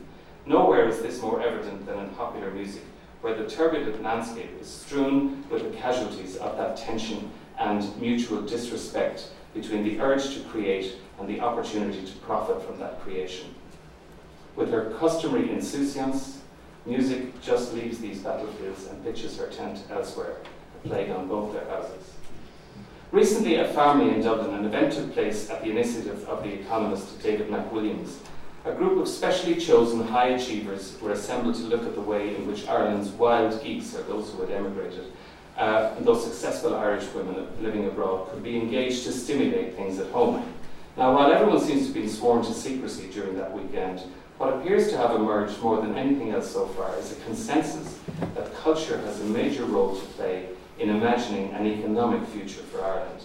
Nowhere 0.46 0.88
is 0.88 1.02
this 1.02 1.20
more 1.20 1.42
evident 1.42 1.84
than 1.86 1.98
in 1.98 2.10
popular 2.10 2.50
music, 2.50 2.82
where 3.20 3.34
the 3.34 3.48
turbulent 3.48 4.02
landscape 4.02 4.50
is 4.60 4.68
strewn 4.68 5.44
with 5.50 5.62
the 5.62 5.76
casualties 5.76 6.36
of 6.36 6.56
that 6.56 6.76
tension 6.76 7.30
and 7.58 8.00
mutual 8.00 8.42
disrespect 8.42 9.30
between 9.54 9.82
the 9.82 10.00
urge 10.00 10.34
to 10.34 10.40
create 10.44 10.96
and 11.18 11.28
the 11.28 11.40
opportunity 11.40 12.04
to 12.04 12.12
profit 12.18 12.62
from 12.62 12.78
that 12.78 13.00
creation. 13.00 13.54
With 14.54 14.70
her 14.70 14.90
customary 14.98 15.50
insouciance, 15.50 16.40
music 16.86 17.40
just 17.42 17.74
leaves 17.74 17.98
these 17.98 18.20
battlefields 18.20 18.86
and 18.86 19.02
pitches 19.04 19.36
her 19.38 19.48
tent 19.48 19.82
elsewhere, 19.90 20.36
a 20.84 20.88
plague 20.88 21.10
on 21.10 21.28
both 21.28 21.52
their 21.52 21.64
houses. 21.66 22.12
Recently 23.10 23.56
at 23.56 23.74
Farmleigh 23.74 24.14
in 24.14 24.20
Dublin, 24.20 24.54
an 24.54 24.66
event 24.66 24.92
took 24.92 25.12
place 25.12 25.48
at 25.50 25.64
the 25.64 25.70
initiative 25.70 26.28
of 26.28 26.42
the 26.42 26.52
economist 26.52 27.20
David 27.22 27.48
McWilliams 27.48 28.16
a 28.64 28.72
group 28.72 28.98
of 29.00 29.08
specially 29.08 29.54
chosen 29.54 30.06
high 30.06 30.28
achievers 30.28 30.96
were 31.00 31.12
assembled 31.12 31.54
to 31.56 31.62
look 31.62 31.84
at 31.84 31.94
the 31.94 32.00
way 32.00 32.34
in 32.34 32.46
which 32.46 32.66
Ireland's 32.66 33.10
wild 33.10 33.62
geese, 33.62 33.94
or 33.94 34.02
those 34.02 34.30
who 34.30 34.40
had 34.42 34.50
emigrated, 34.50 35.12
uh, 35.56 35.94
and 35.96 36.06
those 36.06 36.24
successful 36.24 36.74
Irish 36.74 37.06
women 37.14 37.46
living 37.62 37.86
abroad, 37.86 38.30
could 38.30 38.42
be 38.42 38.56
engaged 38.56 39.04
to 39.04 39.12
stimulate 39.12 39.74
things 39.74 39.98
at 39.98 40.10
home. 40.10 40.42
Now, 40.96 41.14
while 41.14 41.32
everyone 41.32 41.60
seems 41.60 41.86
to 41.86 41.92
be 41.92 42.08
sworn 42.08 42.44
to 42.44 42.52
secrecy 42.52 43.08
during 43.12 43.36
that 43.36 43.52
weekend, 43.52 44.02
what 44.38 44.54
appears 44.54 44.88
to 44.90 44.96
have 44.96 45.14
emerged 45.16 45.60
more 45.60 45.80
than 45.80 45.96
anything 45.96 46.30
else 46.30 46.50
so 46.52 46.66
far 46.66 46.96
is 46.98 47.12
a 47.12 47.16
consensus 47.24 47.98
that 48.34 48.54
culture 48.54 48.98
has 48.98 49.20
a 49.20 49.24
major 49.24 49.64
role 49.64 49.96
to 49.96 50.06
play 50.08 50.46
in 50.78 50.90
imagining 50.90 51.50
an 51.52 51.66
economic 51.66 52.26
future 52.28 52.62
for 52.62 52.84
Ireland. 52.84 53.22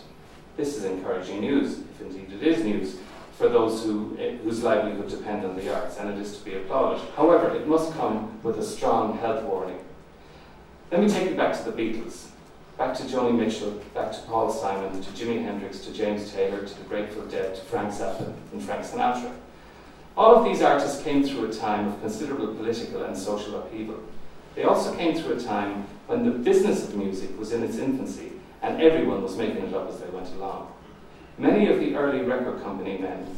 This 0.58 0.76
is 0.76 0.86
encouraging 0.86 1.42
news, 1.42 1.80
if 1.80 2.02
indeed 2.02 2.32
it 2.34 2.44
is 2.48 2.64
news, 2.64 2.98
for 3.38 3.50
those 3.50 3.84
who, 3.84 4.16
eh, 4.20 4.38
whose 4.44 4.64
livelihood 4.64 5.10
depend 5.10 5.46
on 5.46 5.56
the 5.56 5.74
arts, 5.74 5.98
and 5.98 6.10
it 6.10 6.20
is 6.20 6.38
to 6.38 6.46
be 6.46 6.56
applauded. 6.56 7.02
However, 7.16 7.50
it 7.56 7.68
must 7.68 7.94
come 7.94 8.40
with 8.44 8.58
a 8.60 8.64
strong 8.64 9.18
health 9.18 9.44
warning. 9.44 9.80
Let 10.92 11.02
me 11.02 11.10
take 11.10 11.30
you 11.30 11.36
back 11.36 11.58
to 11.58 11.64
the 11.64 11.72
Beatles, 11.72 12.28
back 12.78 12.96
to 12.96 13.04
Joni 13.04 13.38
Mitchell, 13.38 13.82
back 13.94 14.12
to 14.12 14.20
Paul 14.22 14.52
Simon, 14.52 15.02
to 15.02 15.10
Jimi 15.12 15.44
Hendrix, 15.44 15.80
to 15.80 15.94
James 15.94 16.32
Taylor, 16.32 16.64
to 16.66 16.78
the 16.78 16.84
Grateful 16.84 17.26
Dead, 17.26 17.56
to 17.56 17.62
Frank 17.62 17.92
Zappa, 17.92 18.32
and 18.52 18.64
Frank 18.64 18.86
Sinatra. 18.86 19.32
All 20.16 20.36
of 20.36 20.46
these 20.46 20.62
artists 20.62 21.04
came 21.04 21.24
through 21.24 21.50
a 21.50 21.54
time 21.54 21.88
of 21.88 22.00
considerable 22.02 22.54
political 22.54 23.04
and 23.04 23.18
social 23.18 23.56
upheaval. 23.56 24.00
They 24.54 24.64
also 24.64 24.96
came 24.96 25.16
through 25.16 25.38
a 25.38 25.40
time 25.40 25.88
when 26.06 26.24
the 26.24 26.32
business 26.32 26.88
of 26.88 26.96
music 26.96 27.38
was 27.40 27.52
in 27.52 27.64
its 27.64 27.78
infancy 27.78 28.34
and 28.62 28.80
everyone 28.82 29.24
was 29.24 29.36
making 29.36 29.64
it 29.64 29.74
up 29.74 29.90
as 29.90 30.00
they 30.00 30.10
went 30.10 30.30
along. 30.36 30.72
Many 31.38 31.68
of 31.68 31.80
the 31.80 31.96
early 31.96 32.22
record 32.22 32.62
company 32.62 32.98
men, 33.00 33.38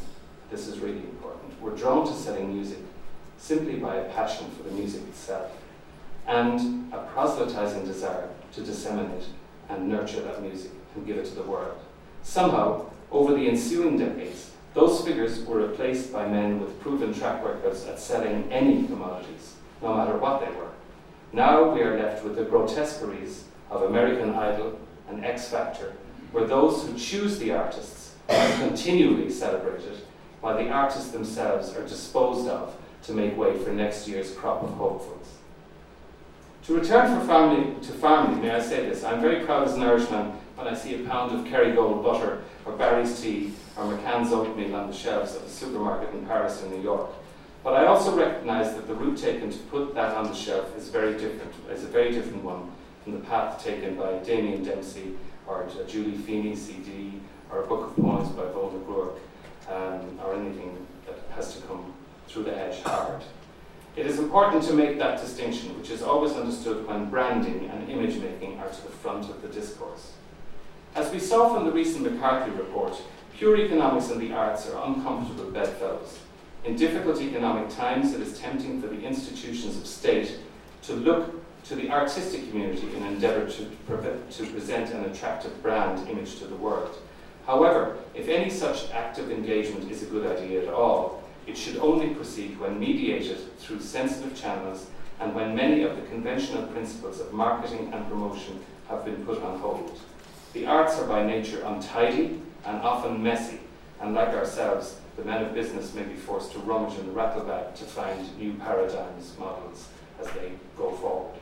this 0.50 0.68
is 0.68 0.80
really 0.80 0.98
important, 0.98 1.60
were 1.60 1.74
drawn 1.74 2.06
to 2.06 2.12
selling 2.12 2.52
music 2.54 2.78
simply 3.38 3.76
by 3.76 3.96
a 3.96 4.08
passion 4.10 4.50
for 4.50 4.62
the 4.64 4.70
music 4.70 5.02
itself. 5.08 5.50
and 6.26 6.92
a 6.92 6.98
proselytizing 7.14 7.84
desire 7.84 8.28
to 8.52 8.60
disseminate 8.60 9.26
and 9.68 9.88
nurture 9.88 10.20
that 10.22 10.42
music 10.42 10.72
and 10.94 11.06
give 11.06 11.16
it 11.16 11.26
to 11.26 11.34
the 11.34 11.42
world. 11.42 11.78
Somehow, 12.22 12.86
over 13.12 13.34
the 13.34 13.48
ensuing 13.48 13.98
decades, 13.98 14.50
those 14.74 15.04
figures 15.04 15.44
were 15.44 15.66
replaced 15.68 16.12
by 16.12 16.26
men 16.26 16.60
with 16.60 16.80
proven 16.80 17.14
track 17.14 17.44
records 17.44 17.86
at 17.86 17.98
selling 17.98 18.50
any 18.52 18.86
commodities, 18.86 19.54
no 19.80 19.94
matter 19.94 20.18
what 20.18 20.40
they 20.40 20.50
were. 20.56 20.70
Now 21.32 21.70
we 21.72 21.82
are 21.82 21.98
left 21.98 22.24
with 22.24 22.36
the 22.36 22.44
grotesqueries 22.44 23.44
of 23.70 23.82
American 23.82 24.34
Idol 24.34 24.78
and 25.08 25.24
X 25.24 25.48
Factor, 25.48 25.94
where 26.36 26.46
those 26.46 26.86
who 26.86 26.94
choose 26.98 27.38
the 27.38 27.50
artists 27.50 28.14
are 28.28 28.58
continually 28.58 29.30
celebrated, 29.30 29.96
while 30.42 30.54
the 30.54 30.68
artists 30.68 31.10
themselves 31.10 31.74
are 31.74 31.88
disposed 31.88 32.46
of 32.46 32.76
to 33.02 33.14
make 33.14 33.34
way 33.38 33.56
for 33.56 33.70
next 33.70 34.06
year's 34.06 34.34
crop 34.34 34.62
of 34.62 34.68
hopefuls. 34.74 35.28
To 36.64 36.74
return 36.74 37.26
family, 37.26 37.74
to 37.80 37.92
family, 37.92 38.38
may 38.38 38.50
I 38.50 38.60
say 38.60 38.86
this, 38.86 39.02
I'm 39.02 39.22
very 39.22 39.46
proud 39.46 39.66
as 39.66 39.76
an 39.76 39.82
Irishman 39.82 40.32
when 40.56 40.68
I 40.68 40.74
see 40.74 40.96
a 40.96 41.08
pound 41.08 41.32
of 41.32 41.46
Kerrygold 41.46 42.02
butter 42.02 42.42
or 42.66 42.72
Barry's 42.72 43.18
tea 43.18 43.54
or 43.74 43.84
McCann's 43.84 44.30
oatmeal 44.30 44.76
on 44.76 44.90
the 44.90 44.94
shelves 44.94 45.34
of 45.36 45.42
a 45.42 45.48
supermarket 45.48 46.12
in 46.12 46.26
Paris 46.26 46.62
or 46.62 46.68
New 46.68 46.82
York. 46.82 47.08
But 47.64 47.72
I 47.72 47.86
also 47.86 48.14
recognise 48.14 48.74
that 48.74 48.86
the 48.86 48.94
route 48.94 49.16
taken 49.16 49.50
to 49.50 49.58
put 49.70 49.94
that 49.94 50.14
on 50.14 50.24
the 50.24 50.34
shelf 50.34 50.76
is 50.76 50.88
very 50.88 51.12
different, 51.12 51.54
is 51.70 51.84
a 51.84 51.88
very 51.88 52.12
different 52.12 52.44
one 52.44 52.70
from 53.04 53.14
the 53.14 53.20
path 53.20 53.64
taken 53.64 53.94
by 53.94 54.18
Damien 54.18 54.62
Dempsey 54.62 55.16
or 55.46 55.62
a 55.62 55.84
Julie 55.84 56.16
Feeney 56.16 56.56
CD 56.56 57.12
or 57.50 57.62
a 57.62 57.66
book 57.66 57.90
of 57.90 57.96
poems 57.96 58.28
by 58.30 58.44
Bo 58.44 58.70
McGrourk 58.70 59.18
um, 59.72 60.18
or 60.24 60.34
anything 60.34 60.86
that 61.06 61.18
has 61.34 61.54
to 61.56 61.62
come 61.62 61.92
through 62.28 62.44
the 62.44 62.56
edge 62.56 62.82
hard. 62.82 63.22
It 63.96 64.06
is 64.06 64.18
important 64.18 64.62
to 64.64 64.74
make 64.74 64.98
that 64.98 65.20
distinction, 65.20 65.76
which 65.78 65.90
is 65.90 66.02
always 66.02 66.32
understood 66.32 66.86
when 66.86 67.08
branding 67.08 67.70
and 67.70 67.88
image 67.88 68.16
making 68.16 68.58
are 68.58 68.68
to 68.68 68.82
the 68.82 68.90
front 68.90 69.30
of 69.30 69.40
the 69.40 69.48
discourse. 69.48 70.12
As 70.94 71.10
we 71.10 71.18
saw 71.18 71.54
from 71.54 71.64
the 71.64 71.72
recent 71.72 72.10
McCarthy 72.10 72.50
report, 72.50 73.00
pure 73.34 73.56
economics 73.56 74.10
and 74.10 74.20
the 74.20 74.32
arts 74.32 74.68
are 74.68 74.86
uncomfortable 74.86 75.50
bedfellows. 75.50 76.18
In 76.64 76.76
difficult 76.76 77.20
economic 77.20 77.70
times, 77.70 78.12
it 78.12 78.20
is 78.20 78.38
tempting 78.38 78.82
for 78.82 78.88
the 78.88 79.00
institutions 79.00 79.76
of 79.76 79.86
state 79.86 80.40
to 80.82 80.94
look 80.94 81.45
to 81.68 81.74
the 81.74 81.90
artistic 81.90 82.48
community 82.48 82.86
in 82.94 83.02
an 83.02 83.14
endeavour 83.14 83.50
to, 83.50 83.64
to 84.30 84.46
present 84.52 84.90
an 84.92 85.04
attractive 85.06 85.62
brand 85.62 86.08
image 86.08 86.38
to 86.38 86.46
the 86.46 86.54
world. 86.54 86.96
However, 87.44 87.98
if 88.14 88.28
any 88.28 88.50
such 88.50 88.90
active 88.92 89.30
engagement 89.30 89.90
is 89.90 90.02
a 90.02 90.06
good 90.06 90.26
idea 90.26 90.66
at 90.66 90.72
all, 90.72 91.24
it 91.46 91.56
should 91.56 91.76
only 91.78 92.14
proceed 92.14 92.58
when 92.58 92.78
mediated 92.78 93.58
through 93.58 93.80
sensitive 93.80 94.36
channels 94.40 94.86
and 95.20 95.34
when 95.34 95.56
many 95.56 95.82
of 95.82 95.96
the 95.96 96.02
conventional 96.02 96.66
principles 96.68 97.20
of 97.20 97.32
marketing 97.32 97.90
and 97.92 98.08
promotion 98.08 98.60
have 98.88 99.04
been 99.04 99.24
put 99.24 99.42
on 99.42 99.58
hold. 99.58 99.98
The 100.52 100.66
arts 100.66 100.98
are 100.98 101.06
by 101.06 101.26
nature 101.26 101.62
untidy 101.64 102.40
and 102.64 102.80
often 102.82 103.22
messy, 103.22 103.60
and 104.00 104.14
like 104.14 104.28
ourselves, 104.28 105.00
the 105.16 105.24
men 105.24 105.44
of 105.44 105.54
business 105.54 105.94
may 105.94 106.02
be 106.02 106.14
forced 106.14 106.52
to 106.52 106.58
rummage 106.60 106.98
in 106.98 107.06
the 107.06 107.12
rattlebag 107.12 107.74
to 107.76 107.84
find 107.84 108.38
new 108.38 108.54
paradigms, 108.54 109.34
models, 109.38 109.88
as 110.20 110.26
they 110.32 110.52
go 110.76 110.90
forward. 110.92 111.34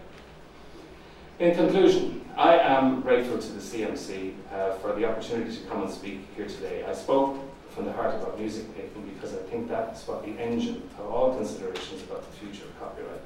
In 1.41 1.53
conclusion, 1.57 2.25
I 2.37 2.59
am 2.59 3.01
grateful 3.01 3.39
to 3.39 3.53
the 3.53 3.61
CMC 3.61 4.35
uh, 4.53 4.75
for 4.75 4.95
the 4.95 5.05
opportunity 5.05 5.57
to 5.57 5.63
come 5.65 5.83
and 5.83 5.91
speak 5.91 6.21
here 6.37 6.47
today. 6.47 6.85
I 6.85 6.95
spoke 6.95 7.37
from 7.71 7.87
the 7.87 7.93
heart 7.93 8.15
about 8.15 8.39
music 8.39 8.69
making 8.77 9.11
because 9.13 9.35
I 9.35 9.39
think 9.51 9.69
that's 9.69 10.07
what 10.07 10.25
the 10.25 10.31
engine 10.41 10.89
of 10.97 11.07
all 11.11 11.35
considerations 11.35 12.05
about 12.05 12.25
the 12.31 12.37
future 12.37 12.65
of 12.67 12.79
copyright 12.79 13.21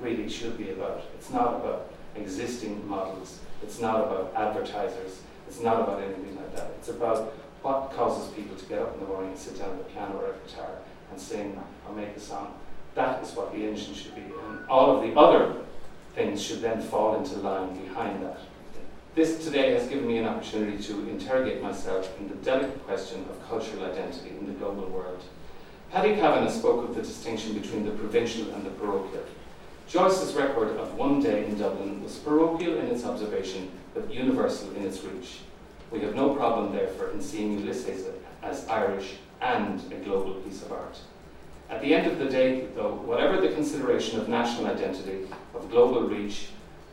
really 0.00 0.28
should 0.28 0.58
be 0.58 0.70
about. 0.70 1.02
It's 1.14 1.30
not 1.30 1.54
about 1.54 1.92
existing 2.16 2.88
models, 2.88 3.38
it's 3.62 3.80
not 3.80 4.00
about 4.00 4.32
advertisers, 4.34 5.20
it's 5.46 5.60
not 5.60 5.80
about 5.80 6.02
anything 6.02 6.34
like 6.34 6.56
that. 6.56 6.72
It's 6.80 6.88
about 6.88 7.34
what 7.62 7.92
causes 7.92 8.34
people 8.34 8.56
to 8.56 8.64
get 8.66 8.80
up 8.80 8.94
in 8.94 9.00
the 9.00 9.06
morning 9.06 9.30
and 9.30 9.38
sit 9.38 9.60
down 9.60 9.70
at 9.70 9.78
the 9.78 9.84
piano 9.84 10.18
or 10.18 10.32
a 10.32 10.48
guitar 10.48 10.70
and 11.12 11.20
sing 11.20 11.62
or 11.88 11.94
make 11.94 12.16
a 12.16 12.20
song. 12.20 12.52
That 12.96 13.22
is 13.22 13.30
what 13.36 13.52
the 13.52 13.64
engine 13.64 13.94
should 13.94 14.16
be. 14.16 14.22
And 14.22 14.68
all 14.68 14.96
of 14.96 15.02
the 15.02 15.16
other 15.16 15.54
things 16.14 16.42
should 16.42 16.60
then 16.60 16.80
fall 16.80 17.16
into 17.16 17.36
line 17.36 17.76
behind 17.86 18.22
that. 18.24 18.38
This 19.14 19.44
today 19.44 19.74
has 19.74 19.88
given 19.88 20.06
me 20.06 20.18
an 20.18 20.26
opportunity 20.26 20.82
to 20.84 21.08
interrogate 21.08 21.62
myself 21.62 22.12
in 22.18 22.28
the 22.28 22.34
delicate 22.36 22.84
question 22.84 23.24
of 23.30 23.48
cultural 23.48 23.84
identity 23.84 24.30
in 24.30 24.46
the 24.46 24.52
global 24.52 24.86
world. 24.88 25.22
Paddy 25.92 26.14
Kavanagh 26.14 26.50
spoke 26.50 26.88
of 26.88 26.96
the 26.96 27.02
distinction 27.02 27.54
between 27.54 27.84
the 27.84 27.92
provincial 27.92 28.52
and 28.54 28.66
the 28.66 28.70
parochial. 28.70 29.24
Joyce's 29.86 30.34
record 30.34 30.76
of 30.78 30.94
one 30.94 31.22
day 31.22 31.44
in 31.44 31.58
Dublin 31.58 32.02
was 32.02 32.16
parochial 32.16 32.78
in 32.78 32.86
its 32.86 33.04
observation, 33.04 33.70
but 33.94 34.12
universal 34.12 34.74
in 34.74 34.84
its 34.84 35.04
reach. 35.04 35.40
We 35.90 36.00
have 36.00 36.16
no 36.16 36.34
problem, 36.34 36.72
therefore, 36.72 37.10
in 37.10 37.20
seeing 37.20 37.58
Ulysses 37.60 38.06
as 38.42 38.66
Irish 38.66 39.14
and 39.40 39.80
a 39.92 39.96
global 39.96 40.34
piece 40.34 40.62
of 40.62 40.72
art. 40.72 40.98
At 41.70 41.80
the 41.80 41.94
end 41.94 42.06
of 42.06 42.18
the 42.18 42.26
day, 42.26 42.66
though, 42.74 42.94
whatever 42.94 43.40
the 43.40 43.54
consideration 43.54 44.20
of 44.20 44.28
national 44.28 44.66
identity, 44.66 45.26
of 45.54 45.70
global 45.70 46.02
reach, 46.02 46.48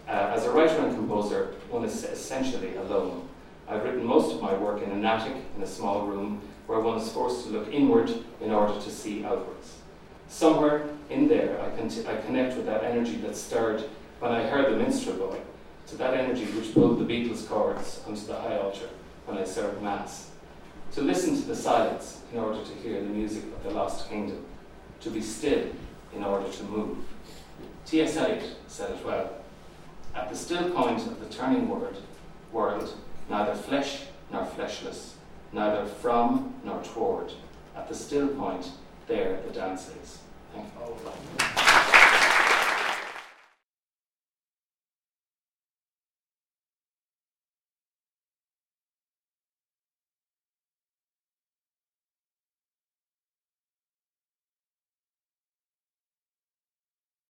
uh, 0.08 0.34
as 0.36 0.46
a 0.46 0.52
writer 0.52 0.80
and 0.80 0.96
composer, 0.96 1.56
one 1.70 1.84
is 1.86 2.04
essentially 2.04 2.76
alone. 2.76 3.28
I've 3.68 3.84
written 3.84 4.04
most 4.04 4.34
of 4.36 4.42
my 4.42 4.54
work 4.54 4.82
in 4.82 4.92
an 4.92 5.06
attic, 5.06 5.36
in 5.56 5.64
a 5.64 5.68
small 5.68 6.06
room, 6.06 6.42
where 6.68 6.80
one 6.80 7.00
is 7.00 7.12
forced 7.12 7.46
to 7.46 7.52
look 7.52 7.72
inward 7.72 8.12
in 8.42 8.52
order 8.52 8.80
to 8.80 8.90
see 8.90 9.24
outwards. 9.24 9.78
Somewhere 10.28 10.90
in 11.10 11.28
there, 11.28 11.60
I, 11.62 11.70
con- 11.78 11.92
I 12.08 12.22
connect 12.22 12.56
with 12.56 12.66
that 12.66 12.84
energy 12.84 13.18
that 13.18 13.36
stirred 13.36 13.84
when 14.20 14.32
I 14.32 14.44
heard 14.44 14.72
the 14.72 14.78
minstrel 14.78 15.18
boy, 15.18 15.40
to 15.88 15.96
that 15.98 16.14
energy 16.14 16.46
which 16.46 16.74
pulled 16.74 17.00
the 17.00 17.06
Beatles 17.06 17.48
chords 17.48 18.02
onto 18.08 18.26
the 18.26 18.36
high 18.36 18.58
altar 18.58 18.90
when 19.26 19.38
I 19.38 19.44
served 19.44 19.82
Mass. 19.82 20.32
To 20.94 21.02
listen 21.02 21.36
to 21.36 21.48
the 21.48 21.56
silence 21.56 22.22
in 22.34 22.40
order 22.40 22.64
to 22.64 22.74
hear 22.76 23.02
the 23.02 23.10
music 23.10 23.44
of 23.56 23.64
the 23.64 23.72
lost 23.72 24.10
kingdom. 24.10 24.46
To 25.02 25.10
be 25.10 25.22
still 25.22 25.68
in 26.16 26.24
order 26.24 26.50
to 26.52 26.64
move. 26.64 26.98
T.S. 27.86 28.18
Eliot 28.18 28.44
said 28.68 28.92
it 28.92 29.06
well. 29.06 29.32
At 30.14 30.30
the 30.30 30.36
still 30.36 30.70
point 30.70 31.00
of 31.00 31.20
the 31.20 31.26
turning 31.36 31.68
word, 31.70 31.98
world, 32.52 32.94
neither 33.30 33.56
flesh 33.56 34.04
nor 34.32 34.46
fleshless, 34.46 35.16
neither 35.52 35.86
from 35.86 36.54
nor 36.64 36.84
toward. 36.84 37.32
At 37.76 37.88
the 37.88 37.96
still 37.96 38.28
point, 38.28 38.72
there 39.08 39.42
the 39.48 39.54
dance 39.54 39.90
is. 40.02 40.20
Thank 40.54 40.66
you. 40.66 40.82
Oh, 40.84 42.08